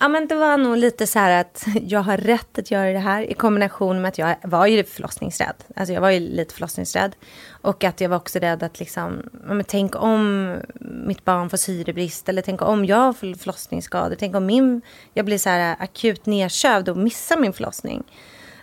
Ja, 0.00 0.08
men 0.08 0.28
det 0.28 0.34
var 0.34 0.56
nog 0.56 0.76
lite 0.76 1.06
så 1.06 1.18
här 1.18 1.40
att 1.40 1.66
jag 1.82 2.00
har 2.00 2.16
rätt 2.16 2.58
att 2.58 2.70
göra 2.70 2.92
det 2.92 2.98
här 2.98 3.22
i 3.22 3.34
kombination 3.34 4.00
med 4.00 4.08
att 4.08 4.18
jag 4.18 4.36
var 4.42 4.66
ju 4.66 4.84
förlossningsrädd. 4.84 5.54
Alltså 5.76 5.94
jag 5.94 6.00
var 6.00 6.10
ju 6.10 6.20
lite 6.20 6.54
förlossningsrädd. 6.54 7.16
Och 7.50 7.84
att 7.84 8.00
jag 8.00 8.08
var 8.08 8.16
också 8.16 8.38
rädd 8.38 8.62
att 8.62 8.80
liksom, 8.80 9.22
men 9.32 9.64
tänk 9.64 9.96
om 9.96 10.54
mitt 10.80 11.24
barn 11.24 11.50
får 11.50 11.56
syrebrist 11.56 12.28
eller 12.28 12.42
tänk 12.42 12.62
om 12.62 12.84
jag 12.84 13.16
får 13.16 13.34
förlossningsskador. 13.38 14.16
Tänk 14.18 14.36
om 14.36 14.46
min, 14.46 14.82
jag 15.14 15.24
blir 15.24 15.38
så 15.38 15.48
här 15.48 15.76
akut 15.78 16.26
nedkövd 16.26 16.88
och 16.88 16.96
missar 16.96 17.36
min 17.36 17.52
förlossning. 17.52 18.04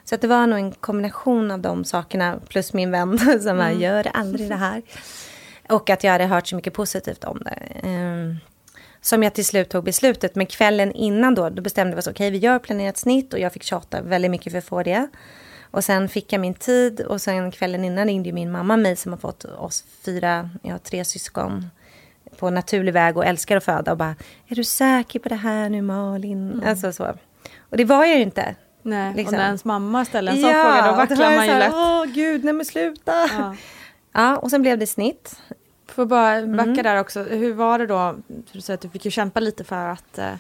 Så 0.04 0.16
att 0.16 0.22
det 0.22 0.28
var 0.28 0.48
nog 0.48 0.60
en 0.60 0.72
kombination 0.72 1.52
av 1.52 1.60
de 1.60 1.86
sakerna 1.86 2.40
plus 2.50 2.74
min 2.74 2.92
vän 2.92 3.20
som 3.42 3.58
bara, 3.58 3.72
gör 3.72 4.08
aldrig 4.14 4.50
det 4.50 4.56
här. 4.56 4.82
Och 5.70 5.90
att 5.90 6.04
jag 6.04 6.12
hade 6.12 6.26
hört 6.26 6.48
så 6.48 6.56
mycket 6.56 6.74
positivt 6.74 7.24
om 7.24 7.40
det. 7.40 8.38
Som 9.06 9.24
jag 9.24 9.34
till 9.34 9.46
slut 9.46 9.70
tog 9.70 9.84
beslutet. 9.84 10.36
Men 10.36 10.46
kvällen 10.46 10.92
innan 10.92 11.36
då, 11.36 11.50
då 11.50 11.62
bestämde 11.62 11.96
vi 11.96 12.00
oss, 12.02 12.08
okej 12.08 12.32
vi 12.32 12.38
gör 12.38 12.60
planerat 12.60 12.98
snitt 12.98 13.34
och 13.34 13.40
jag 13.40 13.54
fick 13.54 13.64
tjata 13.64 14.02
väldigt 14.02 14.32
mycket 14.32 14.52
för 14.52 14.58
att 14.58 14.66
få 14.66 14.84
det. 14.84 15.08
Och 15.72 15.84
sen 15.84 16.10
fick 16.10 16.34
jag 16.34 16.42
min 16.42 16.54
tid 16.54 17.02
och 17.02 17.22
sen 17.22 17.52
kvällen 17.52 17.86
innan 17.86 18.08
ringde 18.08 18.32
min 18.32 18.52
mamma 18.52 18.78
mig 18.78 18.96
som 18.96 19.12
har 19.12 19.20
fått 19.20 19.46
oss 19.46 19.84
fyra, 20.06 20.50
jag 20.64 20.72
har 20.72 20.78
tre 20.80 21.06
syskon 21.06 21.70
på 22.38 22.50
naturlig 22.50 22.94
väg 22.94 23.18
och 23.18 23.26
älskar 23.26 23.58
att 23.58 23.64
föda 23.64 23.92
och 23.92 23.98
bara, 23.98 24.16
är 24.48 24.56
du 24.56 24.64
säker 24.64 25.20
på 25.20 25.30
det 25.30 25.36
här 25.36 25.70
nu 25.70 25.82
Malin? 25.82 26.64
Alltså 26.66 26.92
så. 26.92 27.14
Och 27.60 27.78
det 27.78 27.86
var 27.86 28.06
jag 28.06 28.16
ju 28.18 28.24
inte. 28.24 28.56
Nej, 28.82 29.14
Liksom. 29.16 29.34
och 29.34 29.40
när 29.40 29.46
ens 29.46 29.66
mamma 29.66 30.06
ställer 30.06 30.32
en 30.32 30.42
sån 30.42 30.52
fråga 30.52 30.92
då 30.92 30.98
vacklar 30.98 31.36
man 31.36 31.48
ju 31.48 31.54
lätt. 31.54 31.74
Åh 31.74 32.06
gud, 32.06 32.44
nej 32.44 32.54
men 32.54 32.66
sluta. 32.66 33.30
Ja. 33.38 33.56
Ja, 34.14 34.38
och 34.38 34.50
sen 34.50 34.62
blev 34.62 34.78
det 34.78 34.88
snitt. 34.88 35.36
Får 35.96 36.06
bara 36.06 36.36
Mm. 36.36 36.58
backa 36.58 36.84
där 36.84 37.00
också. 37.00 37.24
Hur 37.24 37.54
var 37.54 37.80
det 37.80 37.88
då? 37.88 38.16
Du 38.52 38.62
säger 38.62 38.76
att 38.76 38.82
du 38.82 38.90
fick 38.90 39.06
ju 39.06 39.12
kämpa 39.12 39.40
lite 39.40 39.64
för 39.64 39.88
att, 39.88 40.18
eh, 40.18 40.32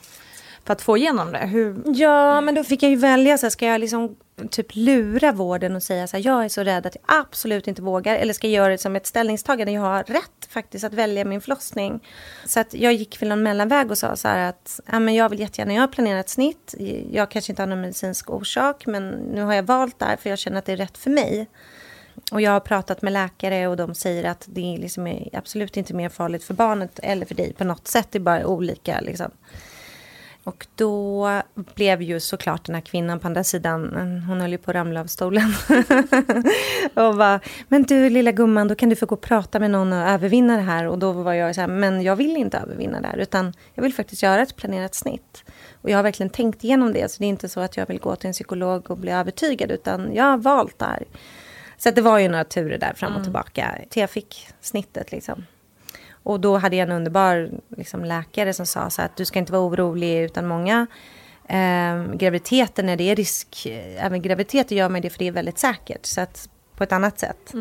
för 0.63 0.73
att 0.73 0.81
få 0.81 0.97
igenom 0.97 1.31
det. 1.31 1.37
Hur, 1.37 1.81
Ja, 1.85 2.41
men 2.41 2.55
då 2.55 2.63
fick 2.63 2.83
jag 2.83 2.89
ju 2.89 2.95
välja. 2.97 3.37
Så 3.37 3.45
här, 3.45 3.49
ska 3.51 3.65
jag 3.65 3.81
liksom 3.81 4.15
typ 4.51 4.67
lura 4.75 5.31
vården 5.31 5.75
och 5.75 5.83
säga 5.83 6.07
så 6.07 6.17
här, 6.17 6.25
jag 6.25 6.45
är 6.45 6.49
så 6.49 6.63
rädd 6.63 6.85
att 6.85 6.95
jag 6.95 7.03
absolut 7.19 7.67
inte 7.67 7.81
vågar. 7.81 8.15
Eller 8.15 8.33
ska 8.33 8.47
jag 8.47 8.53
göra 8.53 8.71
det 8.71 8.77
som 8.77 8.95
ett 8.95 9.05
ställningstagande? 9.07 9.71
Jag 9.73 9.81
har 9.81 10.03
rätt 10.03 10.47
faktiskt 10.49 10.85
att 10.85 10.93
välja 10.93 11.25
min 11.25 11.41
förlossning. 11.41 11.99
Så 12.45 12.59
att 12.59 12.73
jag 12.73 12.93
gick 12.93 13.21
väl 13.21 13.29
någon 13.29 13.43
mellanväg 13.43 13.91
och 13.91 13.97
sa 13.97 14.15
så 14.15 14.27
här 14.27 14.49
att 14.49 14.79
ja, 14.91 14.99
men 14.99 15.15
jag 15.15 15.29
vill 15.29 15.39
jättegärna, 15.39 15.73
jag 15.73 15.81
har 15.81 15.87
planerat 15.87 16.29
snitt. 16.29 16.75
Jag 17.11 17.31
kanske 17.31 17.51
inte 17.51 17.61
har 17.61 17.67
någon 17.67 17.81
medicinsk 17.81 18.29
orsak, 18.29 18.85
men 18.85 19.09
nu 19.09 19.41
har 19.41 19.53
jag 19.53 19.63
valt 19.63 19.99
det 19.99 20.05
här 20.05 20.17
för 20.17 20.29
jag 20.29 20.39
känner 20.39 20.57
att 20.57 20.65
det 20.65 20.71
är 20.73 20.77
rätt 20.77 20.97
för 20.97 21.09
mig. 21.09 21.47
Och 22.31 22.41
jag 22.41 22.51
har 22.51 22.59
pratat 22.59 23.01
med 23.01 23.13
läkare 23.13 23.67
och 23.67 23.77
de 23.77 23.95
säger 23.95 24.23
att 24.23 24.45
det 24.51 24.75
är 24.75 24.77
liksom 24.77 25.07
är 25.07 25.29
absolut 25.33 25.77
inte 25.77 25.93
mer 25.93 26.09
farligt 26.09 26.43
för 26.43 26.53
barnet 26.53 26.99
eller 27.03 27.25
för 27.25 27.35
dig 27.35 27.53
på 27.53 27.63
något 27.63 27.87
sätt. 27.87 28.07
Det 28.11 28.17
är 28.17 28.19
bara 28.19 28.47
olika 28.47 29.01
liksom. 29.01 29.31
Och 30.45 30.67
då 30.75 31.29
blev 31.55 32.01
ju 32.01 32.19
såklart 32.19 32.65
den 32.65 32.75
här 32.75 32.81
kvinnan 32.81 33.19
på 33.19 33.27
andra 33.27 33.43
sidan, 33.43 33.95
hon 34.27 34.41
höll 34.41 34.51
ju 34.51 34.57
på 34.57 34.71
att 34.71 34.75
ramla 34.75 34.99
av 34.99 35.05
stolen. 35.05 35.53
och 36.93 37.15
bara, 37.15 37.39
men 37.67 37.83
du 37.83 38.09
lilla 38.09 38.31
gumman, 38.31 38.67
då 38.67 38.75
kan 38.75 38.89
du 38.89 38.95
få 38.95 39.05
gå 39.05 39.15
och 39.15 39.21
prata 39.21 39.59
med 39.59 39.71
någon 39.71 39.93
och 39.93 40.09
övervinna 40.09 40.55
det 40.55 40.61
här. 40.61 40.87
Och 40.87 40.99
då 40.99 41.11
var 41.11 41.33
jag 41.33 41.55
så 41.55 41.61
här, 41.61 41.67
men 41.67 42.01
jag 42.01 42.15
vill 42.15 42.37
inte 42.37 42.57
övervinna 42.57 43.01
det 43.01 43.07
här, 43.07 43.17
utan 43.17 43.53
jag 43.73 43.83
vill 43.83 43.93
faktiskt 43.93 44.23
göra 44.23 44.41
ett 44.41 44.55
planerat 44.55 44.95
snitt. 44.95 45.43
Och 45.81 45.89
jag 45.89 45.97
har 45.97 46.03
verkligen 46.03 46.29
tänkt 46.29 46.63
igenom 46.63 46.93
det, 46.93 47.11
så 47.11 47.19
det 47.19 47.25
är 47.25 47.29
inte 47.29 47.49
så 47.49 47.59
att 47.59 47.77
jag 47.77 47.87
vill 47.87 47.99
gå 47.99 48.15
till 48.15 48.27
en 48.27 48.33
psykolog 48.33 48.91
och 48.91 48.97
bli 48.97 49.11
övertygad, 49.11 49.71
utan 49.71 50.13
jag 50.13 50.23
har 50.23 50.37
valt 50.37 50.79
det 50.79 50.85
här. 50.85 51.03
Så 51.85 51.91
det 51.91 52.01
var 52.01 52.19
ju 52.19 52.27
några 52.27 52.43
turer 52.43 52.77
där 52.77 52.93
fram 52.93 53.15
och 53.15 53.23
tillbaka. 53.23 53.77
Till 53.89 54.01
jag 54.01 54.09
fick 54.09 54.47
snittet 54.61 55.11
liksom. 55.11 55.45
Och 56.11 56.39
då 56.39 56.57
hade 56.57 56.75
jag 56.75 56.89
en 56.89 56.95
underbar 56.95 57.49
liksom, 57.77 58.05
läkare 58.05 58.53
som 58.53 58.65
sa 58.65 58.89
så 58.89 59.01
att 59.01 59.15
du 59.15 59.25
ska 59.25 59.39
inte 59.39 59.51
vara 59.51 59.61
orolig 59.61 60.23
utan 60.23 60.47
många 60.47 60.87
eh, 61.49 62.13
graviditeter 62.13 62.83
när 62.83 62.95
det 62.95 63.03
är 63.03 63.15
risk, 63.15 63.67
även 63.97 64.21
graviditeter 64.21 64.75
gör 64.75 64.89
man 64.89 65.01
det 65.01 65.09
för 65.09 65.19
det 65.19 65.27
är 65.27 65.31
väldigt 65.31 65.59
säkert. 65.59 66.05
Så 66.05 66.21
att 66.21 66.49
på 66.75 66.83
ett 66.83 66.91
annat 66.91 67.19
sätt. 67.19 67.53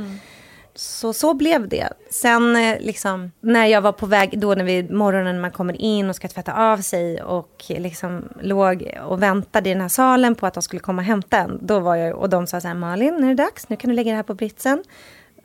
Så 0.76 1.12
så 1.12 1.34
blev 1.34 1.68
det. 1.68 1.88
Sen 2.10 2.56
eh, 2.56 2.80
liksom, 2.80 3.32
när 3.40 3.66
jag 3.66 3.80
var 3.80 3.92
på 3.92 4.06
väg, 4.06 4.40
då 4.40 4.54
när 4.54 4.64
vi 4.64 4.82
morgonen 4.82 5.34
när 5.34 5.42
man 5.42 5.50
kommer 5.50 5.80
in 5.80 6.10
och 6.10 6.16
ska 6.16 6.28
tvätta 6.28 6.72
av 6.72 6.78
sig 6.78 7.22
och 7.22 7.64
liksom 7.68 8.28
låg 8.40 8.98
och 9.06 9.22
väntade 9.22 9.70
i 9.70 9.72
den 9.72 9.82
här 9.82 9.88
salen 9.88 10.34
på 10.34 10.46
att 10.46 10.54
de 10.54 10.62
skulle 10.62 10.80
komma 10.80 11.02
och 11.02 11.06
hämta 11.06 11.38
en. 11.38 11.58
Då 11.62 11.80
var 11.80 11.96
jag, 11.96 12.18
och 12.18 12.30
de 12.30 12.46
sa 12.46 12.60
så 12.60 12.68
här, 12.68 12.74
Malin, 12.74 13.14
nu 13.14 13.30
är 13.30 13.34
det 13.34 13.42
dags, 13.42 13.68
nu 13.68 13.76
kan 13.76 13.90
du 13.90 13.96
lägga 13.96 14.10
det 14.10 14.16
här 14.16 14.22
på 14.22 14.34
britsen. 14.34 14.84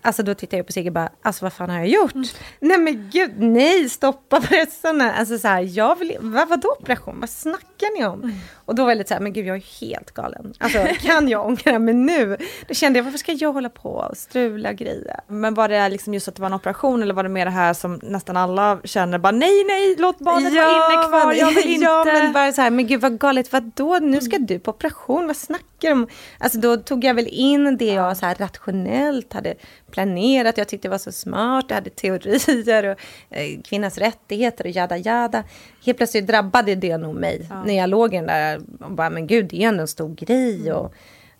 Alltså 0.01 0.23
då 0.23 0.33
tittar 0.33 0.57
jag 0.57 0.67
på 0.67 0.73
Sigge 0.73 0.89
och 0.89 0.93
bara, 0.93 1.09
alltså 1.21 1.45
vad 1.45 1.53
fan 1.53 1.69
har 1.69 1.77
jag 1.77 1.88
gjort? 1.88 2.15
Mm. 2.15 2.27
Nej 2.59 2.77
men 2.77 3.09
gud, 3.13 3.31
nej, 3.38 3.89
stoppa 3.89 4.39
bröstarna. 4.49 5.13
Alltså 5.13 5.38
så 5.38 5.47
här, 5.47 5.77
jag 5.77 5.95
vill, 5.99 6.17
vad, 6.19 6.49
vadå 6.49 6.75
operation? 6.79 7.19
Vad 7.19 7.29
snackar 7.29 7.97
ni 7.99 8.05
om? 8.05 8.23
Mm. 8.23 8.35
Och 8.65 8.75
då 8.75 8.83
var 8.83 8.91
jag 8.91 8.97
lite 8.97 9.07
så 9.07 9.13
här, 9.13 9.21
men 9.21 9.33
gud 9.33 9.45
jag 9.45 9.55
är 9.55 9.81
helt 9.81 10.12
galen. 10.12 10.53
Alltså 10.59 10.88
kan 10.99 11.27
jag 11.27 11.45
ångra 11.45 11.79
mig 11.79 11.93
nu? 11.93 12.38
Då 12.67 12.73
kände 12.73 12.99
jag, 12.99 13.03
varför 13.03 13.17
ska 13.17 13.31
jag 13.31 13.53
hålla 13.53 13.69
på 13.69 13.89
och 13.89 14.17
strula 14.17 14.73
grejer? 14.73 15.19
Men 15.27 15.53
var 15.53 15.69
det 15.69 15.89
liksom 15.89 16.13
just 16.13 16.27
att 16.27 16.35
det 16.35 16.41
var 16.41 16.47
en 16.47 16.53
operation 16.53 17.03
eller 17.03 17.13
var 17.13 17.23
det 17.23 17.29
mer 17.29 17.45
det 17.45 17.51
här 17.51 17.73
som 17.73 17.99
nästan 18.03 18.38
alla 18.38 18.79
känner, 18.83 19.17
bara 19.17 19.31
nej, 19.31 19.63
nej, 19.67 19.95
låt 19.97 20.19
barnet 20.19 20.53
ja, 20.53 20.63
vara 20.63 20.93
inne 20.93 21.07
kvar, 21.07 21.33
jag 21.33 21.55
vill 21.55 21.69
inte. 21.73 21.85
Ja, 21.85 22.05
men 22.05 22.33
bara 22.33 22.51
så 22.51 22.62
här, 22.62 22.71
men 22.71 22.88
gud 22.88 23.01
vad 23.01 23.19
galet, 23.19 23.53
vadå, 23.53 23.99
nu 24.01 24.21
ska 24.21 24.38
du 24.38 24.59
på 24.59 24.71
operation, 24.71 25.27
vad 25.27 25.38
snackar 25.38 25.65
du 25.79 25.91
om? 25.91 26.07
Alltså 26.38 26.59
då 26.59 26.77
tog 26.77 27.03
jag 27.03 27.13
väl 27.13 27.27
in 27.27 27.77
det 27.77 27.93
jag 27.93 28.17
så 28.17 28.25
här 28.25 28.35
rationellt 28.35 29.33
hade 29.33 29.55
planerat, 29.91 30.58
jag 30.58 30.67
tyckte 30.67 30.88
det 30.88 30.91
var 30.91 30.97
så 30.97 31.12
smart, 31.12 31.65
jag 31.67 31.75
hade 31.75 31.89
teorier 31.89 32.84
och 32.84 32.99
eh, 33.38 33.62
kvinnans 33.62 33.97
rättigheter 33.97 34.63
och 34.63 34.69
jada 34.69 34.97
jada. 34.97 35.43
Helt 35.86 35.97
plötsligt 35.97 36.28
drabbade 36.28 36.75
det 36.75 36.97
nog 36.97 37.15
mig 37.15 37.47
ja. 37.49 37.63
när 37.63 37.78
jag 37.78 37.89
låg 37.89 38.13
i 38.13 38.17
den 38.17 38.28
där 38.28 38.62
och 38.80 38.91
bara, 38.91 39.10
men 39.10 39.28
gud, 39.28 39.47
det 39.47 39.63
är 39.63 39.67
ändå 39.67 39.82
en 39.82 39.88
stor 39.88 40.15
grej. 40.15 40.62
Mm. 40.62 40.78
Och, 40.78 40.93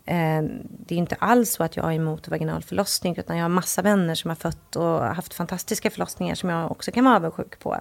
eh, 0.06 0.42
det 0.86 0.94
är 0.94 0.98
inte 0.98 1.16
alls 1.18 1.52
så 1.52 1.62
att 1.62 1.76
jag 1.76 1.86
är 1.86 1.96
emot 1.96 2.28
vaginal 2.28 2.62
förlossning, 2.62 3.16
utan 3.18 3.36
jag 3.36 3.44
har 3.44 3.48
massa 3.48 3.82
vänner 3.82 4.14
som 4.14 4.28
har 4.28 4.36
fött 4.36 4.76
och 4.76 5.00
haft 5.00 5.34
fantastiska 5.34 5.90
förlossningar 5.90 6.34
som 6.34 6.48
jag 6.48 6.70
också 6.70 6.92
kan 6.92 7.04
vara 7.04 7.16
avundsjuk 7.16 7.58
på. 7.58 7.80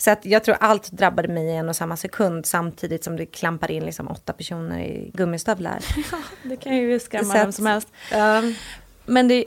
Så 0.00 0.10
att 0.10 0.24
jag 0.24 0.44
tror 0.44 0.56
allt 0.60 0.90
drabbade 0.90 1.28
mig 1.28 1.46
i 1.46 1.56
en 1.56 1.68
och 1.68 1.76
samma 1.76 1.96
sekund 1.96 2.46
samtidigt 2.46 3.04
som 3.04 3.16
det 3.16 3.26
klampar 3.26 3.70
in 3.70 3.84
liksom 3.84 4.08
åtta 4.08 4.32
personer 4.32 4.80
i 4.80 5.10
gummistövlar. 5.14 5.78
Ja, 6.12 6.18
det 6.42 6.56
kan 6.56 6.76
ju 6.76 7.00
skrämma 7.00 7.34
vem 7.34 7.52
som 7.52 7.66
helst. 7.66 7.88
Um, 8.14 8.54
men 9.10 9.28
det, 9.28 9.44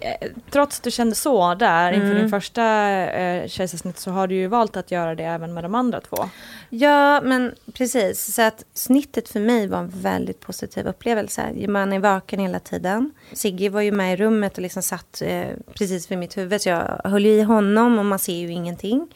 trots 0.52 0.78
att 0.78 0.84
du 0.84 0.91
kände 0.91 1.15
så 1.15 1.56
där 1.56 1.91
inför 1.91 2.08
mm. 2.08 2.17
din 2.17 2.30
första 2.30 2.63
eh, 3.06 3.47
kejsarsnitt 3.47 3.99
så 3.99 4.12
har 4.12 4.28
du 4.28 4.36
ju 4.36 4.47
valt 4.47 4.78
att 4.78 4.91
göra 4.91 5.15
det 5.15 5.23
även 5.23 5.54
med 5.54 5.63
de 5.63 5.76
andra 5.76 6.02
två. 6.02 6.30
Ja, 6.69 7.21
men 7.21 7.56
precis. 7.73 8.34
Så 8.34 8.41
att 8.41 8.65
snittet 8.73 9.30
för 9.30 9.39
mig 9.39 9.67
var 9.67 9.80
en 9.80 9.89
väldigt 9.89 10.39
positiv 10.39 10.88
upplevelse. 10.88 11.67
Man 11.67 11.93
är 11.93 11.99
vaken 11.99 12.39
hela 12.39 12.60
tiden. 12.60 13.12
Sigge 13.34 13.69
var 13.69 13.82
ju 13.82 13.91
med 13.91 14.13
i 14.13 14.15
rummet 14.15 14.58
och 14.58 14.62
liksom 14.62 14.84
satt 14.84 15.21
eh, 15.21 15.47
precis 15.73 16.12
vid 16.12 16.17
mitt 16.17 16.38
huvud. 16.38 16.62
Så 16.62 16.69
jag 16.69 17.02
höll 17.04 17.26
i 17.26 17.41
honom 17.41 17.99
och 17.99 18.06
man 18.06 18.19
ser 18.19 18.36
ju 18.36 18.52
ingenting. 18.52 19.08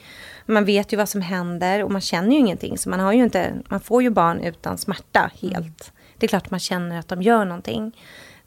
Man 0.46 0.66
vet 0.66 0.94
ju 0.94 0.98
vad 0.98 1.10
som 1.10 1.22
händer 1.22 1.84
och 1.84 1.92
man 1.92 2.02
känner 2.02 2.32
ju 2.32 2.38
ingenting. 2.38 2.78
Så 2.78 2.90
man, 2.90 3.00
har 3.00 3.14
ju 3.14 3.24
inte, 3.24 3.54
man 3.70 3.80
får 3.80 4.04
ju 4.04 4.10
barn 4.10 4.40
utan 4.40 4.78
smärta 4.78 5.32
helt. 5.42 5.54
Mm. 5.56 5.94
Det 6.18 6.26
är 6.26 6.28
klart 6.28 6.52
man 6.52 6.60
känner 6.60 7.00
att 7.00 7.08
de 7.08 7.22
gör 7.22 7.46
någonting. 7.46 7.92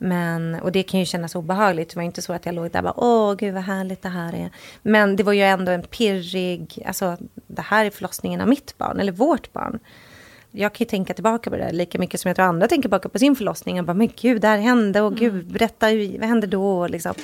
Men, 0.02 0.54
och 0.54 0.72
det 0.72 0.82
kan 0.82 1.00
ju 1.00 1.06
kännas 1.06 1.34
obehagligt. 1.34 1.90
Det 1.90 1.96
var 1.96 2.02
inte 2.02 2.22
så 2.22 2.32
att 2.32 2.46
jag 2.46 2.54
låg 2.54 2.70
där 2.70 2.78
och 2.78 2.84
bara, 2.84 3.04
åh 3.04 3.34
gud 3.34 3.54
vad 3.54 3.62
härligt 3.62 4.02
det 4.02 4.08
här 4.08 4.34
är. 4.34 4.50
Men 4.82 5.16
det 5.16 5.22
var 5.22 5.32
ju 5.32 5.42
ändå 5.42 5.72
en 5.72 5.82
pirrig, 5.82 6.82
alltså 6.86 7.16
det 7.46 7.62
här 7.62 7.84
är 7.84 7.90
förlossningen 7.90 8.40
av 8.40 8.48
mitt 8.48 8.78
barn, 8.78 9.00
eller 9.00 9.12
vårt 9.12 9.52
barn. 9.52 9.78
Jag 10.50 10.72
kan 10.72 10.84
ju 10.84 10.88
tänka 10.88 11.14
tillbaka 11.14 11.50
på 11.50 11.56
det 11.56 11.72
lika 11.72 11.98
mycket 11.98 12.20
som 12.20 12.28
jag 12.28 12.36
tror 12.36 12.46
andra 12.46 12.68
tänker 12.68 12.82
tillbaka 12.82 13.08
på 13.08 13.18
sin 13.18 13.36
förlossning. 13.36 13.80
Och 13.80 13.86
bara, 13.86 13.94
men 13.94 14.10
gud, 14.20 14.42
det 14.42 14.48
här 14.48 14.58
hände 14.58 15.00
och 15.00 15.16
gud, 15.16 15.34
mm. 15.34 15.48
berätta, 15.48 15.86
vad 16.18 16.28
hände 16.28 16.46
då? 16.46 16.86
Liksom. 16.86 17.14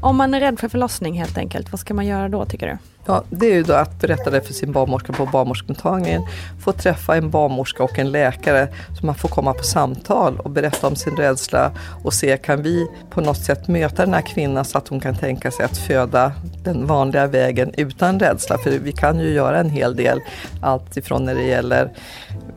Om 0.00 0.16
man 0.16 0.34
är 0.34 0.40
rädd 0.40 0.60
för 0.60 0.68
förlossning 0.68 1.18
helt 1.18 1.38
enkelt, 1.38 1.72
vad 1.72 1.80
ska 1.80 1.94
man 1.94 2.06
göra 2.06 2.28
då 2.28 2.44
tycker 2.44 2.66
du? 2.66 2.78
Ja, 3.06 3.24
det 3.30 3.46
är 3.46 3.54
ju 3.54 3.62
då 3.62 3.72
att 3.72 4.00
berätta 4.00 4.30
det 4.30 4.40
för 4.40 4.52
sin 4.52 4.72
barnmorska 4.72 5.12
på 5.12 5.26
barnmorskemottagningen. 5.26 6.22
Få 6.60 6.72
träffa 6.72 7.16
en 7.16 7.30
barnmorska 7.30 7.82
och 7.82 7.98
en 7.98 8.10
läkare 8.10 8.68
så 9.00 9.06
man 9.06 9.14
får 9.14 9.28
komma 9.28 9.52
på 9.52 9.62
samtal 9.62 10.40
och 10.40 10.50
berätta 10.50 10.86
om 10.86 10.96
sin 10.96 11.16
rädsla 11.16 11.72
och 12.04 12.14
se 12.14 12.36
kan 12.36 12.62
vi 12.62 12.86
på 13.10 13.20
något 13.20 13.38
sätt 13.44 13.68
möta 13.68 14.04
den 14.04 14.14
här 14.14 14.22
kvinnan 14.22 14.64
så 14.64 14.78
att 14.78 14.88
hon 14.88 15.00
kan 15.00 15.14
tänka 15.14 15.50
sig 15.50 15.64
att 15.64 15.78
föda 15.78 16.32
den 16.64 16.86
vanliga 16.86 17.26
vägen 17.26 17.72
utan 17.76 18.20
rädsla. 18.20 18.58
För 18.58 18.70
vi 18.70 18.92
kan 18.92 19.20
ju 19.20 19.28
göra 19.28 19.60
en 19.60 19.70
hel 19.70 19.96
del, 19.96 20.20
allt 20.60 20.96
ifrån 20.96 21.24
när 21.24 21.34
det 21.34 21.44
gäller 21.44 21.90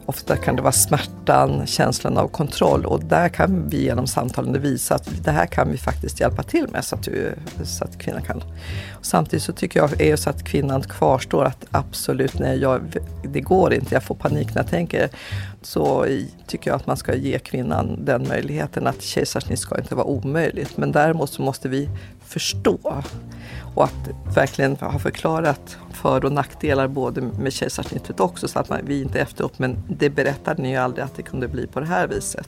Ofta 0.08 0.36
kan 0.36 0.55
det 0.55 0.62
vara 0.62 0.71
smärtan, 0.71 1.62
känslan 1.65 2.17
av 2.17 2.27
kontroll 2.27 2.86
och 2.86 3.03
där 3.03 3.29
kan 3.29 3.69
vi 3.69 3.84
genom 3.84 4.08
samtalen 4.08 4.62
visa 4.62 4.95
att 4.95 5.10
det 5.23 5.31
här 5.31 5.45
kan 5.45 5.71
vi 5.71 5.77
faktiskt 5.77 6.19
hjälpa 6.19 6.43
till 6.43 6.67
med 6.71 6.86
så 6.86 6.95
att, 6.95 7.03
du, 7.03 7.34
så 7.63 7.84
att 7.84 7.97
kvinnan 7.97 8.21
kan. 8.21 8.38
Och 8.91 9.05
samtidigt 9.05 9.43
så 9.43 9.53
tycker 9.53 9.79
jag 9.79 10.01
är 10.01 10.12
det 10.12 10.17
så 10.17 10.29
att 10.35 10.43
kvinnan 10.43 10.81
kvarstår 10.81 11.45
att 11.45 11.65
absolut 11.71 12.39
nej, 12.39 12.59
jag, 12.59 12.81
det 13.23 13.41
går 13.41 13.73
inte, 13.73 13.95
jag 13.95 14.03
får 14.03 14.15
panik 14.15 14.55
när 14.55 14.61
jag 14.61 14.69
tänker. 14.69 15.09
Så 15.61 16.05
tycker 16.47 16.69
jag 16.71 16.75
att 16.75 16.87
man 16.87 16.97
ska 16.97 17.15
ge 17.15 17.39
kvinnan 17.39 18.05
den 18.05 18.27
möjligheten 18.27 18.87
att 18.87 19.01
kejsarsnitt 19.01 19.59
ska 19.59 19.77
inte 19.77 19.95
vara 19.95 20.05
omöjligt. 20.05 20.77
Men 20.77 20.91
däremot 20.91 21.29
så 21.29 21.41
måste 21.41 21.69
vi 21.69 21.89
förstå 22.25 22.77
och 23.75 23.83
att 23.83 24.35
verkligen 24.35 24.75
ha 24.75 24.99
förklarat 24.99 25.77
för 25.93 26.25
och 26.25 26.31
nackdelar 26.31 26.87
både 26.87 27.21
med 27.21 27.53
kejsarsnittet 27.53 28.19
också 28.19 28.47
så 28.47 28.59
att 28.59 28.69
man, 28.69 28.79
vi 28.83 29.01
inte 29.01 29.19
efteråt, 29.19 29.59
men 29.59 29.77
det 29.87 30.09
berättade 30.09 30.61
ni 30.61 30.69
ju 30.69 30.75
aldrig 30.75 31.05
att 31.05 31.15
det 31.15 31.23
kunde 31.23 31.47
bli 31.47 31.67
på 31.67 31.79
det 31.79 31.85
här 31.85 32.07
viset. 32.07 32.47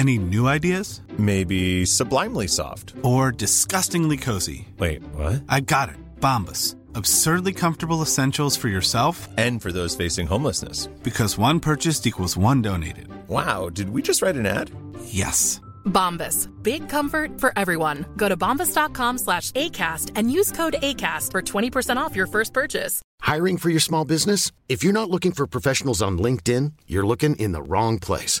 Any 0.00 0.16
new 0.16 0.48
ideas? 0.48 1.02
Maybe 1.18 1.84
sublimely 1.84 2.48
soft 2.48 2.94
or 3.02 3.30
disgustingly 3.30 4.16
cozy. 4.16 4.66
Wait, 4.78 5.02
what? 5.12 5.42
I 5.46 5.60
got 5.60 5.90
it. 5.90 5.96
Bombas. 6.20 6.74
Absurdly 6.94 7.52
comfortable 7.52 8.00
essentials 8.00 8.56
for 8.56 8.68
yourself 8.68 9.28
and 9.36 9.60
for 9.60 9.72
those 9.72 9.94
facing 9.94 10.26
homelessness. 10.26 10.86
Because 11.02 11.36
one 11.36 11.60
purchased 11.60 12.06
equals 12.06 12.34
one 12.34 12.62
donated. 12.62 13.08
Wow, 13.28 13.68
did 13.68 13.90
we 13.90 14.00
just 14.00 14.22
write 14.22 14.36
an 14.36 14.46
ad? 14.46 14.70
Yes. 15.04 15.60
Bombas. 15.84 16.48
Big 16.62 16.88
comfort 16.88 17.38
for 17.38 17.52
everyone. 17.54 18.06
Go 18.16 18.30
to 18.30 18.38
bombas.com 18.38 19.18
slash 19.18 19.52
ACAST 19.52 20.12
and 20.16 20.32
use 20.32 20.50
code 20.50 20.76
ACAST 20.80 21.30
for 21.30 21.42
20% 21.42 21.98
off 21.98 22.16
your 22.16 22.26
first 22.26 22.54
purchase. 22.54 23.02
Hiring 23.20 23.58
for 23.58 23.68
your 23.68 23.80
small 23.80 24.06
business? 24.06 24.50
If 24.66 24.82
you're 24.82 24.94
not 24.94 25.10
looking 25.10 25.32
for 25.32 25.46
professionals 25.46 26.00
on 26.00 26.16
LinkedIn, 26.16 26.72
you're 26.86 27.06
looking 27.06 27.36
in 27.36 27.52
the 27.52 27.62
wrong 27.62 27.98
place. 27.98 28.40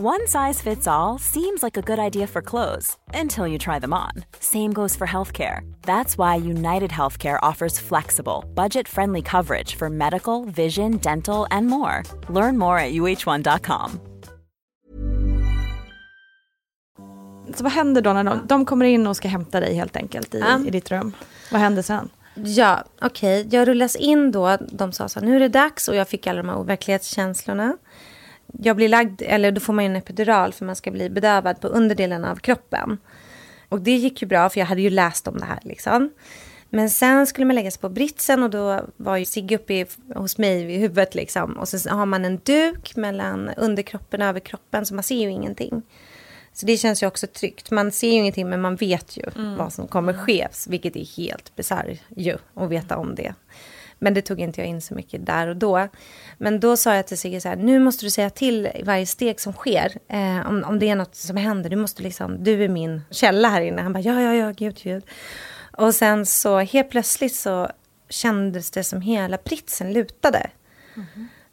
One 0.00 0.26
size 0.26 0.62
fits 0.62 0.86
all 0.86 1.18
seems 1.18 1.62
like 1.62 1.76
a 1.76 1.82
good 1.82 1.98
idea 1.98 2.26
for 2.26 2.40
clothes 2.40 2.96
until 3.12 3.46
you 3.46 3.58
try 3.58 3.78
them 3.78 3.92
on. 3.92 4.24
Same 4.40 4.72
goes 4.72 4.96
for 4.96 5.06
healthcare. 5.06 5.60
That's 5.82 6.16
why 6.16 6.36
United 6.36 6.90
Healthcare 6.90 7.38
offers 7.42 7.78
flexible, 7.78 8.44
budget 8.54 8.88
friendly 8.88 9.20
coverage 9.22 9.74
for 9.76 9.90
medical, 9.90 10.46
vision, 10.46 10.96
dental, 10.96 11.46
and 11.50 11.66
more. 11.66 12.02
Learn 12.30 12.56
more 12.58 12.78
at 12.78 12.92
uh1.com. 12.92 14.00
Så 17.54 17.64
vad 17.64 17.72
händer 17.72 18.02
då 18.02 18.12
när 18.12 18.24
de, 18.24 18.46
de 18.46 18.64
kommer 18.64 18.84
in 18.84 19.06
och 19.06 19.16
ska 19.16 19.28
hämta 19.28 19.60
dig 19.60 19.74
helt 19.74 19.96
enkelt 19.96 20.34
i, 20.34 20.38
Ja. 20.38 20.60
i 20.66 20.70
ditt 20.70 20.90
rum? 20.90 21.12
Vad 21.52 21.60
händer 21.60 21.82
sen? 21.82 22.08
Ja, 22.34 22.84
okej. 23.00 23.48
Jag 23.50 23.68
rullas 23.68 23.96
in 23.96 24.32
då. 24.32 24.56
De 24.60 24.92
sa 24.92 25.08
så 25.08 25.20
här, 25.20 25.26
nu 25.26 25.36
är 25.36 25.40
det 25.40 25.48
dags. 25.48 25.88
Och 25.88 25.94
jag 25.94 26.08
fick 26.08 26.26
alla 26.26 26.42
de 26.42 26.48
här 26.48 26.58
overklighetskänslorna. 26.58 27.76
Jag 28.58 28.76
blir 28.76 28.88
lagd, 28.88 29.22
eller 29.22 29.52
då 29.52 29.60
får 29.60 29.72
man 29.72 29.84
en 29.84 29.96
epidural 29.96 30.52
för 30.52 30.64
man 30.64 30.76
ska 30.76 30.90
bli 30.90 31.10
bedövad 31.10 31.60
på 31.60 31.68
underdelen 31.68 32.24
av 32.24 32.36
kroppen. 32.36 32.98
Och 33.68 33.80
det 33.80 33.96
gick 33.96 34.22
ju 34.22 34.28
bra 34.28 34.48
för 34.50 34.60
jag 34.60 34.66
hade 34.66 34.82
ju 34.82 34.90
läst 34.90 35.28
om 35.28 35.38
det 35.38 35.44
här 35.44 35.58
liksom. 35.62 36.10
Men 36.70 36.90
sen 36.90 37.26
skulle 37.26 37.46
man 37.46 37.56
lägga 37.56 37.70
sig 37.70 37.80
på 37.80 37.88
britsen 37.88 38.42
och 38.42 38.50
då 38.50 38.80
var 38.96 39.16
ju 39.16 39.24
Sigge 39.24 39.56
uppe 39.56 39.74
i, 39.74 39.86
hos 40.14 40.38
mig 40.38 40.64
vid 40.64 40.80
huvudet 40.80 41.14
liksom. 41.14 41.52
Och 41.52 41.68
så 41.68 41.90
har 41.90 42.06
man 42.06 42.24
en 42.24 42.40
duk 42.44 42.96
mellan 42.96 43.50
underkroppen 43.56 44.22
och 44.22 44.28
överkroppen 44.28 44.86
så 44.86 44.94
man 44.94 45.02
ser 45.02 45.16
ju 45.16 45.30
ingenting. 45.30 45.82
Så 46.52 46.66
det 46.66 46.76
känns 46.76 47.02
ju 47.02 47.06
också 47.06 47.26
tryggt. 47.26 47.70
Man 47.70 47.92
ser 47.92 48.08
ju 48.08 48.14
ingenting 48.14 48.48
men 48.48 48.60
man 48.60 48.76
vet 48.76 49.16
ju 49.16 49.24
vad 49.58 49.72
som 49.72 49.88
kommer 49.88 50.12
ske. 50.12 50.48
Vilket 50.68 50.96
är 50.96 51.16
helt 51.16 51.56
bisarrt 51.56 52.00
ju 52.16 52.36
att 52.54 52.70
veta 52.70 52.96
om 52.96 53.14
det. 53.14 53.34
Men 54.02 54.14
det 54.14 54.22
tog 54.22 54.40
inte 54.40 54.60
jag 54.60 54.68
in 54.68 54.80
så 54.80 54.94
mycket 54.94 55.26
där 55.26 55.48
och 55.48 55.56
då. 55.56 55.88
Men 56.38 56.60
då 56.60 56.76
sa 56.76 56.94
jag 56.94 57.06
till 57.06 57.18
Sigge 57.18 57.40
så 57.40 57.48
här, 57.48 57.56
nu 57.56 57.78
måste 57.78 58.06
du 58.06 58.10
säga 58.10 58.30
till 58.30 58.66
i 58.66 58.82
varje 58.82 59.06
steg 59.06 59.40
som 59.40 59.52
sker. 59.52 59.98
Eh, 60.08 60.48
om, 60.48 60.64
om 60.64 60.78
det 60.78 60.88
är 60.88 60.96
något 60.96 61.14
som 61.14 61.36
händer, 61.36 61.70
du 61.70 61.76
måste 61.76 62.02
liksom, 62.02 62.44
du 62.44 62.64
är 62.64 62.68
min 62.68 63.00
källa 63.10 63.48
här 63.48 63.60
inne. 63.60 63.82
Han 63.82 63.92
bara, 63.92 64.00
ja, 64.00 64.20
ja, 64.20 64.34
ja, 64.34 64.50
gud, 64.50 64.80
gud. 64.82 65.04
Och 65.76 65.94
sen 65.94 66.26
så 66.26 66.58
helt 66.58 66.90
plötsligt 66.90 67.34
så 67.34 67.68
kändes 68.08 68.70
det 68.70 68.84
som 68.84 69.00
hela 69.00 69.38
pritsen 69.38 69.92
lutade. 69.92 70.50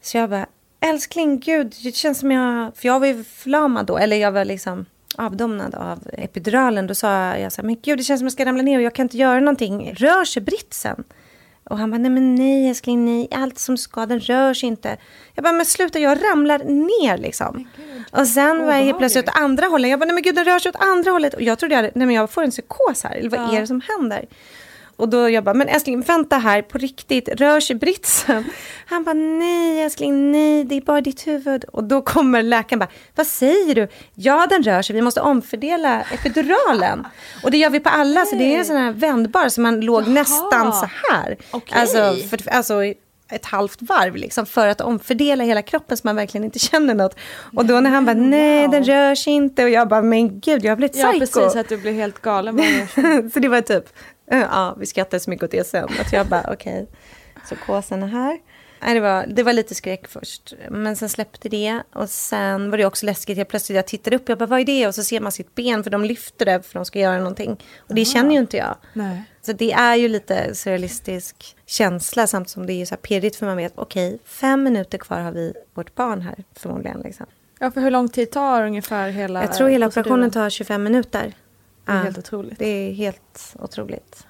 Så 0.02 0.18
jag 0.18 0.30
bara, 0.30 0.48
älskling, 0.80 1.40
gud, 1.40 1.76
det 1.84 1.96
känns 1.96 2.20
som 2.20 2.32
jag... 2.32 2.76
För 2.76 2.88
jag 2.88 3.00
var 3.00 3.08
ju 3.08 3.24
förlamad 3.24 3.86
då, 3.86 3.98
eller 3.98 4.18
jag 4.18 4.32
var 4.32 4.46
liksom 4.46 4.86
avdomnad 5.16 5.76
av 5.76 6.00
epiduralen. 6.14 6.88
Då 6.88 6.96
sa 6.96 7.38
jag 7.38 7.52
så 7.52 7.62
här, 7.62 7.66
men 7.66 7.78
gud, 7.82 8.00
det 8.00 8.04
känns 8.04 8.20
som 8.20 8.26
jag 8.26 8.34
ska 8.34 8.46
ramla 8.46 8.64
ner 8.64 8.78
och 8.78 8.84
jag 8.84 8.96
kan 8.96 9.06
inte 9.06 9.18
göra 9.18 9.40
någonting. 9.40 9.94
Rör 9.94 10.26
sig 10.26 10.42
britsen? 10.42 11.04
Och 11.70 11.78
han 11.78 11.92
bara, 11.92 11.98
nej 11.98 12.12
men 12.12 12.36
nej 12.36 12.70
älskling, 12.70 13.06
nej, 13.06 13.28
allt 13.32 13.60
som 13.60 13.78
ska, 13.78 14.06
den 14.06 14.20
rör 14.20 14.54
sig 14.54 14.68
inte. 14.70 14.98
Jag 15.36 15.44
bara, 15.44 15.54
men 15.54 15.66
sluta, 15.66 16.00
jag 16.00 16.18
ramlar 16.24 16.60
ner 16.60 17.18
liksom. 17.18 17.68
Och 18.12 18.28
sen 18.28 18.66
var 18.66 18.74
jag 18.74 18.84
helt 18.84 18.98
plötsligt 18.98 19.30
åt 19.30 19.36
andra 19.38 19.66
hållet. 19.68 19.90
Jag 19.90 20.00
bara, 20.00 20.06
nej 20.06 20.14
men 20.14 20.24
gud, 20.24 20.36
den 20.36 20.46
rör 20.46 20.60
sig 20.60 20.70
åt 20.70 20.76
andra 20.84 21.12
hållet. 21.12 21.34
Och 21.34 21.42
jag 21.42 21.60
trodde 21.60 21.76
jag, 21.76 21.82
hade- 21.82 21.92
nej 21.96 22.06
men 22.08 22.16
jag 22.16 22.30
får 22.32 22.44
en 22.44 22.52
psykos 22.52 23.04
här, 23.04 23.16
eller 23.16 23.30
vad 23.30 23.40
är 23.56 23.62
det 23.62 23.68
som 23.68 23.82
händer? 23.82 24.26
Och 25.00 25.10
då 25.10 25.30
jag 25.30 25.44
bara, 25.44 25.54
men 25.54 25.68
älskling 25.68 26.02
vänta 26.02 26.38
här, 26.38 26.62
på 26.62 26.78
riktigt, 26.78 27.30
rör 27.30 27.60
sig 27.60 27.76
britsen? 27.76 28.46
Han 28.86 29.04
bara, 29.04 29.14
nej 29.14 29.82
älskling, 29.82 30.32
nej, 30.32 30.64
det 30.64 30.76
är 30.76 30.82
bara 30.82 31.02
ditt 31.02 31.28
huvud. 31.28 31.64
Och 31.64 31.84
då 31.84 32.02
kommer 32.02 32.44
läkaren 32.44 32.80
bara, 32.80 32.90
vad 33.16 33.28
säger 33.28 33.76
du? 33.76 33.88
Ja, 34.14 34.48
den 34.50 34.64
rör 34.64 34.82
sig, 34.82 34.96
vi 34.96 35.02
måste 35.02 35.22
omfördela 35.22 36.02
epiduralen. 36.14 37.08
Och 37.44 37.52
det 37.52 37.58
gör 37.58 37.70
vi 37.70 37.80
på 37.80 37.90
alla, 37.90 38.26
så 38.26 38.36
det 38.36 38.56
är 38.56 38.60
en 38.60 38.66
sån 38.66 38.78
här 38.78 38.92
vändbar, 38.92 39.50
så 39.50 39.62
man 39.62 39.82
låg 39.82 40.08
nästan 40.08 40.74
så 40.74 40.90
här. 41.12 41.38
Okej. 41.52 41.80
Alltså, 41.80 42.16
för, 42.30 42.50
alltså 42.50 42.84
ett 43.32 43.46
halvt 43.46 43.82
varv 43.82 44.16
liksom, 44.16 44.46
för 44.46 44.68
att 44.68 44.82
omfördela 44.82 45.44
hela 45.44 45.62
kroppen 45.62 45.98
så 45.98 46.02
man 46.04 46.16
verkligen 46.16 46.46
inte 46.46 46.60
känner 46.60 46.94
något. 46.94 47.16
Och 47.56 47.66
då 47.66 47.80
när 47.80 47.90
han 47.90 48.06
bara, 48.06 48.16
nej 48.16 48.68
den 48.68 48.84
rör 48.84 49.16
sig 49.16 49.34
inte. 49.34 49.64
Och 49.64 49.70
jag 49.70 49.88
bara, 49.88 50.02
men 50.02 50.40
gud 50.40 50.66
jag 50.66 50.72
har 50.72 50.76
blivit 50.76 50.96
Ja, 50.96 51.12
psycho. 51.12 51.20
precis, 51.20 51.56
att 51.56 51.70
du 51.70 51.78
blir 51.78 51.94
helt 51.94 52.22
galen. 52.22 52.62
Så 53.34 53.40
det 53.40 53.48
var 53.48 53.62
typ, 53.62 53.86
ja 54.52 54.76
vi 54.80 54.86
skrattade 54.86 55.20
så 55.20 55.30
mycket 55.30 55.44
åt 55.44 55.52
det 55.52 55.68
sen. 55.68 55.90
Att 56.00 56.14
jag 56.14 56.28
bara, 56.28 56.54
okej, 56.54 56.88
så 57.50 57.56
kåsen 57.56 58.04
är 58.04 58.08
här. 58.08 58.40
Nej, 58.82 58.94
det, 58.94 59.00
var, 59.00 59.26
det 59.28 59.44
var 59.44 59.54
lite 59.54 59.76
skräck 59.76 60.08
först, 60.08 60.54
men 60.70 60.96
sen 60.96 61.10
släppte 61.10 61.50
det. 61.50 61.84
Och 61.94 62.10
sen 62.10 62.72
var 62.72 62.78
det 62.78 62.86
också 62.86 63.06
läskigt, 63.06 63.38
jag 63.38 63.48
plötsligt 63.48 63.76
jag 63.76 63.88
tittade 63.88 64.16
upp, 64.16 64.30
jag 64.30 64.38
bara, 64.38 64.46
vad 64.46 64.60
är 64.60 64.66
det? 64.66 64.88
Och 64.88 64.96
så 64.96 65.04
ser 65.04 65.20
man 65.20 65.32
sitt 65.32 65.56
ben, 65.56 65.84
för 65.84 65.92
de 65.92 66.04
lyfter 66.04 66.46
det 66.46 66.62
för 66.62 66.74
de 66.74 66.86
ska 66.86 67.00
göra 67.00 67.18
någonting. 67.18 67.58
Och 67.78 67.96
det 67.96 68.06
känner 68.06 68.32
ju 68.32 68.40
inte 68.40 68.58
jag. 68.58 68.76
Nej. 68.94 69.24
Så 69.42 69.54
det 69.54 69.72
är 69.72 69.96
ju 69.96 70.08
lite 70.08 70.56
surrealistisk 70.56 71.56
känsla, 71.66 72.28
samtidigt 72.28 72.52
som 72.52 72.66
det 72.66 72.74
är 72.74 72.86
så 72.86 72.96
här 72.96 73.02
pirrigt, 73.02 73.36
för 73.36 73.46
man 73.46 73.58
vet, 73.58 73.74
okej, 73.76 74.20
fem 74.26 74.64
minuter 74.64 74.98
kvar 74.98 75.20
har 75.20 75.32
vi 75.32 75.54
vårt 75.74 75.96
barn 75.96 76.22
här, 76.22 76.44
förmodligen. 76.56 77.00
Liksom. 77.00 77.26
Ja, 77.60 77.72
för 77.72 77.82
hur 77.82 77.92
lång 77.92 78.10
tid 78.10 78.32
tar 78.32 78.64
ungefär 78.64 79.10
hela 79.10 79.42
Jag 79.42 79.54
tror 79.54 79.70
hela 79.70 79.88
operationen 79.88 80.32
tar 80.32 80.50
25 80.50 80.84
minuter. 80.84 81.34
Det 81.90 81.94
är 81.94 81.98
Ja. 81.98 82.04
helt 82.04 82.18
otroligt. 82.18 82.60
Det 82.60 82.66
är 82.68 82.94
helt 82.94 83.56
otroligt. 83.60 84.28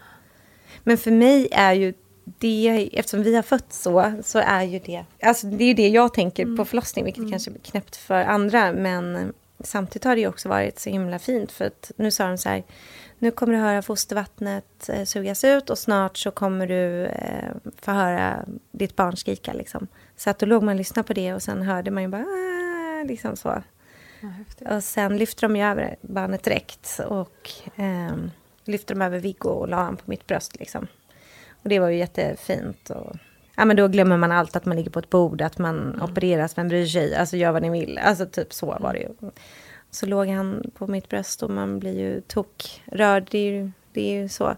Men 0.83 0.97
för 0.97 1.11
mig 1.11 1.47
är 1.51 1.73
ju 1.73 1.93
det, 2.25 2.89
eftersom 2.93 3.23
vi 3.23 3.35
har 3.35 3.43
fött 3.43 3.73
så, 3.73 4.13
så 4.23 4.39
är 4.39 4.63
ju 4.63 4.79
det, 4.79 5.05
alltså 5.23 5.47
det 5.47 5.63
är 5.63 5.67
ju 5.67 5.73
det 5.73 5.89
jag 5.89 6.13
tänker 6.13 6.57
på 6.57 6.65
förlossning, 6.65 7.05
vilket 7.05 7.29
kanske 7.29 7.51
blir 7.51 7.61
knäppt 7.61 7.95
för 7.95 8.23
andra, 8.23 8.71
men 8.73 9.33
samtidigt 9.63 10.03
har 10.03 10.15
det 10.15 10.27
också 10.27 10.49
varit 10.49 10.79
så 10.79 10.89
himla 10.89 11.19
fint, 11.19 11.51
för 11.51 11.65
att 11.65 11.91
nu 11.95 12.11
sa 12.11 12.27
de 12.27 12.37
så 12.37 12.49
här, 12.49 12.63
nu 13.19 13.31
kommer 13.31 13.53
du 13.53 13.59
höra 13.59 13.81
fostervattnet 13.81 14.89
eh, 14.89 15.03
sugas 15.05 15.43
ut 15.43 15.69
och 15.69 15.77
snart 15.77 16.17
så 16.17 16.31
kommer 16.31 16.67
du 16.67 17.05
eh, 17.05 17.53
få 17.81 17.91
höra 17.91 18.45
ditt 18.71 18.95
barn 18.95 19.17
skrika 19.17 19.53
liksom. 19.53 19.87
Så 20.17 20.29
att 20.29 20.39
då 20.39 20.45
låg 20.45 20.63
man 20.63 20.71
och 20.73 20.77
lyssnade 20.77 21.07
på 21.07 21.13
det 21.13 21.33
och 21.33 21.41
sen 21.43 21.61
hörde 21.61 21.91
man 21.91 22.03
ju 22.03 22.09
bara, 22.09 22.21
ah, 22.25 23.03
liksom 23.03 23.35
så. 23.35 23.63
Och 24.75 24.83
sen 24.83 25.17
lyfte 25.17 25.45
de 25.45 25.55
ju 25.55 25.63
över 25.63 25.95
barnet 26.01 26.43
direkt 26.43 26.99
och 27.07 27.51
ehm, 27.75 28.31
lyfte 28.63 28.93
de 28.93 29.01
över 29.01 29.19
Viggo 29.19 29.49
och 29.49 29.67
la 29.67 29.77
han 29.77 29.97
på 29.97 30.03
mitt 30.05 30.27
bröst 30.27 30.59
liksom. 30.59 30.87
Och 31.63 31.69
det 31.69 31.79
var 31.79 31.89
ju 31.89 31.97
jättefint. 31.97 32.89
Och, 32.89 33.15
ja, 33.55 33.65
men 33.65 33.75
då 33.75 33.87
glömmer 33.87 34.17
man 34.17 34.31
allt, 34.31 34.55
att 34.55 34.65
man 34.65 34.77
ligger 34.77 34.91
på 34.91 34.99
ett 34.99 35.09
bord, 35.09 35.41
att 35.41 35.57
man 35.57 36.01
opereras, 36.01 36.57
vem 36.57 36.67
bryr 36.67 36.85
sig? 36.85 37.15
Alltså 37.15 37.37
gör 37.37 37.51
vad 37.51 37.61
ni 37.61 37.69
vill. 37.69 37.97
Alltså 37.97 38.25
typ 38.25 38.53
så 38.53 38.65
var 38.65 38.93
det 38.93 38.99
ju. 38.99 39.09
Så 39.91 40.05
låg 40.05 40.27
han 40.27 40.71
på 40.73 40.87
mitt 40.87 41.09
bröst 41.09 41.43
och 41.43 41.49
man 41.49 41.79
blir 41.79 41.99
ju 41.99 42.21
tokrörd. 42.21 43.27
Det 43.31 43.37
är 43.37 43.51
ju, 43.51 43.71
det 43.93 44.01
är 44.01 44.21
ju 44.21 44.29
så. 44.29 44.55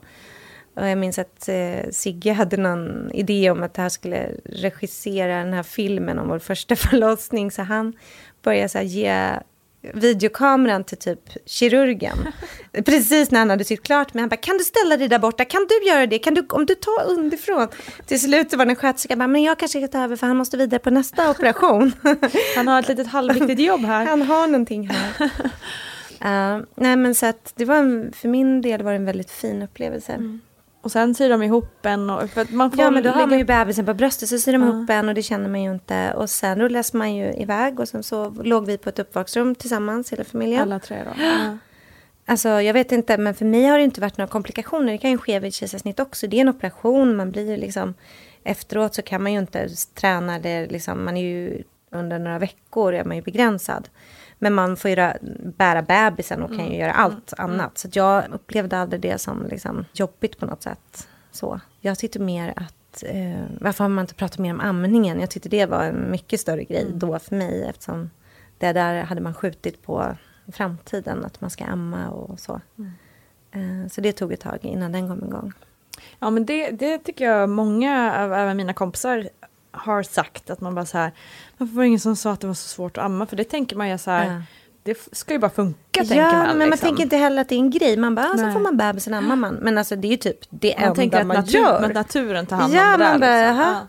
Och 0.74 0.88
jag 0.88 0.98
minns 0.98 1.20
att 1.20 1.50
eh, 1.50 1.90
Sigge 1.92 2.34
hade 2.34 2.58
någon 2.58 3.12
idé 3.12 3.52
om 3.52 3.64
att 3.64 3.74
det 3.74 3.82
här 3.82 3.90
skulle 3.90 4.30
regissera 4.46 5.38
den 5.38 5.54
här 5.54 5.64
filmen 5.64 6.20
om 6.20 6.28
vår 6.28 6.40
första 6.40 6.76
förlossning. 6.90 7.52
Så 7.52 7.62
han 7.62 7.94
började 8.42 8.70
så 8.70 8.78
här, 8.78 8.86
ge 8.86 9.40
videokameran 9.82 10.84
till 10.84 10.98
typ 10.98 11.20
kirurgen. 11.46 12.18
Precis 12.86 13.32
när 13.32 13.40
han 13.40 13.50
hade 13.50 13.64
sytt 13.64 13.84
klart 13.84 14.14
med. 14.14 14.22
Han 14.22 14.30
bara, 14.30 14.36
kan 14.36 14.58
du 14.58 14.64
ställa 14.64 14.98
dig 14.98 15.08
där 15.08 15.20
borta? 15.20 15.46
Kan 15.46 15.68
du 15.70 15.88
göra 15.88 16.08
det? 16.08 16.20
Kan 16.20 16.34
du, 16.34 16.46
om 16.50 16.66
du 16.66 16.76
tar 16.76 17.06
underifrån? 17.08 17.68
Till 18.06 18.22
slut 18.22 18.54
var 18.54 18.66
det 18.66 18.72
en 18.72 18.76
sköterska, 18.76 19.16
bara, 19.16 19.28
men 19.28 19.44
jag 19.44 19.60
kanske 19.60 19.80
ska 19.80 19.88
ta 19.88 20.04
över 20.04 20.16
för 20.16 20.28
han 20.28 20.38
måste 20.38 20.58
vidare 20.58 20.80
på 20.80 20.90
nästa 20.90 21.32
operation. 21.32 21.94
Han 22.56 22.68
har 22.68 22.80
ett 22.80 22.88
litet 22.88 23.08
halvviktigt 23.08 23.60
jobb 23.60 23.82
här. 23.82 24.06
Han 24.06 24.22
har 24.22 24.48
någonting 24.48 24.90
här. 24.90 25.32
Uh, 26.26 26.64
nej 26.76 26.96
men 26.96 27.16
så 27.16 27.26
att 27.26 27.54
det 27.56 27.66
var 27.66 27.76
en, 27.76 28.14
för 28.14 28.28
min 28.28 28.62
del 28.62 28.84
var 28.84 28.92
det 28.92 28.98
en 28.98 29.06
väldigt 29.06 29.32
fin 29.32 29.62
upplevelse. 29.62 30.40
Och 30.82 30.92
sen 30.92 31.16
syr 31.16 31.30
de 31.30 31.44
ihop 31.44 31.86
en. 31.86 32.10
Och, 32.10 32.30
för 32.30 32.54
man 32.56 32.72
får 32.72 32.80
Ja 32.80 32.92
men 32.92 33.04
då 33.04 33.10
har 33.10 33.16
lägga- 33.16 33.28
man 33.28 33.38
ju 33.40 33.46
bebisen 33.46 33.86
på 33.86 33.94
bröstet 33.94 34.30
så 34.30 34.38
syr 34.40 34.54
de 34.54 34.62
Ja. 34.62 34.68
ihop 34.70 34.90
en 34.90 35.10
och 35.10 35.16
det 35.16 35.24
känner 35.24 35.50
man 35.50 35.64
ju 35.64 35.72
inte. 35.72 36.14
Och 36.14 36.30
sen 36.30 36.60
rullas 36.60 36.94
man 36.94 37.16
ju 37.16 37.34
iväg 37.34 37.80
och 37.80 37.88
sen 37.88 38.04
så 38.04 38.30
låg 38.30 38.66
vi 38.66 38.78
på 38.78 38.90
ett 38.90 39.00
uppvaksrum 39.00 39.56
tillsammans 39.56 40.12
hela 40.12 40.24
familjen. 40.24 40.62
alla 40.62 40.80
tre 40.80 40.98
då. 41.06 41.22
Ja. 41.24 41.58
Alltså 42.26 42.50
jag 42.50 42.74
vet 42.74 42.92
inte 42.92 43.18
men 43.18 43.36
för 43.36 43.46
mig 43.46 43.66
har 43.66 43.78
det 43.78 43.84
inte 43.84 44.02
varit 44.02 44.18
några 44.18 44.30
komplikationer. 44.32 44.92
Det 44.92 44.98
kan 44.98 45.12
ju 45.12 45.18
ske 45.18 45.40
vid 45.40 45.54
kejsarsnitt 45.54 46.00
också. 46.00 46.28
Det 46.28 46.38
är 46.38 46.42
en 46.42 46.50
operation, 46.50 47.16
man 47.16 47.32
blir 47.32 47.50
ju 47.52 47.58
liksom 47.58 47.94
efteråt 48.44 48.96
så 48.96 49.02
kan 49.02 49.24
man 49.24 49.34
ju 49.34 49.40
inte 49.40 49.70
träna 49.96 50.40
det 50.40 50.66
liksom. 50.68 51.06
Man 51.06 51.18
är 51.18 51.22
ju 51.22 51.64
under 51.92 52.20
några 52.20 52.40
veckor 52.40 52.94
är 52.94 53.04
man 53.04 53.16
ju 53.16 53.22
begränsad. 53.22 53.90
Men 54.44 54.54
man 54.54 54.78
får 54.78 54.92
ju 54.92 54.96
bära 55.58 55.82
bebisen 55.82 56.44
och 56.44 56.50
kan 56.50 56.72
ju 56.72 56.78
göra 56.78 56.94
allt 56.94 57.34
annat. 57.38 57.78
Så 57.78 57.88
jag 57.92 58.24
upplevde 58.32 58.78
aldrig 58.78 59.02
det 59.02 59.22
som 59.22 59.46
liksom 59.46 59.86
jobbigt 59.94 60.40
på 60.40 60.46
något 60.46 60.64
sätt. 60.64 61.08
Så. 61.32 61.60
Jag 61.80 62.00
tyckte 62.00 62.20
mer 62.20 62.54
att, 62.56 63.04
eh, 63.04 63.42
varför 63.60 63.84
har 63.84 63.90
man 63.90 64.04
inte 64.04 64.14
pratat 64.16 64.40
mer 64.40 64.54
om 64.54 64.60
amningen? 64.60 65.20
Jag 65.20 65.30
tyckte 65.30 65.50
det 65.50 65.66
var 65.66 65.84
en 65.84 66.12
mycket 66.12 66.40
större 66.40 66.64
grej 66.64 66.88
då 66.94 67.20
för 67.20 67.36
mig. 67.36 67.64
Eftersom 67.70 68.10
det 68.58 68.74
där 68.74 69.04
hade 69.04 69.22
man 69.22 69.34
skjutit 69.34 69.84
på 69.84 70.18
framtiden, 70.52 71.26
att 71.26 71.42
man 71.42 71.50
ska 71.50 71.66
amma 71.66 72.10
och 72.10 72.40
så. 72.40 72.62
Eh, 73.52 73.88
så 73.92 74.02
det 74.02 74.12
tog 74.12 74.34
ett 74.34 74.42
tag 74.42 74.60
innan 74.62 74.92
den 74.92 75.08
kom 75.08 75.24
igång. 75.24 75.54
Ja 76.20 76.30
men 76.30 76.46
det, 76.46 76.72
det 76.72 76.98
tycker 76.98 77.26
jag 77.26 77.50
många, 77.50 78.24
av 78.24 78.34
även 78.34 78.58
mina 78.58 78.74
kompisar 78.74 79.30
har 79.72 80.04
sagt 80.04 80.50
att 80.50 80.62
man 80.62 80.76
bara 80.76 80.86
så 80.86 80.98
här, 80.98 81.12
varför 81.58 81.76
var 81.76 81.84
det 81.84 81.88
ingen 81.88 82.00
som 82.00 82.16
sa 82.16 82.32
att 82.32 82.42
det 82.42 82.48
var 82.48 82.54
så 82.54 82.68
svårt 82.68 82.98
att 82.98 83.04
amma? 83.04 83.26
För 83.26 83.36
det 83.36 83.44
tänker 83.44 83.76
man 83.76 83.90
ju 83.90 83.98
så 83.98 84.12
här, 84.12 84.26
Ja. 84.26 84.42
det 84.84 84.98
ska 85.12 85.34
ju 85.34 85.40
bara 85.40 85.52
funka 85.52 85.78
tänker 85.94 86.16
ja, 86.16 86.32
man. 86.32 86.48
men 86.48 86.58
man 86.58 86.70
liksom. 86.70 86.88
tänker 86.88 87.04
inte 87.04 87.18
heller 87.18 87.42
att 87.42 87.50
det 87.50 87.56
är 87.56 87.60
en 87.60 87.70
grej. 87.70 87.98
Man 87.98 88.16
bara, 88.16 88.26
ah, 88.26 88.38
så 88.38 88.52
får 88.52 88.60
man 88.60 88.78
bebisen 88.78 89.14
ammar 89.14 89.36
man. 89.36 89.54
Men 89.54 89.78
alltså 89.78 89.96
det 89.96 90.08
är 90.08 90.12
ju 90.12 90.18
typ 90.18 90.38
det 90.50 90.76
man 90.78 90.84
enda 90.84 90.96
tänker 90.96 91.22
att 91.22 91.28
man 91.28 91.38
natur, 91.38 91.60
gör. 91.60 91.82
men 91.82 91.92
naturen 91.92 92.46
tar 92.46 92.58
hand 92.58 92.74
ja, 92.74 92.94
om 92.94 93.00
det 93.00 93.06
där. 93.06 93.12
man 93.12 93.20
bara, 93.20 93.48
liksom. 93.48 93.58
Ja. 93.60 93.88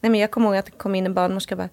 Nej, 0.00 0.10
men 0.10 0.20
jag 0.20 0.30
kommer 0.30 0.46
ihåg 0.48 0.56
att 0.56 0.66
det 0.66 0.72
kom 0.72 0.94
in 0.94 1.06
en 1.06 1.14
barnmorska 1.14 1.54
och 1.54 1.58
bara, 1.58 1.68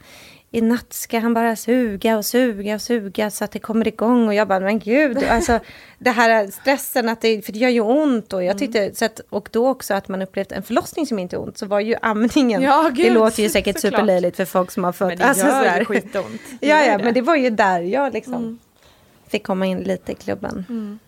i 0.53 0.61
natt 0.61 0.93
ska 0.93 1.19
han 1.19 1.33
bara 1.33 1.55
suga 1.55 2.17
och 2.17 2.25
suga 2.25 2.75
och 2.75 2.81
suga 2.81 3.29
så 3.29 3.43
att 3.43 3.51
det 3.51 3.59
kommer 3.59 3.87
igång. 3.87 4.27
Och 4.27 4.33
jag 4.33 4.47
bara, 4.47 4.59
men 4.59 4.79
gud, 4.79 5.17
alltså 5.29 5.59
det 5.99 6.09
här 6.09 6.47
stressen, 6.51 7.09
att 7.09 7.21
det, 7.21 7.45
för 7.45 7.51
det 7.53 7.59
gör 7.59 7.69
ju 7.69 7.81
ont. 7.81 8.33
Och, 8.33 8.43
jag 8.43 8.57
tyckte, 8.57 8.95
så 8.95 9.05
att, 9.05 9.19
och 9.29 9.49
då 9.51 9.69
också 9.69 9.93
att 9.93 10.07
man 10.07 10.21
upplevt 10.21 10.51
en 10.51 10.63
förlossning 10.63 11.07
som 11.07 11.19
inte 11.19 11.35
är 11.35 11.41
ont, 11.41 11.57
så 11.57 11.65
var 11.65 11.79
ju 11.79 11.95
amningen, 12.01 12.61
Ja, 12.61 12.91
det 12.95 13.01
gud, 13.03 13.13
låter 13.13 13.43
ju 13.43 13.49
säkert 13.49 13.79
superlöjligt 13.79 14.37
för 14.37 14.45
folk 14.45 14.71
som 14.71 14.83
har 14.83 14.91
fött. 14.91 15.07
Men 15.07 15.17
det 15.17 15.25
gör 15.25 15.33
sådär. 15.33 15.79
ju 15.79 15.85
skitont. 15.85 16.41
Det 16.59 16.67
Ja, 16.67 16.85
ja, 16.85 16.97
det. 16.97 17.03
men 17.03 17.13
det 17.13 17.21
var 17.21 17.35
ju 17.35 17.49
där 17.49 17.79
jag 17.81 18.13
liksom 18.13 18.33
Mm. 18.33 18.59
fick 19.27 19.43
komma 19.47 19.65
in 19.65 19.79
lite 19.79 20.11
i 20.11 20.15
klubben. 20.15 20.99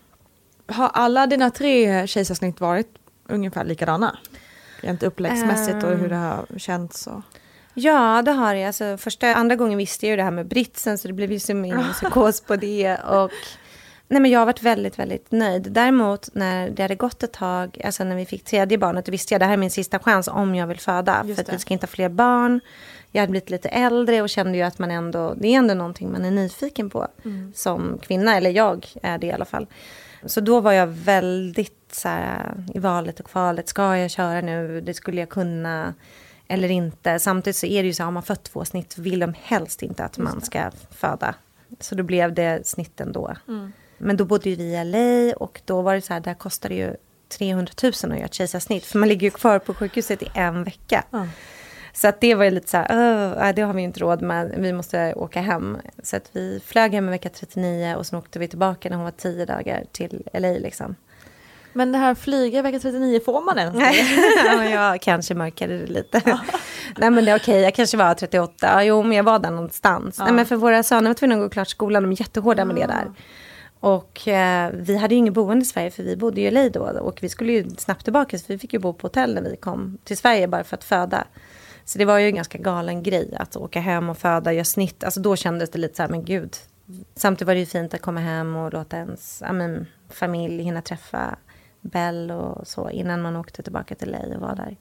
Har 0.68 0.88
alla 0.94 1.28
dina 1.28 1.50
tre 1.50 2.08
kejsarsnitt 2.08 2.60
varit 2.62 2.88
ungefär 3.28 3.64
likadana? 3.66 4.18
Rent 4.82 5.04
uppläggsmässigt 5.04 5.84
och 5.84 5.90
hur 5.98 6.10
det 6.10 6.16
har 6.16 6.46
känts 6.58 7.08
och... 7.08 7.22
Ja, 7.74 8.22
det 8.22 8.32
har 8.32 8.54
jag. 8.54 8.68
Alltså, 8.68 8.98
första, 8.98 9.36
andra 9.36 9.56
gången 9.56 9.78
visste 9.78 10.06
jag 10.06 10.10
ju 10.10 10.18
det 10.18 10.24
här 10.24 10.32
med 10.32 10.48
britsen, 10.48 10.98
så 10.98 11.08
det 11.08 11.14
blev 11.14 11.32
ju 11.32 11.40
som 11.40 11.66
en 11.66 11.94
psykos 11.94 12.42
på 12.42 12.56
det. 12.56 12.98
Och, 12.98 13.32
nej, 14.08 14.22
men 14.22 14.32
jag 14.32 14.40
har 14.40 14.46
varit 14.46 14.64
väldigt, 14.64 15.00
väldigt 15.00 15.32
nöjd. 15.32 15.72
Däremot 15.72 16.30
när 16.34 16.70
det 16.70 16.82
hade 16.82 16.96
gått 16.96 17.24
ett 17.24 17.34
tag, 17.34 17.82
alltså 17.86 18.04
när 18.04 18.16
vi 18.16 18.26
fick 18.26 18.44
tredje 18.44 18.78
barnet, 18.78 19.06
då 19.06 19.12
visste 19.12 19.34
jag 19.34 19.42
det 19.42 19.46
här 19.46 19.54
är 19.54 19.58
min 19.58 19.72
sista 19.72 20.00
chans 20.00 20.28
om 20.28 20.56
jag 20.56 20.68
vill 20.68 20.80
föda. 20.80 21.24
Just 21.26 21.36
för 21.36 21.44
att 21.44 21.54
vi 21.54 21.60
ska 21.60 21.74
inte 21.74 21.86
ha 21.86 21.92
fler 21.92 22.10
barn. 22.10 22.60
Jag 23.12 23.22
hade 23.22 23.32
blivit 23.32 23.50
lite 23.50 23.70
äldre 23.70 24.22
och 24.22 24.30
kände 24.30 24.58
ju 24.58 24.64
att 24.64 24.80
man 24.80 24.92
ändå, 24.92 25.34
det 25.38 25.48
är 25.48 25.58
ändå 25.58 25.74
någonting 25.74 26.12
man 26.12 26.26
är 26.26 26.32
nyfiken 26.32 26.90
på 26.90 27.08
som 27.54 28.00
kvinna, 28.02 28.38
eller 28.38 28.50
jag 28.50 28.88
är 29.04 29.18
det 29.18 29.28
i 29.28 29.32
alla 29.32 29.46
fall. 29.46 29.68
Så 30.26 30.42
då 30.42 30.60
var 30.60 30.72
jag 30.72 30.88
väldigt 30.88 31.90
så 31.92 32.08
här, 32.08 32.66
i 32.74 32.80
valet 32.80 33.20
och 33.20 33.26
kvalet. 33.26 33.70
Ska 33.70 33.98
jag 33.98 34.12
köra 34.12 34.42
nu? 34.42 34.82
Det 34.82 34.94
skulle 34.94 35.20
jag 35.20 35.30
kunna 35.30 35.94
eller 36.48 36.72
inte. 36.72 37.20
Samtidigt 37.20 37.58
så 37.58 37.66
är 37.66 37.84
det 37.84 37.88
ju 37.88 37.94
så, 37.94 38.04
har 38.04 38.12
man 38.12 38.24
fött 38.24 38.44
två 38.44 38.66
snitt 38.66 38.98
vill 38.98 39.20
de 39.20 39.34
helst 39.44 39.82
inte 39.84 40.04
att 40.04 40.18
man 40.18 40.42
ska 40.42 40.72
föda. 40.92 41.36
Så 41.80 41.96
då 41.96 42.04
blev 42.04 42.34
det 42.34 42.68
snitten 42.68 43.12
då. 43.12 43.34
Men 43.98 44.18
då 44.18 44.26
bodde 44.26 44.50
ju 44.50 44.56
vi 44.56 44.64
i 44.64 44.84
LA 44.84 45.36
och 45.38 45.62
då 45.66 45.82
var 45.82 45.96
det 45.96 46.02
så 46.02 46.14
här, 46.14 46.20
där 46.20 46.34
kostade 46.34 46.74
det 46.74 46.80
ju 46.80 46.96
300 47.38 47.74
000 47.84 47.92
att 47.92 48.04
göra 48.04 48.26
ett 48.26 48.34
kejsarsnitt. 48.34 48.86
För 48.86 49.00
man 49.00 49.10
ligger 49.10 49.28
ju 49.28 49.32
kvar 49.32 49.60
på 49.60 49.74
sjukhuset 49.74 50.22
i 50.24 50.28
en 50.34 50.64
vecka. 50.64 51.04
Så 51.94 52.08
att 52.08 52.22
det 52.22 52.36
var 52.36 52.44
ju 52.46 52.52
lite 52.52 52.70
så 52.70 52.78
här, 52.78 52.88
"Åh, 52.90 53.38
nej, 53.40 53.54
det 53.54 53.62
har 53.62 53.74
vi 53.74 53.82
inte 53.82 54.00
råd 54.00 54.22
med, 54.22 54.54
vi 54.58 54.74
måste 54.74 55.14
åka 55.14 55.42
hem. 55.42 55.78
Så 56.04 56.16
att 56.16 56.30
vi 56.32 56.62
flög 56.66 56.94
hem 56.94 57.08
i 57.08 57.12
vecka 57.12 57.30
39 57.30 57.96
och 57.96 58.06
sen 58.08 58.20
åkte 58.20 58.40
vi 58.40 58.48
tillbaka 58.48 58.90
när 58.90 58.96
hon 58.96 59.04
var 59.04 59.12
10 59.12 59.46
dagar 59.46 59.84
till 59.92 60.24
LA 60.34 60.52
liksom. 60.52 60.96
Men 61.74 61.92
det 61.92 61.98
här 61.98 62.16
flyga 62.16 62.60
i 62.60 62.62
vecka 62.62 62.80
39, 62.80 63.20
får 63.26 63.42
man 63.42 63.58
ens 63.58 63.76
det? 63.76 63.96
ja, 64.46 64.66
jag 64.66 65.02
kanske 65.02 65.34
mörkade 65.36 65.78
det 65.78 65.88
lite. 65.88 66.40
Nej 66.98 67.10
men 67.10 67.26
det 67.26 67.32
är 67.32 67.38
okej, 67.38 67.62
jag 67.62 67.76
kanske 67.76 67.98
var 67.98 68.14
38. 68.14 68.54
Ja, 68.62 68.84
Jo, 68.84 69.04
men 69.04 69.18
jag 69.18 69.24
var 69.24 69.40
där 69.40 69.52
någonstans. 69.52 70.20
Nej, 70.20 70.34
men 70.34 70.46
för 70.46 70.56
våra 70.56 70.84
söner 70.84 71.10
var 71.10 71.14
tvungna 71.14 71.36
att 71.36 71.42
gå 71.42 71.50
klart 71.50 71.70
skolan, 71.70 72.04
de 72.04 72.12
är 72.12 72.22
jättehårda 72.22 72.66
med 72.66 72.76
det 72.76 72.88
där. 72.88 73.12
Och 73.80 74.28
eh, 74.28 74.72
vi 74.74 74.98
hade 74.98 75.16
ju 75.16 75.20
ingen 75.20 75.34
boende 75.34 75.64
i 75.64 75.66
Sverige 75.66 75.92
för 75.92 76.04
vi 76.04 76.18
bodde 76.18 76.42
ju 76.42 76.48
i 76.48 76.52
LA 76.52 76.70
då. 76.70 76.82
Och 76.82 77.20
vi 77.22 77.30
skulle 77.30 77.52
ju 77.54 77.70
snabbt 77.78 78.04
tillbaka 78.04 78.38
så 78.38 78.46
vi 78.48 78.58
fick 78.58 78.74
ju 78.74 78.80
bo 78.80 78.94
på 78.94 79.08
hotell 79.08 79.34
när 79.34 79.42
vi 79.42 79.56
kom 79.56 79.98
till 80.04 80.18
Sverige 80.18 80.48
bara 80.48 80.64
för 80.64 80.78
att 80.78 80.84
föda. 80.84 81.24
Så 81.86 81.98
det 81.98 82.06
var 82.06 82.18
ju 82.18 82.28
en 82.28 82.36
ganska 82.36 82.58
galen 82.58 83.04
grej 83.04 83.36
att 83.40 83.56
åka 83.56 83.80
hem 83.80 84.10
och 84.10 84.18
föda, 84.18 84.54
göra 84.54 84.66
snitt. 84.66 85.04
Alltså 85.04 85.20
då 85.20 85.36
kändes 85.36 85.70
det 85.70 85.80
lite 85.80 85.96
så 85.96 86.04
här, 86.04 86.10
men 86.10 86.26
gud. 86.26 86.58
Samtidigt 87.16 87.48
var 87.48 87.54
det 87.54 87.60
ju 87.60 87.66
fint 87.66 87.94
att 87.94 88.02
komma 88.02 88.20
hem 88.20 88.56
och 88.56 88.74
låta 88.74 88.98
ens 88.98 89.44
ja, 89.46 89.54
men, 89.54 89.88
familj 90.10 90.64
hinna 90.64 90.82
träffa 90.82 91.36
Bell 91.84 92.32
och 92.32 92.68
så 92.68 92.90
innan 92.90 93.22
man 93.22 93.36
åkte 93.36 93.64
tillbaka 93.64 93.96
till 93.96 94.12
LA 94.12 94.36
och 94.36 94.42
var 94.42 94.56
där. 94.56 94.78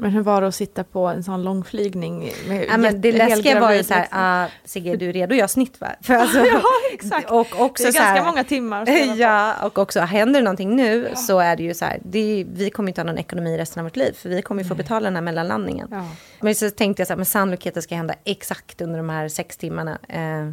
Men 0.00 0.10
hur 0.10 0.22
var 0.22 0.40
det 0.40 0.48
att 0.48 0.54
sitta 0.54 0.84
på 0.84 1.06
en 1.06 1.22
sån 1.24 1.42
långflygning? 1.42 2.32
Med 2.48 2.66
Ja, 2.68 2.76
men 2.76 3.00
det 3.00 3.12
läskiga 3.12 3.60
var 3.60 3.72
ju 3.72 3.84
så 3.84 3.94
här, 3.94 4.08
ah, 4.10 4.48
Sigge 4.64 4.96
du 4.96 5.08
är 5.08 5.12
redo, 5.12 5.34
jag 5.34 5.50
snitt 5.50 5.80
va? 5.80 5.88
För 6.00 6.14
alltså, 6.14 6.38
Ja, 6.46 6.62
exakt. 6.92 7.30
Och 7.30 7.60
också 7.60 7.82
det 7.82 7.88
är 7.88 7.92
så 7.92 8.02
här, 8.02 8.14
ganska 8.14 8.30
många 8.30 8.44
timmar. 8.44 8.82
att. 8.82 8.88
Ja, 9.16 9.66
och 9.66 9.78
också 9.78 10.00
händer 10.00 10.40
det 10.40 10.44
någonting 10.44 10.76
nu 10.76 11.08
så 11.16 11.38
är 11.38 11.56
det 11.56 11.62
ju 11.62 11.74
så 11.74 11.84
här, 11.84 11.98
det 12.02 12.18
är, 12.18 12.46
vi 12.52 12.70
kommer 12.70 12.88
inte 12.88 13.00
ha 13.00 13.06
någon 13.06 13.18
ekonomi 13.18 13.58
resten 13.58 13.80
av 13.80 13.84
vårt 13.84 13.96
liv, 13.96 14.12
för 14.12 14.28
vi 14.28 14.42
kommer 14.42 14.62
ju 14.62 14.68
få 14.68 14.74
betala 14.74 15.04
den 15.04 15.14
här 15.14 15.22
mellanlandningen. 15.22 15.88
Ja. 15.90 16.06
Men 16.40 16.54
så 16.54 16.70
tänkte 16.70 17.00
jag 17.00 17.06
så 17.06 17.12
här, 17.12 17.16
men 17.16 17.26
sannolikheten 17.26 17.82
ska 17.82 17.94
hända 17.94 18.14
exakt 18.24 18.80
under 18.80 18.96
de 18.96 19.08
här 19.10 19.28
sex 19.28 19.56
timmarna. 19.56 19.98
Eh, 20.08 20.50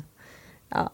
ja, 0.69 0.91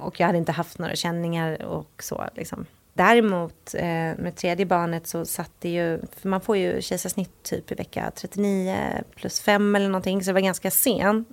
och 0.00 0.20
jag 0.20 0.26
hade 0.26 0.38
inte 0.38 0.52
haft 0.52 0.78
några 0.78 0.96
känningar 0.96 1.64
och 1.64 2.02
så 2.02 2.24
liksom. 2.34 2.66
Däremot 2.94 3.74
eh, 3.74 3.84
med 4.18 4.36
tredje 4.36 4.66
barnet 4.66 5.06
så 5.06 5.24
satt 5.24 5.50
det 5.58 5.68
ju, 5.68 6.00
för 6.16 6.28
man 6.28 6.40
får 6.40 6.56
ju 6.56 6.82
kejsarsnitt 6.82 7.42
typ 7.42 7.72
i 7.72 7.74
vecka 7.74 8.12
39 8.14 8.76
plus 9.14 9.40
5 9.40 9.76
eller 9.76 9.88
någonting, 9.88 10.22
så 10.22 10.28
det 10.28 10.32
var 10.32 10.40
ganska 10.40 10.70
sent. 10.70 11.28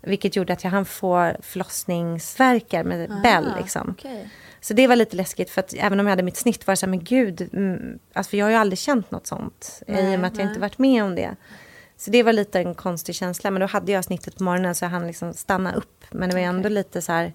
Vilket 0.00 0.36
gjorde 0.36 0.52
att 0.52 0.64
jag 0.64 0.70
hann 0.70 0.84
få 0.84 1.32
förlossningsverkar 1.40 2.84
med 2.84 3.20
Bell 3.22 3.54
liksom. 3.60 3.90
okej. 3.90 4.30
Så 4.60 4.74
det 4.74 4.86
var 4.86 4.96
lite 4.96 5.16
läskigt 5.16 5.50
för 5.50 5.60
att 5.60 5.74
även 5.74 6.00
om 6.00 6.06
jag 6.06 6.12
hade 6.12 6.22
mitt 6.22 6.36
snitt 6.36 6.66
var 6.66 6.72
det 6.72 6.76
så 6.76 6.86
här, 6.86 6.90
men 6.90 7.04
gud, 7.04 7.48
mm, 7.52 7.98
alltså 8.12 8.30
för 8.30 8.36
jag 8.36 8.44
har 8.44 8.50
ju 8.50 8.56
aldrig 8.56 8.78
känt 8.78 9.10
något 9.10 9.26
sånt. 9.26 9.82
I 9.86 9.92
och 9.92 10.20
med 10.20 10.24
att 10.24 10.38
jag 10.38 10.48
inte 10.48 10.60
varit 10.60 10.78
med 10.78 11.04
om 11.04 11.14
det. 11.14 11.36
Så 11.96 12.10
det 12.10 12.22
var 12.22 12.32
lite 12.32 12.60
en 12.60 12.74
konstig 12.74 13.14
känsla. 13.14 13.50
Men 13.50 13.60
då 13.60 13.66
hade 13.66 13.92
jag 13.92 14.04
snittet 14.04 14.36
på 14.36 14.44
morgonen 14.44 14.74
så 14.74 14.84
jag 14.84 14.90
hann 14.90 15.06
liksom 15.06 15.32
stanna 15.32 15.74
upp. 15.74 16.04
Men 16.10 16.28
det 16.28 16.34
var 16.34 16.42
ändå 16.42 16.68
lite 16.68 17.02
så 17.02 17.12
här, 17.12 17.32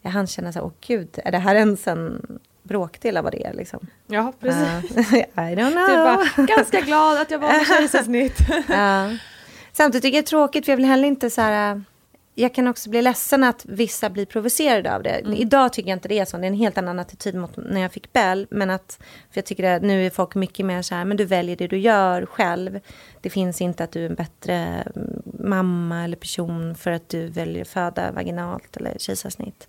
jag 0.00 0.10
hann 0.10 0.26
känna 0.26 0.52
så 0.52 0.58
här, 0.58 0.66
åh 0.66 0.72
gud, 0.80 1.18
är 1.24 1.32
det 1.32 1.38
här 1.38 1.54
ens 1.54 1.88
en 1.88 2.22
bråkdel 2.62 3.16
av 3.16 3.24
vad 3.24 3.32
det 3.32 3.46
är 3.46 3.52
liksom? 3.54 3.86
Ja, 4.06 4.32
precis. 4.40 4.96
Uh, 4.96 5.14
I 5.18 5.54
don't 5.54 5.72
know. 5.72 5.86
Du 5.88 5.96
var 5.96 6.46
ganska 6.56 6.80
glad 6.80 7.20
att 7.20 7.30
jag 7.30 7.38
var 7.38 7.48
med 7.48 7.66
kejsarsnitt. 7.66 8.38
Ja. 8.68 9.10
Samtidigt 9.72 10.02
tycker 10.02 10.16
jag 10.16 10.24
det 10.24 10.26
är 10.26 10.28
tråkigt 10.28 10.64
för 10.64 10.72
jag 10.72 10.76
vill 10.76 10.86
heller 10.86 11.08
inte 11.08 11.30
så 11.30 11.40
här... 11.40 11.74
äh, 11.74 11.80
Jag 12.34 12.54
kan 12.54 12.68
också 12.68 12.90
bli 12.90 13.02
ledsen 13.02 13.44
att 13.44 13.64
vissa 13.68 14.10
blir 14.10 14.26
provocerade 14.26 14.94
av 14.94 15.02
det. 15.02 15.10
Mm. 15.10 15.34
Idag 15.34 15.72
tycker 15.72 15.88
jag 15.90 15.96
inte 15.96 16.08
det 16.08 16.18
är 16.18 16.24
så. 16.24 16.36
Det 16.36 16.42
är 16.44 16.48
en 16.48 16.54
helt 16.54 16.78
annan 16.78 16.98
attityd 16.98 17.34
mot 17.34 17.56
när 17.56 17.80
jag 17.80 17.92
fick 17.92 18.12
Bell. 18.12 18.46
Men 18.50 18.70
att, 18.70 18.98
för 19.00 19.38
jag 19.38 19.44
tycker 19.44 19.64
att 19.64 19.82
nu 19.82 20.06
är 20.06 20.10
folk 20.10 20.34
mycket 20.34 20.66
mer 20.66 20.82
så 20.82 20.94
här, 20.94 21.04
men 21.04 21.16
du 21.16 21.24
väljer 21.24 21.56
det 21.56 21.66
du 21.66 21.78
gör 21.78 22.26
själv. 22.26 22.80
Det 23.20 23.30
finns 23.30 23.60
inte 23.60 23.84
att 23.84 23.92
du 23.92 24.04
är 24.04 24.08
en 24.10 24.14
bättre 24.14 24.84
mamma 25.42 26.04
eller 26.04 26.16
person 26.16 26.74
för 26.74 26.90
att 26.90 27.08
du 27.08 27.26
väljer 27.26 27.62
att 27.62 27.68
föda 27.68 28.12
vaginalt 28.12 28.76
eller 28.76 28.98
kejsarsnitt. 28.98 29.68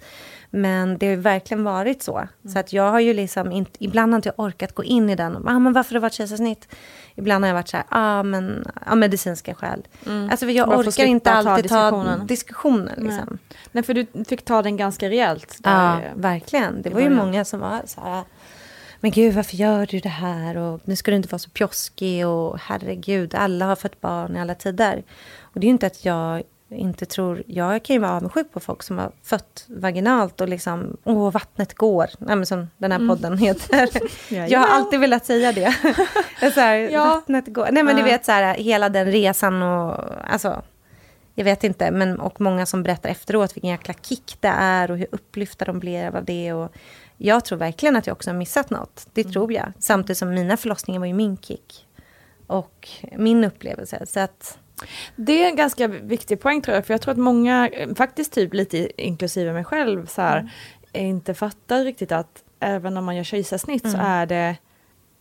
Men 0.50 0.98
det 0.98 1.06
har 1.06 1.12
ju 1.12 1.20
verkligen 1.22 1.64
varit 1.64 2.04
så. 2.04 2.28
Så 2.54 2.60
att 2.60 2.74
jag 2.74 2.92
har 2.92 3.00
ju 3.00 3.14
liksom 3.14 3.52
inte, 3.52 3.72
ibland 3.84 4.14
har 4.14 4.16
inte 4.18 4.30
jag 4.30 4.40
orkat 4.46 4.74
gå 4.76 4.84
in 4.84 5.10
i 5.10 5.16
den. 5.16 5.48
Ah, 5.48 5.60
men 5.60 5.74
varför 5.74 5.90
har 5.90 5.94
det 5.94 6.00
varit 6.00 6.14
kejsarsnitt? 6.14 6.68
Ibland 7.16 7.44
har 7.44 7.48
jag 7.50 7.56
varit 7.56 7.68
så 7.70 7.78
här, 7.78 7.86
ah, 7.90 8.24
men 8.24 8.68
av 8.86 8.98
medicinska 8.98 9.54
skäl. 9.56 9.88
Alltså 10.32 10.46
för 10.46 10.52
jag 10.54 10.68
Bara 10.68 10.78
orkar 10.78 11.04
inte 11.06 11.30
slippa 11.30 11.44
ta 11.44 11.50
alltid 11.50 11.70
ta 11.70 11.92
diskussionen. 11.92 12.28
diskussionen. 12.28 12.94
Nej. 12.98 13.06
liksom. 13.08 13.38
Nej, 13.72 13.84
för 13.84 13.94
du 13.94 14.06
fick 14.28 14.46
ta 14.46 14.62
den 14.62 14.78
ganska 14.78 15.10
rejält. 15.10 15.58
där, 15.60 15.72
Ja, 15.72 16.02
eh, 16.02 16.12
verkligen. 16.16 16.82
Det 16.82 16.90
i 16.90 16.94
var 16.94 17.02
ju 17.02 17.10
många 17.10 17.46
som 17.46 17.60
var 17.60 17.82
så 17.86 18.02
här, 18.02 18.24
men 19.00 19.12
gud 19.12 19.34
varför 19.34 19.56
gör 19.56 19.86
du 19.86 20.00
det 20.00 20.10
här? 20.10 20.58
Och 20.58 20.82
nu 20.84 20.96
ska 20.96 21.12
du 21.12 21.18
inte 21.18 21.30
vara 21.30 21.40
så 21.40 21.50
pjoskig 21.50 22.28
och 22.28 22.60
herregud, 22.60 23.36
alla 23.36 23.66
har 23.66 23.76
fått 23.76 24.02
barn 24.02 24.36
i 24.36 24.40
alla 24.40 24.56
tider. 24.56 25.04
Och 25.54 25.60
det 25.60 25.66
är 25.66 25.68
ju 25.68 25.74
inte 25.74 25.88
att 25.88 26.06
jag 26.06 26.44
inte 26.70 27.06
tror, 27.06 27.44
jag 27.48 27.84
kan 27.84 27.94
ju 27.94 28.00
vara 28.00 28.12
avundsjuk 28.12 28.52
på 28.54 28.60
folk 28.60 28.84
som 28.84 28.98
har 28.98 29.12
fött 29.24 29.66
vaginalt 29.68 30.42
och 30.42 30.50
liksom, 30.50 30.98
åh 31.04 31.32
vattnet 31.32 31.74
går, 31.74 32.10
Nej, 32.20 32.46
som 32.46 32.70
den 32.78 32.92
här 32.92 33.08
podden 33.08 33.38
heter. 33.38 33.90
jag 34.50 34.60
har 34.60 34.68
alltid 34.68 35.00
velat 35.00 35.26
säga 35.26 35.52
det. 35.52 35.74
så 36.54 36.60
här, 36.60 36.76
Ja. 36.76 37.06
Vattnet 37.06 37.48
går, 37.48 37.68
nej 37.72 37.84
men 37.84 37.96
du 37.96 38.02
Ja. 38.02 38.06
vet 38.06 38.26
så 38.26 38.32
här, 38.32 38.56
hela 38.56 38.90
den 38.90 39.12
resan 39.12 39.62
och 39.62 40.00
alltså 40.34 40.62
jag 41.36 41.44
vet 41.46 41.64
inte, 41.64 41.92
men 41.92 42.20
och 42.20 42.42
många 42.42 42.66
som 42.66 42.84
berättar 42.84 43.10
efteråt 43.10 43.56
vilken 43.56 43.70
jäkla 43.72 43.94
kick 44.02 44.38
det 44.40 44.48
är 44.58 44.92
och 44.92 44.98
hur 44.98 45.08
upplyfta 45.12 45.66
de 45.66 45.80
blev 45.80 46.16
av 46.16 46.26
det. 46.26 46.54
Och 46.54 46.74
jag 47.18 47.46
tror 47.46 47.58
verkligen 47.60 47.96
att 47.96 48.08
jag 48.08 48.14
också 48.14 48.30
har 48.30 48.36
missat 48.38 48.70
något. 48.70 49.08
Det 49.14 49.22
Mm. 49.22 49.34
tror 49.34 49.54
jag. 49.54 49.74
Samtidigt 49.80 50.18
som 50.18 50.30
mina 50.30 50.58
förlossningar 50.58 51.00
var 51.00 51.08
ju 51.08 51.14
min 51.14 51.38
kick. 51.38 51.88
Och 52.48 52.90
min 53.18 53.44
upplevelse. 53.44 54.06
Så 54.06 54.20
att, 54.20 54.58
Det 55.16 55.44
är 55.44 55.48
en 55.48 55.56
ganska 55.56 55.88
viktig 55.88 56.40
poäng 56.40 56.62
tror 56.62 56.76
jag, 56.76 56.86
för 56.86 56.94
jag 56.94 57.02
tror 57.02 57.12
att 57.12 57.18
många, 57.18 57.68
eh, 57.68 57.96
faktiskt 57.96 58.34
typ 58.34 58.54
lite 58.54 59.02
inklusive 59.02 59.54
mig 59.54 59.64
själv, 59.64 60.06
så 60.06 60.22
här, 60.22 60.52
inte 60.94 61.34
fattar 61.34 61.84
riktigt 61.84 62.12
att 62.12 62.44
även 62.60 62.98
om 62.98 63.06
man 63.06 63.16
gör 63.16 63.24
kejsarsnitt 63.24 63.92
så 63.92 63.98
är 63.98 64.26
det 64.26 64.56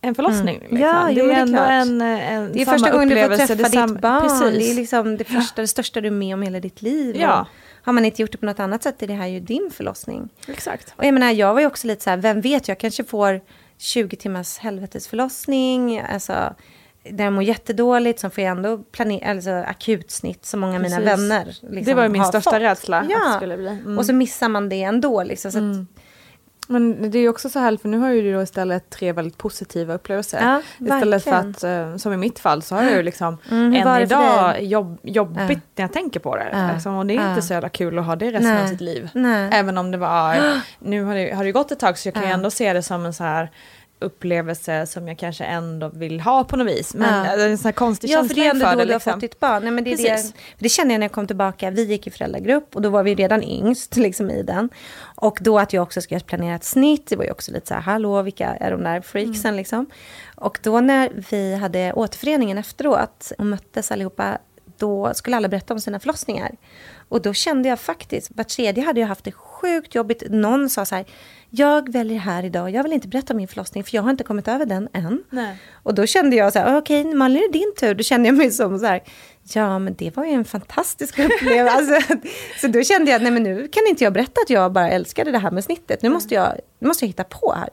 en 0.01 0.15
förlossning. 0.15 0.59
Liksom. 0.59 0.77
Ja, 0.77 1.05
det 1.05 1.21
är 1.21 1.27
det 1.27 1.33
är 1.33 1.39
ändå 1.39 1.57
klart. 1.57 1.69
en, 1.69 2.01
en 2.01 2.51
det 2.53 2.61
är 2.61 2.65
första 2.65 2.91
gången 2.91 3.09
du 3.09 3.15
får 3.15 3.35
träffa 3.37 3.55
det 3.55 3.63
är 3.63 3.69
sam- 3.69 3.93
ditt 3.93 4.01
barn. 4.01 4.21
Precis. 4.21 4.65
Det 4.67 4.71
är 4.71 4.75
liksom 4.75 5.17
det, 5.17 5.23
första, 5.23 5.61
det 5.61 5.67
största 5.67 6.01
du 6.01 6.07
är 6.07 6.11
med 6.11 6.33
om 6.33 6.41
hela 6.41 6.59
ditt 6.59 6.81
liv. 6.81 7.15
Ja. 7.19 7.47
Har 7.83 7.93
man 7.93 8.05
inte 8.05 8.21
gjort 8.21 8.31
det 8.31 8.37
på 8.37 8.45
något 8.45 8.59
annat 8.59 8.83
sätt 8.83 9.03
är 9.03 9.07
det 9.07 9.13
här 9.13 9.27
ju 9.27 9.39
din 9.39 9.69
förlossning. 9.73 10.29
Exakt. 10.47 10.93
Och 10.97 11.05
jag 11.05 11.13
menar, 11.13 11.31
jag 11.31 11.53
var 11.53 11.61
ju 11.61 11.67
också 11.67 11.87
lite 11.87 12.03
så 12.03 12.09
här, 12.09 12.17
vem 12.17 12.41
vet, 12.41 12.67
jag 12.67 12.79
kanske 12.79 13.03
får 13.03 13.41
20 13.77 14.15
timmars 14.15 14.57
helvetesförlossning, 14.57 15.99
alltså 15.99 16.55
där 17.09 17.23
jag 17.23 17.33
mår 17.33 17.43
jättedåligt, 17.43 18.19
så 18.19 18.29
får 18.29 18.43
jag 18.43 18.51
ändå 18.51 18.77
planera, 18.77 19.29
alltså 19.31 19.51
akutsnitt 19.51 20.45
som 20.45 20.59
många 20.59 20.75
av 20.75 20.81
mina 20.81 20.97
Precis. 20.97 21.11
vänner 21.11 21.45
liksom, 21.45 21.83
det 21.83 21.93
var 21.93 22.03
ju 22.03 22.09
min 22.09 22.25
största 22.25 22.51
fått. 22.51 22.59
rädsla. 22.61 22.99
Att 22.99 23.09
Ja, 23.09 23.27
det 23.29 23.37
skulle 23.37 23.57
bli. 23.57 23.67
Mm. 23.67 23.97
och 23.97 24.05
så 24.05 24.13
missar 24.13 24.49
man 24.49 24.69
det 24.69 24.83
ändå. 24.83 25.23
Liksom, 25.23 25.51
så 25.51 25.57
att 25.57 25.63
Men 26.67 27.11
det 27.11 27.19
är 27.19 27.29
också 27.29 27.49
så 27.49 27.59
här, 27.59 27.77
för 27.77 27.89
nu 27.89 27.97
har 27.97 28.09
ju 28.09 28.21
du 28.21 28.33
då 28.33 28.41
istället 28.41 28.89
tre 28.89 29.11
väldigt 29.11 29.37
positiva 29.37 29.93
upplevelser. 29.93 30.39
Ja, 30.41 30.61
istället 30.85 31.23
för 31.23 31.31
att, 31.31 31.63
eh, 31.63 31.95
som 31.97 32.13
i 32.13 32.17
mitt 32.17 32.39
fall, 32.39 32.61
så 32.61 32.75
har 32.75 32.83
jag 32.83 32.93
ju 32.93 33.03
liksom 33.03 33.37
Mm, 33.51 33.73
än 33.87 34.01
idag 34.01 34.63
jobb, 34.63 34.99
jobbigt 35.03 35.39
Ja. 35.49 35.55
när 35.75 35.83
jag 35.83 35.93
tänker 35.93 36.19
på 36.19 36.35
det. 36.35 36.49
Ja. 36.53 36.71
Liksom, 36.73 36.95
och 36.95 37.05
det 37.05 37.15
är 37.15 37.29
inte 37.29 37.41
så 37.41 37.53
jävla 37.53 37.69
kul 37.69 37.99
att 37.99 38.05
ha 38.05 38.15
det 38.15 38.31
resten 38.31 38.51
av 38.51 38.57
Nej. 38.59 38.67
sitt 38.67 38.81
liv. 38.81 39.09
Nej. 39.13 39.49
Även 39.53 39.77
om 39.77 39.91
det 39.91 39.97
var, 39.97 40.37
nu 40.79 41.03
har 41.03 41.15
det, 41.15 41.31
har 41.35 41.43
det 41.43 41.51
gått 41.51 41.71
ett 41.71 41.79
tag 41.79 41.97
så 41.97 42.07
jag 42.07 42.13
kan 42.13 42.23
ju 42.23 42.29
ändå 42.29 42.49
se 42.51 42.73
det 42.73 42.83
som 42.83 43.05
en 43.05 43.13
så 43.13 43.23
här 43.23 43.51
upplevelse 44.03 44.85
som 44.85 45.07
jag 45.07 45.17
kanske 45.19 45.43
ändå 45.43 45.89
vill 45.89 46.19
ha 46.21 46.43
på 46.43 46.55
något 46.57 46.67
vis. 46.67 46.93
Men 46.93 47.25
Ja. 47.25 47.35
det 47.35 47.43
en 47.43 47.57
sån 47.57 47.65
här 47.67 47.71
konstig 47.71 48.09
Ja, 48.09 48.17
känsla 48.17 48.27
för 48.27 48.35
det 48.41 48.47
är 48.47 48.49
ändå 48.49 48.65
inför 48.65 48.71
då 48.75 48.79
det. 48.79 48.85
du 48.85 48.91
har 48.93 48.95
Liksom. 48.99 49.13
fått 49.13 49.21
ditt 49.21 49.39
barn. 49.39 49.63
Nej, 49.63 49.71
men 49.71 49.83
det, 49.83 49.93
är 49.93 49.97
det, 49.97 50.03
Precis. 50.03 50.33
det 50.59 50.69
kände 50.69 50.93
jag 50.93 50.99
när 50.99 51.05
jag 51.05 51.11
kom 51.11 51.27
tillbaka. 51.27 51.69
Vi 51.71 51.83
gick 51.83 52.07
i 52.07 52.11
föräldragrupp 52.11 52.75
och 52.75 52.81
då 52.81 52.89
var 52.89 53.03
vi 53.03 53.15
redan 53.15 53.43
yngst 53.43 53.95
liksom, 53.97 54.29
i 54.29 54.43
den. 54.43 54.69
Och 55.15 55.37
då 55.41 55.59
att 55.59 55.73
jag 55.73 55.83
också 55.83 56.01
skulle 56.01 56.19
planera 56.19 56.55
ett 56.55 56.63
snitt, 56.63 57.07
det 57.07 57.15
var 57.15 57.23
ju 57.25 57.31
också 57.31 57.51
lite 57.51 57.67
så 57.67 57.73
här, 57.73 57.81
hallå, 57.81 58.21
vilka 58.21 58.47
är 58.59 58.71
de 58.71 58.83
där 58.83 59.01
freaksen 59.01 59.45
Mm. 59.49 59.57
liksom. 59.57 59.85
Och 60.35 60.59
då 60.63 60.79
när 60.79 61.09
vi 61.29 61.55
hade 61.55 61.93
återföreningen 61.93 62.57
efteråt 62.57 63.31
och 63.37 63.45
möttes 63.45 63.91
allihopa, 63.91 64.37
då 64.77 65.13
skulle 65.13 65.37
alla 65.37 65.47
berätta 65.47 65.73
om 65.73 65.79
sina 65.79 65.99
förlossningar. 65.99 66.51
Och 67.09 67.21
då 67.21 67.33
kände 67.33 67.69
jag 67.69 67.79
faktiskt, 67.79 68.31
var 68.35 68.43
tredje 68.43 68.83
hade 68.83 68.99
jag 68.99 69.07
haft 69.07 69.23
det 69.23 69.31
sjukt 69.31 69.95
jobbigt. 69.95 70.23
Någon 70.29 70.69
sa 70.69 70.85
så 70.85 70.95
här, 70.95 71.05
jag 71.49 71.91
väljer 71.91 72.19
här 72.19 72.45
idag, 72.45 72.69
jag 72.69 72.83
vill 72.83 72.93
inte 72.93 73.07
berätta 73.07 73.33
om 73.33 73.37
min 73.37 73.47
förlossning 73.47 73.83
för 73.83 73.95
jag 73.95 74.01
har 74.01 74.09
inte 74.09 74.23
kommit 74.23 74.47
över 74.47 74.65
den 74.65 74.89
än. 74.93 75.23
Nej. 75.29 75.57
Och 75.83 75.93
då 75.93 76.05
kände 76.05 76.35
jag 76.35 76.53
så 76.53 76.59
här, 76.59 76.77
okej 76.77 77.13
Malin 77.13 77.43
är 77.43 77.51
det 77.51 77.59
din 77.59 77.73
tur. 77.79 77.95
Då 77.95 78.03
kände 78.03 78.29
jag 78.29 78.35
mig 78.35 78.51
som 78.51 78.79
så 78.79 78.85
här, 78.85 79.03
ja 79.53 79.79
men 79.79 79.95
det 79.97 80.15
var 80.15 80.25
ju 80.25 80.31
en 80.31 80.45
fantastisk 80.45 81.19
upplevelse. 81.19 81.95
Alltså, 81.95 82.15
så 82.61 82.67
då 82.67 82.83
kände 82.83 83.11
jag, 83.11 83.21
nej 83.21 83.31
men 83.31 83.43
nu 83.43 83.67
kan 83.67 83.83
inte 83.89 84.03
jag 84.03 84.13
berätta 84.13 84.41
att 84.41 84.49
jag 84.49 84.71
bara 84.71 84.89
älskade 84.89 85.31
det 85.31 85.37
här 85.37 85.51
med 85.51 85.63
snittet. 85.63 86.01
Nu 86.01 86.09
måste 86.09 86.35
jag, 86.35 86.59
nu 86.79 86.87
måste 86.87 87.05
jag 87.05 87.07
hitta 87.07 87.23
på 87.23 87.53
här. 87.57 87.69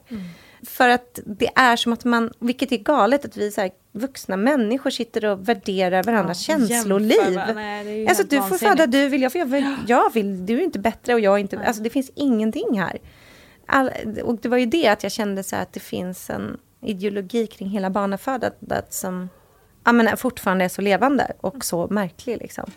För 0.63 0.89
att 0.89 1.21
det 1.27 1.51
är 1.55 1.77
som 1.77 1.93
att 1.93 2.05
man, 2.05 2.33
vilket 2.39 2.73
är 2.73 2.77
galet, 2.77 3.25
att 3.25 3.37
vi 3.37 3.51
så 3.51 3.61
här, 3.61 3.71
vuxna 3.93 4.37
människor 4.37 4.91
sitter 4.91 5.25
och 5.25 5.49
värderar 5.49 6.03
varandras 6.03 6.49
Ja, 6.49 6.59
känsloliv. 6.59 7.41
nej, 7.55 8.09
Alltså 8.09 8.25
du 8.25 8.43
får 8.43 8.59
föda, 8.59 8.87
du 8.87 9.09
vill, 9.09 9.23
jag, 9.23 9.33
får, 9.33 9.39
jag, 9.39 9.47
vill, 9.47 9.77
jag 9.87 10.13
vill, 10.13 10.47
du 10.47 10.59
är 10.59 10.63
inte 10.65 10.79
bättre 10.79 11.15
och 11.15 11.21
jag 11.21 11.35
är 11.35 11.39
inte, 11.39 11.59
alltså 11.59 11.83
det 11.83 11.91
finns 11.91 12.11
ingenting 12.15 12.81
här. 12.81 12.99
All, 13.67 13.91
och 14.23 14.37
det 14.37 14.49
var 14.49 14.57
ju 14.57 14.67
det 14.67 14.89
att 14.89 15.03
jag 15.03 15.13
kände 15.13 15.43
så 15.43 15.57
här 15.57 15.63
att 15.63 15.73
det 15.73 15.81
finns 15.81 16.31
en 16.31 16.59
ideologi 16.83 17.47
kring 17.47 17.69
hela 17.69 17.91
barnafödandet 17.91 18.93
som 18.93 19.29
ja, 19.85 19.93
men 19.93 20.17
fortfarande 20.17 20.65
är 20.65 20.69
så 20.69 20.83
levande 20.83 21.33
och 21.41 21.65
så 21.65 21.87
märklig. 21.91 22.39
Liksom. 22.41 22.71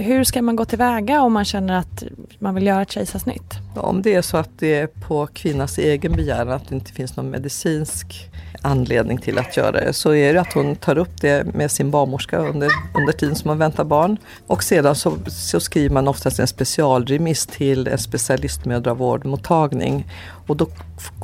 Hur 0.00 0.24
ska 0.24 0.42
man 0.42 0.56
gå 0.56 0.64
tillväga 0.64 1.22
om 1.22 1.32
man 1.32 1.44
känner 1.44 1.78
att 1.78 2.02
man 2.38 2.54
vill 2.54 2.66
göra 2.66 2.82
ett 2.82 2.92
kejsarsnitt? 2.92 3.54
Om 3.76 4.02
det 4.02 4.14
är 4.14 4.22
så 4.22 4.36
att 4.36 4.50
det 4.58 4.74
är 4.74 4.86
på 4.86 5.26
kvinnans 5.26 5.78
egen 5.78 6.12
begäran 6.12 6.48
att 6.48 6.68
det 6.68 6.74
inte 6.74 6.92
finns 6.92 7.16
någon 7.16 7.30
medicinsk 7.30 8.30
anledning 8.62 9.18
till 9.18 9.38
att 9.38 9.56
göra 9.56 9.72
det 9.72 9.92
så 9.92 10.14
är 10.14 10.34
det 10.34 10.40
att 10.40 10.52
hon 10.52 10.76
tar 10.76 10.98
upp 10.98 11.20
det 11.20 11.54
med 11.54 11.70
sin 11.70 11.90
barnmorska 11.90 12.38
under, 12.38 12.68
under 12.94 13.12
tiden 13.12 13.34
som 13.34 13.48
hon 13.48 13.58
väntar 13.58 13.84
barn. 13.84 14.16
Och 14.46 14.62
sedan 14.62 14.94
så, 14.94 15.12
så 15.26 15.60
skriver 15.60 15.94
man 15.94 16.08
oftast 16.08 16.38
en 16.38 16.46
specialremiss 16.46 17.46
till 17.46 17.88
en 17.88 17.98
specialistmödravårdmottagning. 17.98 20.06
Och 20.46 20.56
då 20.56 20.66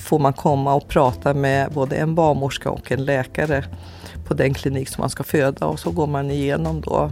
får 0.01 0.19
man 0.19 0.33
komma 0.33 0.75
och 0.75 0.89
prata 0.89 1.35
med 1.35 1.73
både 1.73 1.97
en 1.97 2.15
barnmorska 2.15 2.71
och 2.71 2.93
en 2.93 3.05
läkare 3.05 3.65
på 4.27 4.35
den 4.35 4.55
klinik 4.55 4.89
som 4.89 5.03
man 5.03 5.11
ska 5.11 5.23
föda 5.23 5.67
och 5.67 5.81
så 5.81 5.91
går 5.91 6.07
man 6.07 6.31
igenom 6.31 6.81
då 6.81 7.11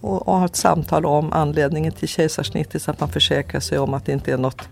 och, 0.00 0.28
och 0.28 0.38
ha 0.38 0.44
ett 0.44 0.56
samtal 0.56 1.06
om 1.06 1.32
anledningen 1.32 1.92
till 1.92 2.08
kejsarsnittet 2.08 2.82
så 2.82 2.90
att 2.90 3.00
man 3.00 3.08
försäkrar 3.08 3.60
sig 3.60 3.78
om 3.78 3.94
att 3.94 4.06
det 4.06 4.12
inte 4.12 4.32
är 4.32 4.38
något 4.38 4.68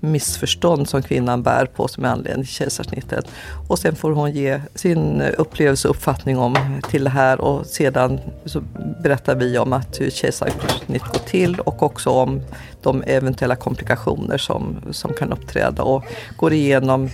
missförstånd 0.00 0.88
som 0.88 1.02
kvinnan 1.02 1.42
bär 1.42 1.66
på 1.66 1.88
som 1.88 2.04
är 2.04 2.08
anledningen 2.08 2.46
till 2.46 2.54
kejsarsnittet. 2.54 3.24
Och 3.68 3.78
sen 3.78 3.96
får 3.96 4.12
hon 4.12 4.32
ge 4.32 4.60
sin 4.74 5.22
upplevelse 5.22 5.88
och 5.88 5.94
uppfattning 5.94 6.38
om 6.38 6.80
till 6.90 7.04
det 7.04 7.10
här 7.10 7.40
och 7.40 7.66
sedan 7.66 8.20
så 8.44 8.60
berättar 9.02 9.34
vi 9.34 9.58
om 9.58 9.72
att 9.72 10.00
hur 10.00 10.10
kejsarsnitt 10.10 11.02
går 11.02 11.26
till 11.26 11.60
och 11.60 11.82
också 11.82 12.10
om 12.10 12.42
de 12.82 13.02
eventuella 13.06 13.56
komplikationer 13.56 14.38
som, 14.38 14.76
som 14.90 15.12
kan 15.12 15.32
uppträda 15.32 15.82
och 15.82 16.04
går 16.36 16.52
igenom 16.52 17.08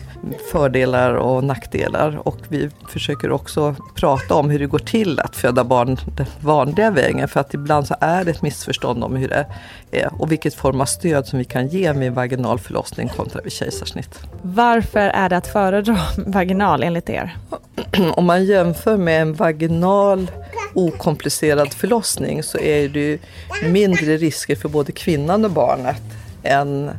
fördelar 0.52 1.14
och 1.14 1.44
nackdelar. 1.44 2.28
Och 2.28 2.38
vi 2.48 2.70
försöker 2.88 3.32
också 3.32 3.74
prata 3.94 4.34
om 4.34 4.50
hur 4.50 4.58
det 4.58 4.66
går 4.66 4.78
till 4.78 5.20
att 5.20 5.36
föda 5.36 5.64
barn 5.64 5.96
den 6.16 6.26
vanliga 6.40 6.90
vägen. 6.90 7.28
För 7.28 7.40
att 7.40 7.54
ibland 7.54 7.86
så 7.86 7.94
är 8.00 8.24
det 8.24 8.30
ett 8.30 8.42
missförstånd 8.42 9.04
om 9.04 9.16
hur 9.16 9.28
det 9.28 9.46
är 9.90 10.22
och 10.22 10.32
vilket 10.32 10.54
form 10.54 10.80
av 10.80 10.84
stöd 10.84 11.26
som 11.26 11.38
vi 11.38 11.44
kan 11.44 11.68
ge 11.68 11.92
vid 11.92 12.12
vaginal 12.12 12.58
förlossning 12.58 13.08
kontra 13.08 13.40
vid 13.40 13.52
kejsarsnitt. 13.52 14.20
Varför 14.42 15.00
är 15.00 15.28
det 15.28 15.36
att 15.36 15.46
föredra 15.46 15.98
vaginal 16.26 16.82
enligt 16.82 17.10
er? 17.10 17.36
Om 18.14 18.24
man 18.24 18.44
jämför 18.44 18.96
med 18.96 19.22
en 19.22 19.34
vaginal 19.34 20.30
okomplicerad 20.76 21.72
förlossning 21.72 22.42
så 22.42 22.58
är 22.58 22.88
det 22.88 23.00
ju 23.00 23.18
mindre 23.64 24.16
risker 24.16 24.56
för 24.56 24.68
både 24.68 24.92
kvinnan 24.92 25.44
och 25.44 25.50
barnet 25.50 26.02
än 26.42 26.90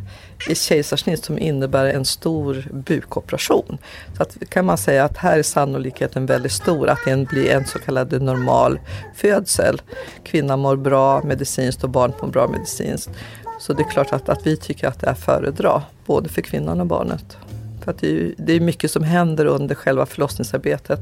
i 0.49 0.55
kejsarsnitt 0.55 1.25
som 1.25 1.39
innebär 1.39 1.85
en 1.85 2.05
stor 2.05 2.67
bukoperation. 2.71 3.77
Så 4.17 4.23
att 4.23 4.37
kan 4.49 4.65
man 4.65 4.77
säga 4.77 5.03
att 5.03 5.17
här 5.17 5.39
är 5.39 5.43
sannolikheten 5.43 6.25
väldigt 6.25 6.51
stor 6.51 6.89
att 6.89 6.99
det 7.05 7.27
blir 7.29 7.51
en 7.51 7.65
så 7.65 7.79
kallad 7.79 8.21
normal 8.21 8.79
födsel. 9.15 9.81
Kvinnan 10.23 10.59
mår 10.59 10.75
bra 10.75 11.23
medicinskt 11.23 11.83
och 11.83 11.89
barnet 11.89 12.21
mår 12.21 12.29
bra 12.29 12.47
medicinskt. 12.47 13.09
Så 13.59 13.73
det 13.73 13.83
är 13.83 13.89
klart 13.89 14.13
att, 14.13 14.29
att 14.29 14.47
vi 14.47 14.57
tycker 14.57 14.87
att 14.87 14.99
det 14.99 15.07
är 15.07 15.13
föredra, 15.13 15.83
både 16.05 16.29
för 16.29 16.41
kvinnan 16.41 16.81
och 16.81 16.87
barnet. 16.87 17.37
För 17.83 17.91
att 17.91 17.99
det 17.99 18.11
är, 18.11 18.33
det 18.37 18.53
är 18.53 18.59
mycket 18.59 18.91
som 18.91 19.03
händer 19.03 19.45
under 19.45 19.75
själva 19.75 20.05
förlossningsarbetet 20.05 20.99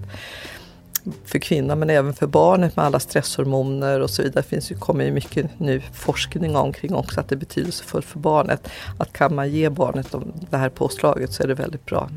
för 1.26 1.40
kvinnan 1.40 1.80
men 1.80 1.90
även 1.90 2.14
för 2.14 2.28
barnet 2.28 2.76
med 2.76 2.86
alla 2.86 3.00
stresshormoner 3.00 4.00
och 4.00 4.10
så 4.10 4.22
vidare. 4.22 4.42
Det 4.42 4.48
finns 4.50 4.72
ju, 4.72 4.76
kommer 4.78 5.06
ju 5.06 5.12
mycket 5.12 5.60
nu 5.60 5.82
forskning 5.94 6.56
omkring 6.56 6.96
också 6.96 7.20
att 7.20 7.30
det 7.30 7.36
är 7.36 7.40
betydelsefullt 7.40 8.06
för 8.06 8.20
barnet. 8.20 8.70
Att 9.00 9.14
kan 9.14 9.36
man 9.36 9.50
ge 9.50 9.70
barnet 9.70 10.12
de- 10.12 10.34
det 10.50 10.58
här 10.58 10.70
påslaget 10.70 11.34
så 11.34 11.44
är 11.44 11.48
det 11.48 11.54
väldigt 11.54 11.86
bra 11.86 12.10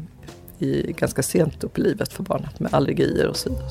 i, 0.59 0.93
ganska 0.93 1.23
sent 1.23 1.65
upp 1.65 1.79
i 1.79 1.83
livet 1.83 2.13
för 2.13 2.23
barnet 2.23 2.61
med 2.61 2.75
allergier 2.75 3.29
och 3.29 3.37
så 3.37 3.49
vidare. 3.51 3.69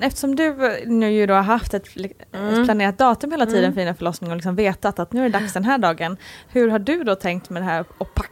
Eftersom 0.00 0.36
du 0.36 0.78
nu 0.86 1.12
ju 1.12 1.26
då 1.26 1.34
har 1.34 1.42
haft 1.42 1.74
ett, 1.74 1.86
ett 2.32 2.64
planerat 2.64 2.98
datum 2.98 3.30
hela 3.30 3.46
tiden 3.46 3.64
Mm. 3.64 3.74
för 3.74 3.80
dina 3.80 3.94
förlossningar 3.94 4.32
och 4.32 4.36
liksom 4.36 4.56
vetat 4.56 4.98
att 4.98 5.12
nu 5.12 5.20
är 5.24 5.28
det 5.28 5.38
dags 5.38 5.52
den 5.52 5.64
här 5.64 5.78
dagen. 5.78 6.16
Hur 6.48 6.68
har 6.68 6.78
du 6.78 7.04
då 7.04 7.14
tänkt 7.14 7.50
med 7.50 7.62
det 7.62 7.66
här 7.66 7.80
att 7.80 8.14
packa 8.14 8.28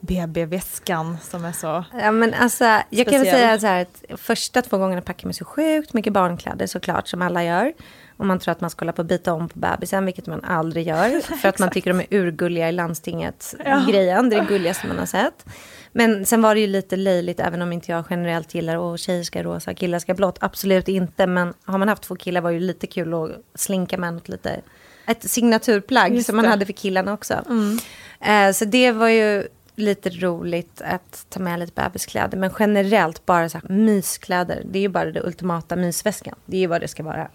BB-väskan 0.00 1.16
som 1.22 1.44
är 1.44 1.52
så... 1.52 1.84
Ja, 2.00 2.10
men 2.12 2.34
alltså, 2.34 2.64
jag 2.64 3.06
kan 3.06 3.18
väl 3.20 3.26
Speciell. 3.26 3.36
säga 3.36 3.58
så 3.58 3.66
här 3.66 3.82
att 3.82 4.20
första 4.20 4.62
två 4.62 4.78
gångerna 4.78 5.02
packar 5.02 5.26
man 5.26 5.34
så 5.34 5.44
sjukt 5.44 5.92
mycket 5.92 6.12
barnkläder 6.12 6.66
såklart 6.66 7.08
som 7.08 7.22
alla 7.22 7.44
gör. 7.44 7.72
Och 8.16 8.26
man 8.26 8.38
tror 8.38 8.52
att 8.52 8.60
man 8.60 8.70
ska 8.70 8.82
hålla 8.82 8.92
på 8.92 9.02
att 9.02 9.08
byta 9.08 9.32
om 9.32 9.48
på 9.48 9.58
bebisen, 9.58 10.04
vilket 10.04 10.26
man 10.26 10.44
aldrig 10.44 10.86
gör. 10.86 11.20
För 11.36 11.48
att 11.48 11.58
man 11.58 11.70
tycker 11.70 11.90
de 11.94 12.00
är 12.00 12.06
urgulliga 12.10 12.68
i 12.68 12.72
landstinget 12.72 13.54
Ja. 13.64 13.84
grejen. 13.88 14.30
Det 14.30 14.36
är 14.36 14.40
det 14.40 14.46
gulligaste 14.46 14.86
man 14.86 14.98
har 14.98 15.06
sett. 15.06 15.44
Men 15.92 16.26
sen 16.26 16.42
var 16.42 16.54
det 16.54 16.60
ju 16.60 16.66
lite 16.66 16.96
löjligt, 16.96 17.40
även 17.40 17.62
om 17.62 17.72
inte 17.72 17.92
jag 17.92 18.04
generellt 18.10 18.54
gillar 18.54 18.94
att 18.94 19.00
tjejer 19.00 19.22
ska 19.24 19.42
rosa, 19.42 19.74
killar 19.74 19.98
ska 19.98 20.14
blått. 20.14 20.38
Absolut 20.40 20.88
inte, 20.88 21.26
men 21.26 21.54
har 21.64 21.78
man 21.78 21.88
haft 21.88 22.02
två 22.02 22.16
killar 22.16 22.40
var 22.40 22.50
det 22.50 22.54
ju 22.58 22.60
lite 22.66 22.86
kul 22.86 23.14
att 23.14 23.30
slinka 23.54 23.98
med 23.98 24.14
något 24.14 24.28
lite... 24.28 24.60
Ett 25.06 25.30
signaturplagg 25.30 26.14
Just 26.14 26.26
som 26.26 26.36
man 26.36 26.42
det. 26.44 26.48
hade 26.50 26.66
för 26.66 26.72
killarna 26.72 27.12
också. 27.12 27.34
Mm. 27.48 27.78
Eh, 28.20 28.52
så 28.52 28.64
det 28.64 28.92
var 28.92 29.08
ju 29.08 29.48
lite 29.74 30.10
roligt 30.10 30.82
att 30.84 31.26
ta 31.28 31.40
med 31.40 31.58
lite 31.58 31.72
bebiskläder. 31.82 32.38
Men 32.38 32.50
generellt 32.58 33.26
bara 33.26 33.48
så 33.48 33.58
här, 33.58 33.68
myskläder. 33.68 34.62
Det 34.64 34.78
är 34.78 34.80
ju 34.80 34.88
bara 34.88 35.12
det 35.12 35.22
ultimata 35.22 35.76
mysväskan. 35.76 36.34
Det 36.46 36.56
är 36.56 36.60
ju 36.60 36.66
vad 36.66 36.80
det 36.80 36.88
ska 36.88 37.02
vara. 37.02 37.28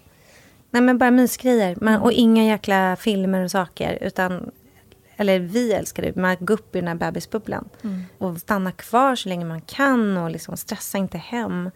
Nej 0.70 0.82
men 0.82 0.98
bara 0.98 1.10
mysgrejer. 1.10 1.76
Man, 1.80 2.00
och 2.00 2.12
inga 2.12 2.44
jäkla 2.44 2.96
filmer 2.96 3.44
och 3.44 3.50
saker. 3.50 3.98
Utan, 4.00 4.50
eller 5.16 5.38
vi 5.38 5.72
älskar 5.72 6.02
det. 6.02 6.16
Man 6.16 6.36
går 6.40 6.54
upp 6.54 6.76
i 6.76 6.78
den 6.78 6.88
här 6.88 6.94
bebisbubblan. 6.94 7.68
Och 8.18 8.38
stanna 8.38 8.72
kvar 8.72 9.16
så 9.16 9.28
länge 9.28 9.44
man 9.44 9.60
kan. 9.60 10.16
Och 10.16 10.30
liksom 10.30 10.56
stressa 10.56 10.98
inte 10.98 11.18
hem. 11.18 11.70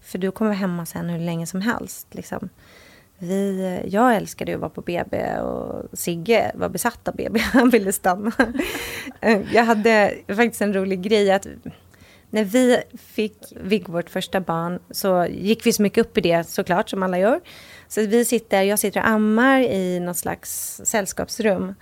För 0.00 0.18
du 0.18 0.30
kommer 0.30 0.48
vara 0.48 0.58
hemma 0.58 0.86
sen 0.86 1.08
hur 1.08 1.18
länge 1.18 1.46
som 1.46 1.60
helst. 1.60 2.06
Liksom. 2.10 2.48
Vi, 3.18 3.80
jag 3.88 4.16
älskade 4.16 4.50
ju 4.50 4.54
att 4.54 4.60
vara 4.60 4.70
på 4.70 4.80
BB 4.80 5.38
och 5.38 5.98
Sigge 5.98 6.52
var 6.54 6.68
besatt 6.68 7.08
av 7.08 7.16
BB. 7.16 7.40
Han 7.52 7.70
ville 7.70 7.92
stanna. 7.92 8.32
Eh, 9.20 9.40
jag 9.54 9.64
hade 9.64 10.14
faktiskt 10.28 10.62
en 10.62 10.74
rolig 10.74 11.02
grej 11.02 11.30
att 11.32 11.46
när 12.30 12.44
vi 12.44 12.78
fick 12.98 13.36
Viggo, 13.60 13.92
vårt 13.92 14.10
första 14.10 14.40
barn, 14.40 14.78
så 14.90 15.26
gick 15.30 15.66
vi 15.66 15.72
så 15.72 15.82
mycket 15.82 16.06
upp 16.06 16.18
i 16.18 16.20
det 16.20 16.44
såklart, 16.44 16.90
som 16.90 17.02
alla 17.02 17.18
gör. 17.18 17.40
Så 17.88 18.00
vi 18.00 18.24
sitter, 18.24 18.62
jag 18.62 18.78
sitter 18.78 19.00
och 19.00 19.08
ammar 19.08 19.60
i 19.60 20.00
något 20.00 20.16
slags 20.16 20.80
sällskapsrum. 20.84 21.74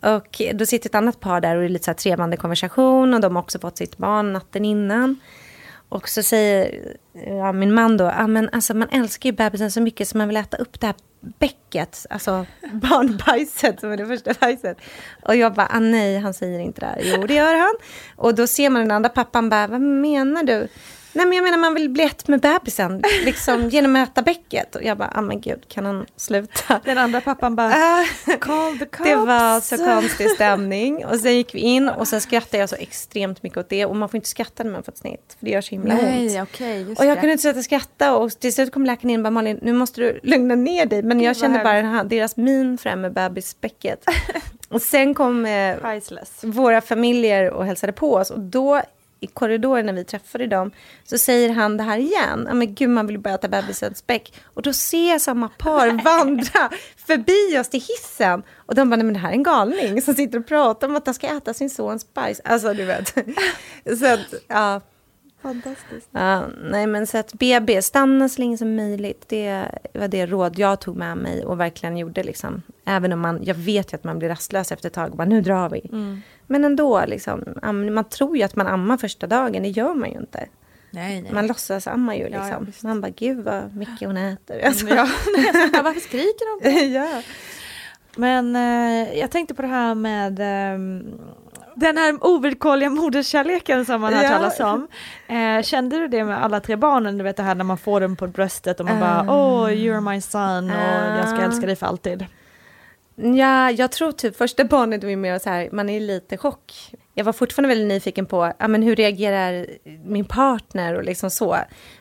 Och 0.00 0.42
då 0.54 0.66
sitter 0.66 0.88
ett 0.88 0.94
annat 0.94 1.20
par 1.20 1.40
där 1.40 1.56
och 1.56 1.60
det 1.62 1.66
är 1.66 1.68
lite 1.68 1.84
så 1.84 1.90
här 1.90 1.96
trevande 1.96 2.36
konversation 2.36 3.14
och 3.14 3.20
de 3.20 3.36
har 3.36 3.42
också 3.42 3.58
fått 3.58 3.76
sitt 3.76 3.96
barn 3.96 4.32
natten 4.32 4.64
innan. 4.64 5.20
Och 5.94 6.08
så 6.08 6.22
säger 6.22 6.96
ja, 7.12 7.52
min 7.52 7.74
man 7.74 7.96
då, 7.96 8.04
ah, 8.16 8.26
men 8.26 8.48
alltså, 8.52 8.74
man 8.74 8.88
älskar 8.88 9.30
ju 9.30 9.36
bebisen 9.36 9.70
så 9.70 9.80
mycket 9.80 10.08
så 10.08 10.18
man 10.18 10.28
vill 10.28 10.36
äta 10.36 10.56
upp 10.56 10.80
det 10.80 10.86
här 10.86 10.96
bäcket, 11.20 12.06
alltså 12.10 12.46
barnbajset 12.72 13.80
som 13.80 13.92
är 13.92 13.96
det 13.96 14.06
första 14.06 14.32
bajset. 14.40 14.78
Och 15.22 15.36
jag 15.36 15.54
bara, 15.54 15.68
ah, 15.70 15.78
nej, 15.78 16.18
han 16.18 16.34
säger 16.34 16.58
inte 16.58 16.80
det 16.80 16.86
här. 16.86 17.00
Jo, 17.02 17.26
det 17.26 17.34
gör 17.34 17.54
han. 17.54 17.74
Och 18.16 18.34
då 18.34 18.46
ser 18.46 18.70
man 18.70 18.82
den 18.82 18.90
andra 18.90 19.08
pappan 19.08 19.48
bara, 19.48 19.66
vad 19.66 19.80
menar 19.80 20.42
du? 20.42 20.68
Nej, 21.14 21.26
men 21.26 21.32
jag 21.36 21.42
menar 21.44 21.58
man 21.58 21.74
vill 21.74 21.90
bli 21.90 22.04
ett 22.04 22.28
med 22.28 22.40
bebisen, 22.40 23.02
liksom 23.24 23.68
genom 23.68 23.96
att 23.96 24.08
äta 24.08 24.22
bäcket. 24.22 24.76
Och 24.76 24.82
jag 24.82 24.98
bara, 24.98 25.12
ah 25.14 25.20
men 25.20 25.40
gud, 25.40 25.68
kan 25.68 25.84
han 25.86 26.06
sluta? 26.16 26.80
Den 26.84 26.98
andra 26.98 27.20
pappan 27.20 27.56
bara, 27.56 27.74
call 28.40 28.78
the 28.78 28.84
cops. 28.84 29.04
Det 29.08 29.16
var 29.16 29.60
så 29.60 29.76
konstig 29.76 30.30
stämning. 30.30 31.04
Och 31.04 31.16
sen 31.20 31.36
gick 31.36 31.54
vi 31.54 31.58
in 31.58 31.88
och 31.88 32.08
sen 32.08 32.20
skrattade 32.20 32.58
jag 32.58 32.68
så 32.68 32.76
extremt 32.76 33.42
mycket 33.42 33.58
åt 33.58 33.68
det. 33.68 33.84
Och 33.86 33.96
man 33.96 34.08
får 34.08 34.16
inte 34.16 34.28
skratta 34.28 34.62
när 34.62 34.70
man 34.70 34.82
får 34.82 34.92
ett 34.92 34.98
snitt, 34.98 35.36
för 35.38 35.46
det 35.46 35.50
gör 35.50 35.60
så 35.60 35.70
himla 35.70 35.94
Nej, 35.94 36.40
ont. 36.40 36.60
just 36.60 37.00
Och 37.00 37.06
jag 37.06 37.16
det. 37.16 37.20
kunde 37.20 37.32
inte 37.32 37.42
sluta 37.42 37.62
skratta 37.62 38.16
och 38.16 38.30
till 38.30 38.54
slut 38.54 38.72
kom 38.72 38.86
läkaren 38.86 39.10
in 39.10 39.20
och 39.20 39.24
bara 39.24 39.30
Malin, 39.30 39.58
nu 39.62 39.72
måste 39.72 40.00
du 40.00 40.20
lugna 40.22 40.54
ner 40.54 40.86
dig. 40.86 41.02
Men 41.02 41.20
jag 41.20 41.36
kände 41.36 41.58
bara 41.64 41.80
här, 41.82 42.04
deras 42.04 42.36
min 42.36 42.78
fram 42.78 43.00
med 43.00 43.12
bebisbäcket. 43.12 44.04
och 44.68 44.82
sen 44.82 45.14
kom 45.14 45.46
eh, 45.46 45.76
våra 46.42 46.80
familjer 46.80 47.50
och 47.50 47.66
hälsade 47.66 47.92
på 47.92 48.14
oss. 48.14 48.30
Och 48.30 48.40
då 48.40 48.82
i 49.24 49.26
korridoren 49.26 49.86
när 49.86 49.92
vi 49.92 50.04
träffade 50.04 50.46
dem 50.46 50.70
så 51.04 51.18
säger 51.18 51.50
han 51.50 51.76
det 51.76 51.82
här 51.82 51.98
igen. 51.98 52.44
Ja, 52.48 52.54
men 52.54 52.74
gud, 52.74 52.90
man 52.90 53.06
vill 53.06 53.18
bara 53.18 53.34
äta 53.34 53.48
bebisens 53.48 53.98
späck. 53.98 54.32
Och 54.44 54.62
då 54.62 54.72
ser 54.72 55.10
jag 55.10 55.20
samma 55.20 55.48
par 55.48 56.04
vandra 56.04 56.70
förbi 57.06 57.58
oss 57.60 57.68
till 57.68 57.80
hissen. 57.80 58.42
Och 58.56 58.74
de 58.74 58.90
bara, 58.90 58.96
nej 58.96 59.04
men 59.04 59.14
det 59.14 59.20
här 59.20 59.28
är 59.28 59.34
en 59.34 59.42
galning 59.42 60.02
som 60.02 60.14
sitter 60.14 60.38
och 60.38 60.46
pratar 60.46 60.88
om 60.88 60.96
att 60.96 61.06
han 61.06 61.14
ska 61.14 61.26
äta 61.26 61.54
sin 61.54 61.70
sons 61.70 62.14
bajs. 62.14 62.40
Alltså, 62.44 62.74
du 62.74 62.84
vet. 62.84 63.14
så 63.98 64.06
att, 64.06 64.34
ja. 64.48 64.80
Fantastiskt. 65.44 66.08
Ja, 66.10 66.46
nej 66.62 66.86
men 66.86 67.06
så 67.06 67.18
att 67.18 67.32
BB, 67.32 67.82
stanna 67.82 68.28
så 68.28 68.40
länge 68.40 68.58
som 68.58 68.76
möjligt. 68.76 69.24
Det 69.28 69.68
var 69.94 70.08
det 70.08 70.26
råd 70.26 70.58
jag 70.58 70.80
tog 70.80 70.96
med 70.96 71.16
mig 71.16 71.44
och 71.44 71.60
verkligen 71.60 71.96
gjorde 71.96 72.22
liksom. 72.22 72.62
Även 72.84 73.12
om 73.12 73.20
man, 73.20 73.40
jag 73.44 73.54
vet 73.54 73.92
ju 73.92 73.94
att 73.94 74.04
man 74.04 74.18
blir 74.18 74.28
rastlös 74.28 74.72
efter 74.72 74.88
ett 74.88 74.94
tag 74.94 75.10
och 75.10 75.16
bara 75.16 75.28
nu 75.28 75.40
drar 75.40 75.68
vi. 75.68 75.90
Men 76.46 76.64
ändå 76.64 77.04
liksom, 77.06 77.44
man 77.92 78.04
tror 78.04 78.36
ju 78.36 78.42
att 78.42 78.56
man 78.56 78.66
ammar 78.66 78.96
första 78.96 79.26
dagen, 79.26 79.62
det 79.62 79.68
gör 79.68 79.94
man 79.94 80.10
ju 80.10 80.16
inte. 80.18 80.48
Nej, 80.90 81.22
nej. 81.22 81.32
Man 81.32 81.46
låtsas 81.46 81.86
amma 81.86 82.16
ju 82.16 82.22
Ja, 82.28 82.48
ja, 82.50 82.60
liksom. 82.60 82.88
man 82.88 83.00
bara 83.00 83.10
gud 83.10 83.44
vad 83.44 83.76
mycket 83.76 84.08
hon 84.08 84.16
äter. 84.16 84.66
Alltså. 84.66 84.88
Ja, 84.88 85.08
nej, 85.36 85.70
bara, 85.72 85.82
varför 85.82 86.00
skriker 86.00 86.62
de? 86.62 86.94
ja. 86.94 87.22
Men 88.16 88.56
eh, 88.56 89.18
jag 89.18 89.30
tänkte 89.30 89.54
på 89.54 89.62
det 89.62 89.68
här 89.68 89.94
med 89.94 90.38
ehm, 90.40 91.20
den 91.74 91.96
här 91.96 92.18
ovillkorliga 92.26 92.90
moderskärleken 92.90 93.84
som 93.84 94.00
man 94.00 94.12
har 94.14 94.22
hört 94.22 94.30
Ja. 94.30 94.36
talas 94.38 94.60
om. 94.60 94.88
Eh, 95.36 95.62
kände 95.62 95.98
du 95.98 96.08
det 96.08 96.24
med 96.24 96.44
alla 96.44 96.60
tre 96.60 96.76
barnen? 96.76 97.18
Du 97.18 97.24
vet 97.24 97.36
det 97.36 97.42
här 97.42 97.54
när 97.54 97.64
man 97.64 97.78
får 97.78 98.00
dem 98.00 98.16
på 98.16 98.26
bröstet 98.26 98.80
och 98.80 98.86
man 98.86 99.00
bara 99.00 99.24
Ah. 99.28 99.34
åh, 99.62 99.68
you're 99.70 100.12
my 100.12 100.20
son 100.20 100.70
och 100.70 101.18
jag 101.18 101.28
ska 101.28 101.38
älska 101.40 101.66
dig 101.66 101.76
för 101.76 101.86
alltid. 101.86 102.26
Ja, 103.16 103.70
jag 103.70 103.92
tror 103.92 104.12
typ 104.12 104.36
första 104.36 104.64
barnet 104.64 105.04
var 105.04 105.16
mer 105.16 105.38
så 105.38 105.50
här, 105.50 105.68
man 105.72 105.88
är 105.88 106.00
lite 106.00 106.36
chock. 106.36 106.72
Jag 107.14 107.24
var 107.24 107.32
fortfarande 107.32 107.68
väldigt 107.68 107.88
nyfiken 107.88 108.26
på, 108.26 108.52
ja 108.58 108.68
men 108.68 108.82
hur 108.82 108.96
reagerar 108.96 109.66
min 110.04 110.24
partner 110.24 110.94
och 110.94 111.04
liksom 111.04 111.30
så. 111.30 111.56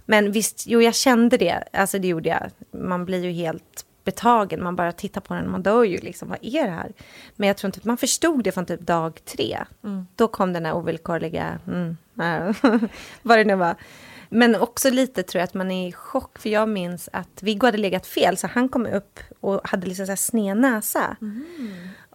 Men 0.05 0.31
visst, 0.31 0.63
jo 0.67 0.81
jag 0.81 0.95
kände 0.95 1.37
det, 1.37 1.63
alltså 1.73 1.99
det 1.99 2.07
gjorde 2.07 2.29
jag. 2.29 2.49
Man 2.81 3.05
blir 3.05 3.25
ju 3.25 3.31
helt 3.31 3.85
betagen, 4.03 4.63
man 4.63 4.75
bara 4.75 4.91
tittar 4.91 5.21
på 5.21 5.33
den, 5.33 5.51
man 5.51 5.63
dör 5.63 5.83
ju 5.83 5.97
liksom, 5.97 6.29
vad 6.29 6.37
är 6.41 6.63
det 6.63 6.71
här? 6.71 6.91
Men 7.35 7.47
jag 7.47 7.57
tror 7.57 7.67
inte, 7.67 7.87
man 7.87 7.97
förstod 7.97 8.43
det 8.43 8.51
från 8.51 8.65
typ 8.65 8.81
dag 8.81 9.19
tre. 9.25 9.57
Då 10.15 10.27
kom 10.27 10.53
den 10.53 10.65
här 10.65 10.73
ovillkorliga, 10.73 11.59
mm, 11.67 11.97
vad 13.21 13.37
det 13.37 13.43
nu 13.43 13.55
var. 13.55 13.75
Men 14.29 14.55
också 14.55 14.89
lite 14.89 15.23
tror 15.23 15.39
jag 15.39 15.43
att 15.43 15.53
man 15.53 15.71
är 15.71 15.87
i 15.87 15.91
chock, 15.91 16.39
för 16.39 16.49
jag 16.49 16.69
minns 16.69 17.09
att 17.13 17.43
Viggo 17.43 17.67
hade 17.67 17.77
legat 17.77 18.07
fel, 18.07 18.37
så 18.37 18.47
han 18.47 18.69
kom 18.69 18.85
upp 18.85 19.19
och 19.39 19.61
hade 19.63 19.87
liksom 19.87 20.05
så 20.05 20.11
här 20.11 20.17
sned 20.17 20.57
näsa. 20.57 21.17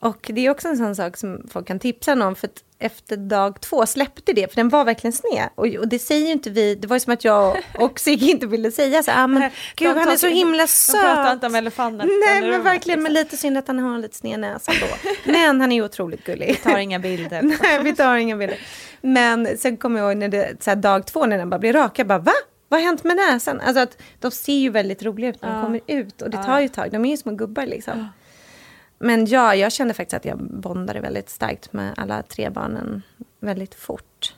Och 0.00 0.30
det 0.34 0.46
är 0.46 0.50
också 0.50 0.68
en 0.68 0.76
sån 0.76 0.96
sak 0.96 1.16
som 1.16 1.46
folk 1.50 1.66
kan 1.66 1.78
tipsa 1.78 2.12
om, 2.26 2.34
för 2.36 2.46
att 2.46 2.64
efter 2.78 3.16
dag 3.16 3.60
två 3.60 3.86
släppte 3.86 4.32
det, 4.32 4.48
för 4.48 4.56
den 4.56 4.68
var 4.68 4.84
verkligen 4.84 5.12
sned. 5.12 5.48
Och, 5.54 5.66
och 5.66 5.88
det 5.88 5.98
säger 5.98 6.26
ju 6.26 6.32
inte 6.32 6.50
vi, 6.50 6.74
det 6.74 6.88
var 6.88 6.96
ju 6.96 7.00
som 7.00 7.12
att 7.12 7.24
jag 7.24 7.56
och 7.78 8.00
Sigge 8.00 8.26
inte 8.26 8.46
ville 8.46 8.70
säga 8.72 9.02
så, 9.02 9.10
ah, 9.14 9.26
men 9.26 9.50
gud 9.76 9.88
De 9.94 9.98
han 9.98 10.08
är 10.08 10.16
så 10.16 10.26
himla 10.26 10.62
De 10.62 10.68
söt. 10.68 11.00
pratar 11.00 11.32
inte 11.32 11.46
om 11.46 11.54
elefanten. 11.54 12.08
Nej 12.26 12.50
men 12.50 12.62
verkligen, 12.62 13.02
men 13.02 13.12
liksom. 13.12 13.24
lite 13.24 13.36
synd 13.36 13.58
att 13.58 13.66
han 13.68 13.78
har 13.78 13.94
en 13.94 14.00
lite 14.00 14.16
sned 14.16 14.40
näsa 14.40 14.72
då. 14.80 15.10
Men 15.32 15.60
han 15.60 15.72
är 15.72 15.76
ju 15.76 15.84
otroligt 15.84 16.24
gullig. 16.24 16.46
Vi 16.48 16.70
tar 16.70 16.78
inga 16.78 16.98
bilder. 16.98 17.42
Nej, 17.62 17.82
vi 17.82 17.94
tar 17.96 18.16
inga 18.16 18.36
bilder. 18.36 18.58
Men 19.00 19.58
sen 19.58 19.76
kommer 19.76 20.00
jag 20.00 20.08
ihåg 20.08 20.16
när 20.16 20.28
det, 20.28 20.62
så 20.64 20.70
här, 20.70 20.76
dag 20.76 21.06
två 21.06 21.26
när 21.26 21.38
den 21.38 21.50
bara 21.50 21.58
blir 21.58 21.72
rak, 21.72 21.98
jag 21.98 22.06
bara 22.06 22.18
va? 22.18 22.32
Vad 22.68 22.80
har 22.80 22.86
hänt 22.86 23.04
med 23.04 23.16
näsan? 23.16 23.60
Alltså 23.60 23.82
att 23.82 23.98
de 24.20 24.30
ser 24.30 24.52
ju 24.58 24.70
väldigt 24.70 25.02
roliga 25.02 25.30
ut 25.30 25.42
när 25.42 25.48
de 25.48 25.56
Ja. 25.58 25.62
kommer 25.64 25.80
ut 25.86 26.22
och 26.22 26.30
det 26.30 26.42
tar 26.44 26.60
ju 26.60 26.66
ett 26.66 26.74
tag, 26.74 26.90
de 26.92 27.04
är 27.04 27.10
ju 27.10 27.16
små 27.16 27.32
gubbar 27.32 27.66
liksom. 27.66 28.08
Men 28.98 29.26
ja, 29.26 29.54
jag 29.54 29.72
kände 29.72 29.94
faktiskt 29.94 30.14
att 30.14 30.24
jag 30.24 30.38
bondade 30.38 31.00
väldigt 31.00 31.30
starkt 31.30 31.72
med 31.72 31.94
alla 31.96 32.22
tre 32.22 32.50
barnen 32.50 33.02
väldigt 33.40 33.74
fort. 33.74 34.34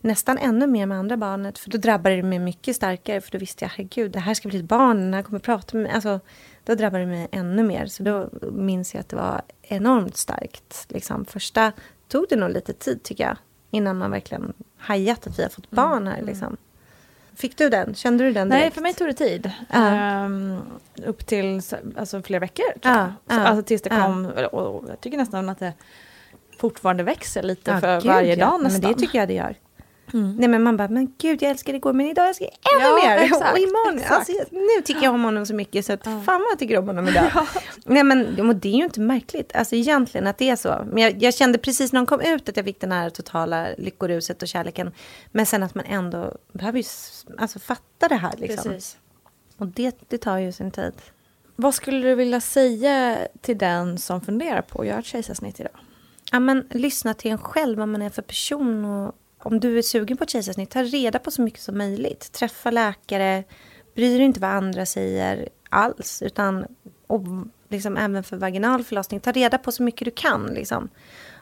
Nästan 0.00 0.38
ännu 0.38 0.66
mer 0.66 0.86
med 0.86 0.98
andra 0.98 1.16
barnet, 1.16 1.58
för 1.58 1.70
då 1.70 1.78
drabbade 1.78 2.16
det 2.16 2.22
mig 2.22 2.38
mycket 2.38 2.76
starkare, 2.76 3.20
för 3.20 3.30
då 3.30 3.38
visste 3.38 3.64
jag, 3.64 3.70
herregud, 3.70 4.12
det 4.12 4.18
här 4.18 4.34
ska 4.34 4.48
bli 4.48 4.58
ett 4.58 4.64
barn, 4.64 4.96
den 4.96 5.14
här 5.14 5.22
kommer 5.22 5.38
prata 5.38 5.76
med 5.76 5.82
mig. 5.82 5.92
Alltså, 5.92 6.20
då 6.64 6.74
drabbade 6.74 7.04
det 7.04 7.10
mig 7.10 7.28
ännu 7.30 7.62
mer, 7.62 7.86
så 7.86 8.02
då 8.02 8.28
minns 8.52 8.94
jag 8.94 9.00
att 9.00 9.08
det 9.08 9.16
var 9.16 9.42
enormt 9.62 10.16
starkt. 10.16 10.86
Liksom, 10.88 11.24
första 11.24 11.72
tog 12.08 12.26
det 12.28 12.36
nog 12.36 12.50
lite 12.50 12.72
tid, 12.72 13.02
tycker 13.02 13.24
jag, 13.24 13.36
innan 13.70 13.98
man 13.98 14.10
verkligen 14.10 14.52
hajat 14.76 15.26
att 15.26 15.38
vi 15.38 15.42
har 15.42 15.50
fått 15.50 15.70
barn 15.70 16.06
här. 16.06 16.22
Liksom. 16.22 16.56
Fick 17.36 17.58
du 17.58 17.68
den? 17.68 17.94
Kände 17.94 18.24
du 18.24 18.32
den 18.32 18.48
Nej, 18.48 18.58
direkt? 18.60 18.74
för 18.74 18.82
mig 18.82 18.94
tog 18.94 19.06
det 19.08 19.12
tid. 19.14 19.50
Ja. 19.72 19.88
Ehm, 19.88 20.58
upp 21.06 21.26
till 21.26 21.62
så- 21.62 21.76
alltså, 21.96 22.22
flera 22.22 22.40
veckor. 22.40 22.66
Jag. 22.82 23.12
Så, 23.28 23.40
alltså, 23.40 23.62
tills 23.62 23.82
det 23.82 23.90
kom, 23.90 24.26
och, 24.26 24.54
och 24.54 24.84
jag 24.88 25.00
tycker 25.00 25.18
nästan 25.18 25.48
att 25.48 25.58
det 25.58 25.72
fortfarande 26.58 27.02
växer 27.02 27.42
lite 27.42 27.80
för 27.80 28.00
gud, 28.00 28.06
varje 28.12 28.34
ja. 28.34 28.46
dag 28.46 28.52
Men 28.62 28.72
nästan. 28.72 28.92
det 28.92 28.98
tycker 28.98 29.18
jag 29.18 29.28
det 29.28 29.34
gör. 29.34 29.56
Nej 30.20 30.48
men 30.48 30.62
man 30.62 30.76
bara, 30.76 30.88
men 30.88 31.14
gud 31.18 31.42
jag 31.42 31.50
älskade 31.50 31.76
igår 31.78 31.92
men 31.92 32.06
idag 32.06 32.28
älskar 32.28 32.46
jag 32.62 32.74
ännu 32.82 32.84
Ja, 33.02 33.08
mer. 33.08 33.24
exakt, 33.24 33.52
och 33.52 33.58
imorgon, 33.58 33.98
exakt. 33.98 34.12
alltså, 34.14 34.32
nu 34.50 34.82
tycker 34.84 35.02
jag 35.02 35.14
om 35.14 35.24
honom 35.24 35.46
så 35.46 35.54
mycket 35.54 35.86
så 35.86 35.92
att 35.92 36.04
fan 36.04 36.24
vad 36.26 36.46
jag 36.50 36.58
tycker 36.58 36.78
om 36.78 36.86
honom 36.86 37.08
idag. 37.08 37.30
Nej 37.84 38.04
men 38.04 38.36
det 38.60 38.68
är 38.68 38.72
ju 38.76 38.84
inte 38.84 39.00
märkligt, 39.00 39.56
alltså 39.56 39.74
egentligen 39.76 40.26
att 40.26 40.38
det 40.38 40.50
är 40.50 40.56
så. 40.56 40.84
Men 40.92 41.02
jag, 41.02 41.22
jag 41.22 41.34
kände 41.34 41.58
precis 41.58 41.92
när 41.92 42.00
de 42.00 42.06
kom 42.06 42.20
ut 42.20 42.48
att 42.48 42.56
jag 42.56 42.66
fick 42.66 42.80
den 42.80 42.92
här 42.92 43.10
totala 43.10 43.68
lyckoruset 43.78 44.42
och 44.42 44.48
kärleken. 44.48 44.92
Men 45.32 45.46
sen 45.46 45.62
att 45.62 45.74
man 45.74 45.84
ändå 45.84 46.36
behöver 46.52 46.78
ju 46.78 46.84
alltså, 47.38 47.58
fatta 47.58 48.08
det 48.08 48.14
här 48.16 48.34
liksom. 48.36 48.72
Precis. 48.72 48.96
Och 49.56 49.66
det, 49.66 49.96
det 50.08 50.18
tar 50.18 50.38
ju 50.38 50.52
sin 50.52 50.70
tid. 50.70 50.92
Vad 51.56 51.74
skulle 51.74 52.08
du 52.08 52.14
vilja 52.14 52.40
säga 52.40 53.18
till 53.40 53.58
den 53.58 53.98
som 53.98 54.20
funderar 54.20 54.62
på 54.62 54.80
att 54.80 54.86
göra 54.86 54.98
ett 54.98 55.04
kejsarsnitt 55.06 55.60
idag? 55.60 55.72
Ja, 56.32 56.40
men 56.40 56.66
lyssna 56.70 57.14
till 57.14 57.30
en 57.30 57.38
själv, 57.38 57.78
vad 57.78 57.88
man 57.88 58.02
är 58.02 58.10
för 58.10 58.22
person. 58.22 58.84
Och 58.84 59.14
om 59.44 59.60
du 59.60 59.78
är 59.78 59.82
sugen 59.82 60.16
på 60.16 60.24
ett 60.24 60.30
kejsarsnitt, 60.30 60.70
ta 60.70 60.82
reda 60.82 61.18
på 61.18 61.30
så 61.30 61.42
mycket 61.42 61.60
som 61.60 61.78
möjligt. 61.78 62.32
Träffa 62.32 62.70
läkare, 62.70 63.44
bry 63.94 64.16
dig 64.16 64.26
inte 64.26 64.40
vad 64.40 64.50
andra 64.50 64.86
säger 64.86 65.48
alls. 65.68 66.22
Utan, 66.22 66.66
och 67.06 67.22
liksom 67.68 67.96
även 67.96 68.24
för 68.24 68.36
vaginal 68.36 68.84
förlossning, 68.84 69.20
ta 69.20 69.32
reda 69.32 69.58
på 69.58 69.72
så 69.72 69.82
mycket 69.82 70.04
du 70.04 70.10
kan. 70.10 70.46
Liksom. 70.46 70.88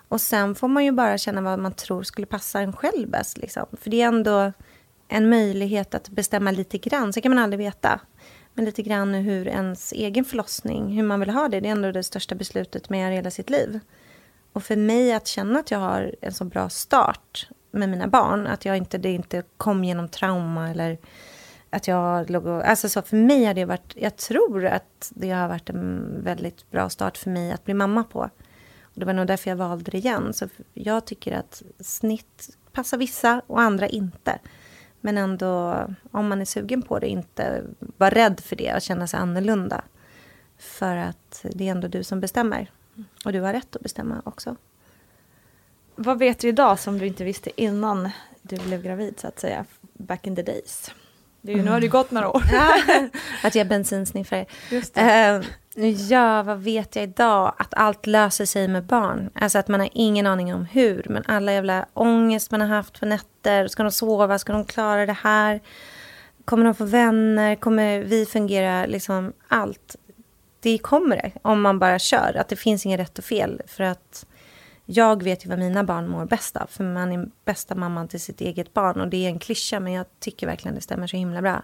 Och 0.08 0.20
sen 0.20 0.54
får 0.54 0.68
man 0.68 0.84
ju 0.84 0.92
bara 0.92 1.18
känna 1.18 1.40
vad 1.40 1.58
man 1.58 1.72
tror 1.72 2.02
skulle 2.02 2.26
passa 2.26 2.60
en 2.60 2.72
själv 2.72 3.10
bäst. 3.10 3.38
Liksom. 3.38 3.66
För 3.80 3.90
det 3.90 4.02
är 4.02 4.06
ändå 4.06 4.52
en 5.08 5.28
möjlighet 5.28 5.94
att 5.94 6.08
bestämma 6.08 6.50
lite 6.50 6.78
grann. 6.78 7.12
Sen 7.12 7.22
kan 7.22 7.34
man 7.34 7.44
aldrig 7.44 7.58
veta. 7.58 8.00
Men 8.54 8.64
lite 8.64 8.82
grann 8.82 9.14
hur 9.14 9.48
ens 9.48 9.92
egen 9.92 10.24
förlossning, 10.24 10.96
hur 10.96 11.02
man 11.02 11.20
vill 11.20 11.30
ha 11.30 11.48
det. 11.48 11.60
Det 11.60 11.68
är 11.68 11.72
ändå 11.72 11.92
det 11.92 12.02
största 12.02 12.34
beslutet 12.34 12.90
man 12.90 12.98
gör 12.98 13.10
i 13.10 13.14
hela 13.14 13.30
sitt 13.30 13.50
liv. 13.50 13.80
Och 14.52 14.64
för 14.64 14.76
mig 14.76 15.12
att 15.12 15.26
känna 15.26 15.58
att 15.58 15.70
jag 15.70 15.78
har 15.78 16.14
en 16.20 16.32
så 16.32 16.44
bra 16.44 16.68
start 16.68 17.48
med 17.72 17.88
mina 17.88 18.06
barn, 18.06 18.46
att 18.46 18.64
jag 18.64 18.76
inte, 18.76 18.98
det 18.98 19.12
inte 19.12 19.42
kom 19.56 19.84
genom 19.84 20.08
trauma 20.08 20.70
eller 20.70 20.98
att 21.70 21.88
jag 21.88 22.30
låg 22.30 22.46
och, 22.46 22.64
alltså 22.64 22.88
så 22.88 23.02
för 23.02 23.16
mig 23.16 23.44
har 23.44 23.54
det 23.54 23.64
varit, 23.64 23.92
jag 23.96 24.16
tror 24.16 24.66
att 24.66 25.12
det 25.14 25.30
har 25.30 25.48
varit 25.48 25.70
en 25.70 26.20
väldigt 26.24 26.70
bra 26.70 26.88
start 26.88 27.16
för 27.16 27.30
mig 27.30 27.52
att 27.52 27.64
bli 27.64 27.74
mamma 27.74 28.04
på. 28.04 28.30
Och 28.82 29.00
det 29.00 29.06
var 29.06 29.12
nog 29.12 29.26
därför 29.26 29.50
jag 29.50 29.56
valde 29.56 29.90
det 29.90 29.98
igen. 29.98 30.32
Så 30.32 30.48
jag 30.74 31.04
tycker 31.04 31.32
att 31.32 31.62
snitt 31.80 32.56
passar 32.72 32.98
vissa 32.98 33.42
och 33.46 33.60
andra 33.60 33.88
inte. 33.88 34.38
Men 35.00 35.18
ändå, 35.18 35.84
om 36.10 36.28
man 36.28 36.40
är 36.40 36.44
sugen 36.44 36.82
på 36.82 36.98
det, 36.98 37.06
inte 37.06 37.64
vara 37.78 38.10
rädd 38.10 38.40
för 38.40 38.56
det 38.56 38.74
och 38.74 38.82
känna 38.82 39.06
sig 39.06 39.20
annorlunda. 39.20 39.84
För 40.58 40.96
att 40.96 41.44
det 41.52 41.68
är 41.68 41.70
ändå 41.70 41.88
du 41.88 42.04
som 42.04 42.20
bestämmer. 42.20 42.70
Och 43.24 43.32
du 43.32 43.40
har 43.40 43.52
rätt 43.52 43.76
att 43.76 43.82
bestämma 43.82 44.22
också. 44.24 44.56
Vad 45.94 46.18
vet 46.18 46.38
du 46.38 46.48
idag 46.48 46.78
som 46.78 46.98
du 46.98 47.06
inte 47.06 47.24
visste 47.24 47.62
innan 47.62 48.10
du 48.42 48.56
blev 48.56 48.82
gravid 48.82 49.20
så 49.20 49.28
att 49.28 49.40
säga? 49.40 49.64
Back 49.92 50.26
in 50.26 50.36
the 50.36 50.42
days. 50.42 50.90
Det 51.40 51.52
är 51.52 51.56
ju, 51.56 51.62
Nu 51.62 51.70
har 51.70 51.80
det 51.80 51.86
ju 51.86 51.92
gått 51.92 52.10
några 52.10 52.30
år. 52.30 52.42
att 53.42 53.54
jag 53.54 53.64
är 53.64 53.68
bensinsniffare. 53.68 54.46
Just 54.70 54.94
det. 54.94 55.00
Eh, 55.76 55.82
ja, 55.90 56.42
vad 56.42 56.58
vet 56.58 56.96
jag 56.96 57.02
idag? 57.02 57.54
Att 57.58 57.74
allt 57.74 58.06
löser 58.06 58.44
sig 58.44 58.68
med 58.68 58.84
barn. 58.84 59.30
Alltså 59.34 59.58
att 59.58 59.68
man 59.68 59.80
har 59.80 59.88
ingen 59.92 60.26
aning 60.26 60.54
om 60.54 60.64
hur. 60.64 61.06
Men 61.08 61.22
alla 61.26 61.52
jävla 61.52 61.86
ångest 61.94 62.50
man 62.50 62.60
har 62.60 62.68
haft 62.68 62.98
för 62.98 63.06
nätter. 63.06 63.68
Ska 63.68 63.82
de 63.82 63.92
sova? 63.92 64.38
Ska 64.38 64.52
de 64.52 64.64
klara 64.64 65.06
det 65.06 65.16
här? 65.22 65.60
Kommer 66.44 66.64
de 66.64 66.74
få 66.74 66.84
vänner? 66.84 67.54
Kommer 67.54 68.00
vi 68.00 68.26
fungera? 68.26 68.86
Liksom 68.86 69.32
allt. 69.48 69.96
det 70.60 70.78
kommer 70.78 71.16
det 71.16 71.32
om 71.42 71.62
man 71.62 71.78
bara 71.78 71.98
kör. 71.98 72.36
Att 72.40 72.48
det 72.48 72.56
finns 72.56 72.86
inget 72.86 73.00
rätt 73.00 73.18
och 73.18 73.24
fel. 73.24 73.62
För 73.66 73.84
att 73.84 74.26
jag 74.86 75.22
vet 75.22 75.44
ju 75.44 75.48
vad 75.48 75.58
mina 75.58 75.84
barn 75.84 76.08
mår 76.08 76.24
bäst 76.24 76.56
av. 76.56 76.66
För 76.66 76.84
man 76.84 77.12
är 77.12 77.28
bästa 77.44 77.74
mamman 77.74 78.08
till 78.08 78.20
sitt 78.20 78.40
eget 78.40 78.74
barn. 78.74 79.00
Och 79.00 79.08
det 79.08 79.24
är 79.24 79.28
en 79.28 79.38
klyscha, 79.38 79.80
men 79.80 79.92
jag 79.92 80.06
tycker 80.20 80.46
verkligen 80.46 80.74
det 80.74 80.80
stämmer 80.80 81.06
så 81.06 81.16
himla 81.16 81.42
bra. 81.42 81.62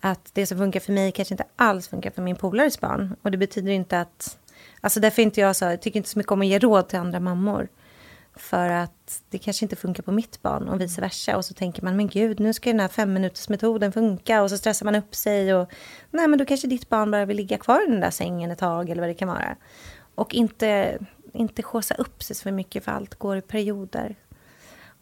Att 0.00 0.30
det 0.32 0.46
som 0.46 0.58
funkar 0.58 0.80
för 0.80 0.92
mig 0.92 1.12
kanske 1.12 1.34
inte 1.34 1.44
alls 1.56 1.88
funkar 1.88 2.10
för 2.10 2.22
min 2.22 2.36
polares 2.36 2.80
barn. 2.80 3.16
Och 3.22 3.30
det 3.30 3.38
betyder 3.38 3.72
inte 3.72 4.00
att... 4.00 4.38
Alltså 4.80 5.00
därför 5.00 5.22
inte 5.22 5.40
jag 5.40 5.56
så, 5.56 5.64
jag 5.64 5.82
tycker 5.82 5.96
inte 5.96 6.08
så 6.08 6.18
mycket 6.18 6.32
om 6.32 6.40
att 6.40 6.46
ge 6.46 6.58
råd 6.58 6.88
till 6.88 6.98
andra 6.98 7.20
mammor. 7.20 7.68
För 8.36 8.68
att 8.68 9.22
det 9.30 9.38
kanske 9.38 9.64
inte 9.64 9.76
funkar 9.76 10.02
på 10.02 10.12
mitt 10.12 10.42
barn 10.42 10.68
och 10.68 10.80
vice 10.80 11.00
versa. 11.00 11.36
Och 11.36 11.44
så 11.44 11.54
tänker 11.54 11.82
man, 11.82 11.96
men 11.96 12.08
gud, 12.08 12.40
nu 12.40 12.52
ska 12.52 12.70
den 12.70 12.80
här 12.80 12.88
femminutersmetoden 12.88 13.92
funka. 13.92 14.42
Och 14.42 14.50
så 14.50 14.58
stressar 14.58 14.84
man 14.84 14.94
upp 14.94 15.14
sig. 15.14 15.54
Och 15.54 15.70
nej, 16.10 16.28
men 16.28 16.38
då 16.38 16.44
kanske 16.44 16.66
ditt 16.66 16.88
barn 16.88 17.10
bara 17.10 17.24
vill 17.24 17.36
ligga 17.36 17.58
kvar 17.58 17.82
i 17.88 17.90
den 17.90 18.00
där 18.00 18.10
sängen 18.10 18.50
ett 18.50 18.58
tag 18.58 18.90
eller 18.90 19.02
vad 19.02 19.10
det 19.10 19.14
kan 19.14 19.28
vara. 19.28 19.56
Och 20.14 20.34
inte, 20.34 20.98
inte 21.34 21.62
skåsa 21.62 21.94
upp 21.94 22.22
sig 22.22 22.36
för 22.36 22.50
mycket 22.50 22.84
för 22.84 22.92
allt 22.92 23.14
går 23.14 23.36
i 23.36 23.40
perioder. 23.40 24.16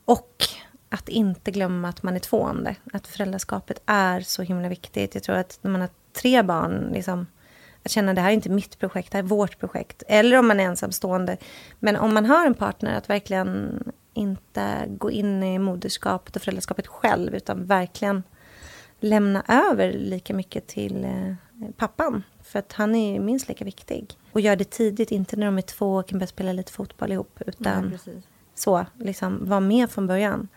Och 0.05 0.45
att 0.89 1.09
inte 1.09 1.51
glömma 1.51 1.89
att 1.89 2.03
man 2.03 2.15
är 2.15 2.21
tvående. 2.21 2.77
Att 2.93 3.07
föräldraskapet 3.07 3.83
är 3.87 4.21
så 4.21 4.43
himla 4.43 4.69
viktigt. 4.69 5.15
Jag 5.15 5.25
tror 5.25 5.37
att 5.37 5.59
när 5.63 5.71
man 5.71 5.81
har 5.81 5.91
tre 6.13 6.43
barn, 6.43 6.91
liksom, 6.93 7.27
att 7.83 7.91
känna 7.91 8.11
att 8.11 8.17
det 8.17 8.23
här 8.23 8.31
är 8.31 8.35
inte 8.35 8.51
mitt 8.51 8.79
projekt, 8.79 9.13
det 9.13 9.19
här 9.19 9.25
är 9.25 9.29
vårt 9.29 9.59
projekt. 9.59 10.03
Eller 10.09 10.39
om 10.39 10.49
man 10.49 10.61
är 10.61 10.65
ensamstående. 10.65 11.37
Men 11.79 11.97
om 11.97 12.15
man 12.15 12.27
har 12.27 12.47
en 12.47 12.55
partner, 12.55 12.95
att 12.95 13.11
verkligen 13.11 13.83
inte 14.15 14.85
gå 14.89 15.11
in 15.11 15.43
i 15.43 15.59
moderskapet 15.59 16.37
och 16.37 16.43
föräldraskapet 16.43 16.87
själv, 16.87 17.35
utan 17.35 17.67
verkligen 17.67 18.23
lämna 19.01 19.45
över 19.49 19.93
lika 19.93 20.35
mycket 20.35 20.67
till 20.67 21.05
eh, 21.05 21.35
pappan. 21.77 22.23
För 22.53 22.59
att 22.59 22.73
han 22.73 22.95
är 22.95 23.21
minst 23.21 23.49
lika 23.49 23.65
viktig. 23.65 24.19
Och 24.33 24.41
gör 24.41 24.57
det 24.57 24.71
tidigt, 24.71 25.11
inte 25.11 25.37
när 25.37 25.47
de 25.47 25.59
är 25.59 25.63
två 25.63 25.97
och 25.97 26.09
kan 26.09 26.19
börja 26.19 26.27
spela 26.27 26.53
lite 26.53 26.73
fotboll 26.73 27.13
ihop. 27.13 27.41
Utan 27.47 27.99
Ja, 28.05 28.13
så, 28.55 28.87
liksom, 28.99 29.49
var 29.49 29.61
med 29.61 29.91
från 29.91 30.07
början. 30.07 30.49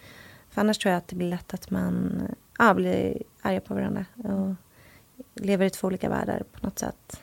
För 0.49 0.61
annars 0.61 0.77
tror 0.77 0.91
jag 0.91 0.97
att 0.97 1.07
det 1.07 1.15
blir 1.15 1.29
lätt 1.29 1.53
att 1.53 1.69
man 1.69 2.21
ja, 2.57 2.73
blir 2.73 3.21
arga 3.41 3.61
på 3.61 3.73
varandra. 3.73 4.05
Och 4.15 4.55
lever 5.45 5.65
i 5.65 5.69
två 5.69 5.87
olika 5.87 6.09
världar 6.09 6.43
på 6.51 6.65
något 6.65 6.79
sätt. 6.79 7.21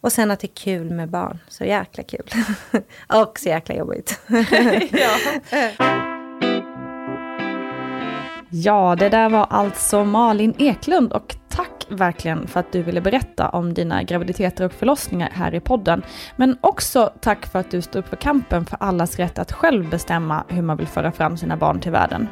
Och 0.00 0.12
sen 0.12 0.30
att 0.30 0.40
det 0.40 0.46
är 0.46 0.54
kul 0.54 0.90
med 0.90 1.08
barn. 1.08 1.38
Så 1.48 1.64
jäkla 1.64 2.02
kul. 2.02 2.30
och 3.08 3.38
så 3.38 3.48
jäkla 3.48 3.74
jobbigt. 3.74 4.20
Ja, 8.50 8.96
det 8.98 9.08
där 9.08 9.28
var 9.28 9.46
alltså 9.50 10.04
Malin 10.04 10.54
Eklund 10.58 11.12
och 11.12 11.36
verkligen 11.88 12.46
för 12.46 12.60
att 12.60 12.72
du 12.72 12.82
ville 12.82 13.00
berätta 13.00 13.48
om 13.48 13.74
dina 13.74 14.02
graviditeter 14.02 14.64
och 14.64 14.72
förlossningar 14.72 15.30
här 15.32 15.54
i 15.54 15.60
podden. 15.60 16.02
Men 16.36 16.58
också 16.60 17.12
tack 17.20 17.46
för 17.46 17.58
att 17.58 17.70
du 17.70 17.82
står 17.82 18.00
upp 18.00 18.08
för 18.08 18.16
kampen 18.16 18.66
för 18.66 18.76
allas 18.80 19.16
rätt 19.16 19.38
att 19.38 19.52
själv 19.52 19.90
bestämma 19.90 20.44
hur 20.48 20.62
man 20.62 20.76
vill 20.76 20.86
föra 20.86 21.12
fram 21.12 21.36
sina 21.36 21.56
barn 21.56 21.80
till 21.80 21.92
världen. 21.92 22.28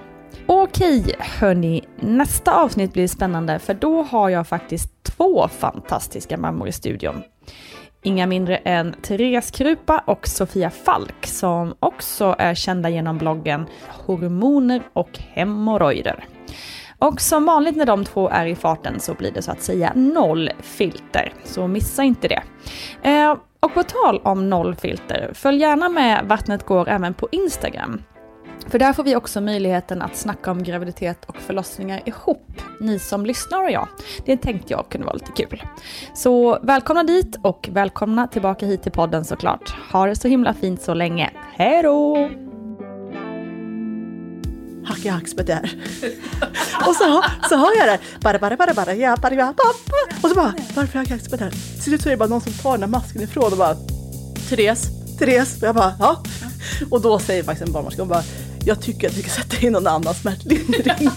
Okej, 0.47 1.15
hörni, 1.19 1.83
nästa 2.01 2.55
avsnitt 2.55 2.93
blir 2.93 3.09
spännande 3.09 3.59
för 3.59 3.75
då 3.75 4.03
har 4.03 4.29
jag 4.29 4.49
faktiskt 4.49 5.03
två 5.03 5.49
fantastiska 5.49 6.37
mammor 6.37 6.69
i 6.69 6.73
studion. 6.73 7.23
Inga 8.03 8.27
mindre 8.27 8.57
än 8.57 8.95
Therese 9.03 9.51
Krupa 9.51 10.03
och 10.07 10.27
Sofia 10.27 10.71
Falk 10.71 11.27
som 11.27 11.75
också 11.81 12.37
är 12.39 12.55
kända 12.55 12.89
genom 12.89 13.19
bloggen 13.19 13.67
Hormoner 13.89 14.83
och 14.93 15.19
hemorrojder. 15.19 16.25
Och 16.99 17.21
som 17.21 17.45
vanligt 17.45 17.77
när 17.77 17.87
de 17.87 18.05
två 18.05 18.29
är 18.29 18.47
i 18.47 18.55
farten 18.55 19.01
så 19.01 19.15
blir 19.15 19.33
det 19.33 19.43
så 19.43 19.51
att 19.51 19.63
säga 19.63 19.93
noll 19.95 20.51
filter, 20.61 21.33
så 21.45 21.67
missa 21.67 22.03
inte 22.03 22.29
det. 22.29 22.43
Eh, 23.03 23.37
och 23.61 23.75
på 23.75 23.83
tal 23.83 24.21
om 24.25 24.51
noll 24.51 24.75
filter, 24.75 25.31
följ 25.35 25.61
gärna 25.61 25.89
med 25.89 26.25
Vattnet 26.25 26.67
går 26.67 26.89
även 26.89 27.15
på 27.15 27.29
Instagram. 27.33 28.03
För 28.69 28.79
där 28.79 28.93
får 28.93 29.05
vi 29.05 29.17
också 29.17 29.41
möjligheten 29.41 30.03
att 30.03 30.17
snacka 30.17 30.51
om 30.51 30.63
graviditet 30.63 31.25
och 31.25 31.37
förlossningar 31.37 32.03
ihop, 32.05 32.63
ni 32.81 32.99
som 32.99 33.27
lyssnar 33.27 33.65
och 33.65 33.71
jag. 33.71 33.89
Det 34.25 34.37
tänkte 34.37 34.73
jag 34.73 34.89
kunde 34.89 35.07
vara 35.07 35.17
lite 35.17 35.33
kul. 35.33 35.63
Så 36.15 36.59
välkomna 36.63 37.05
dit 37.05 37.39
och 37.43 37.69
välkomna 37.73 38.27
tillbaka 38.27 38.67
hit 38.67 38.83
till 38.83 38.93
podden 38.93 39.25
såklart. 39.25 39.75
Ha 39.93 40.07
det 40.07 40.17
så 40.17 40.29
himla 40.29 40.55
fint 40.55 40.83
så 40.83 40.95
länge. 40.95 41.31
Hej 41.57 41.83
då! 41.83 42.31
Hacka 44.85 45.13
hackspett 45.13 45.47
där. 45.47 45.77
och 46.87 46.97
så, 46.97 47.23
så 47.49 47.57
hör 47.57 47.79
jag 47.79 47.89
det. 47.89 47.99
Bara, 48.21 48.39
bara, 48.39 48.57
bara, 48.57 48.75
bara, 48.75 48.95
ja, 48.95 49.17
bara, 49.23 49.35
ja, 49.35 49.47
pappa. 49.57 50.17
Och 50.23 50.29
så 50.29 50.35
bara, 50.35 50.55
varför 50.75 50.99
hacka 50.99 51.15
hackspett 51.15 51.39
där? 51.41 51.51
Till 51.51 51.83
slut 51.83 52.03
så 52.03 52.09
är 52.09 52.11
det 52.11 52.17
bara 52.17 52.29
någon 52.29 52.41
som 52.41 52.53
tar 52.53 52.71
den 52.71 52.81
där 52.81 52.87
masken 52.87 53.23
ifrån 53.23 53.53
och 53.53 53.59
bara, 53.59 53.77
Therese, 54.49 54.87
Therese. 55.19 55.63
Och 55.63 55.69
jag 55.69 55.75
bara, 55.75 55.95
ja. 55.99 56.23
Och 56.91 57.01
då 57.01 57.19
säger 57.19 57.43
faktiskt 57.43 57.67
en 57.67 57.73
barnmorska, 57.73 58.03
hon 58.03 58.09
bara, 58.09 58.23
jag 58.65 58.83
tycker 58.83 59.09
att 59.09 59.17
vi 59.17 59.23
ska 59.23 59.31
sätta 59.31 59.67
in 59.67 59.73
någon 59.73 59.87
annan 59.87 60.15
smärtlindring. 60.15 61.11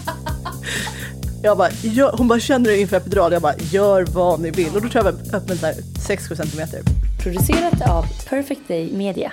Jag 1.42 1.58
bara, 1.58 1.70
gör, 1.82 2.14
hon 2.18 2.28
bara, 2.28 2.40
känner 2.40 2.70
du 2.70 2.76
inför 2.80 2.96
epidural? 2.96 3.32
Jag 3.32 3.42
bara, 3.42 3.56
gör 3.56 4.02
vad 4.02 4.40
ni 4.40 4.50
vill. 4.50 4.76
Och 4.76 4.82
då 4.82 4.88
tror 4.88 5.04
jag 5.04 5.06
att 5.06 5.26
jag 5.26 5.34
öppnade 5.34 5.74
6-7 6.08 6.34
centimeter. 6.36 6.80
Producerat 7.22 7.90
av 7.90 8.04
Perfect 8.28 8.68
Day 8.68 8.92
Media. 8.92 9.32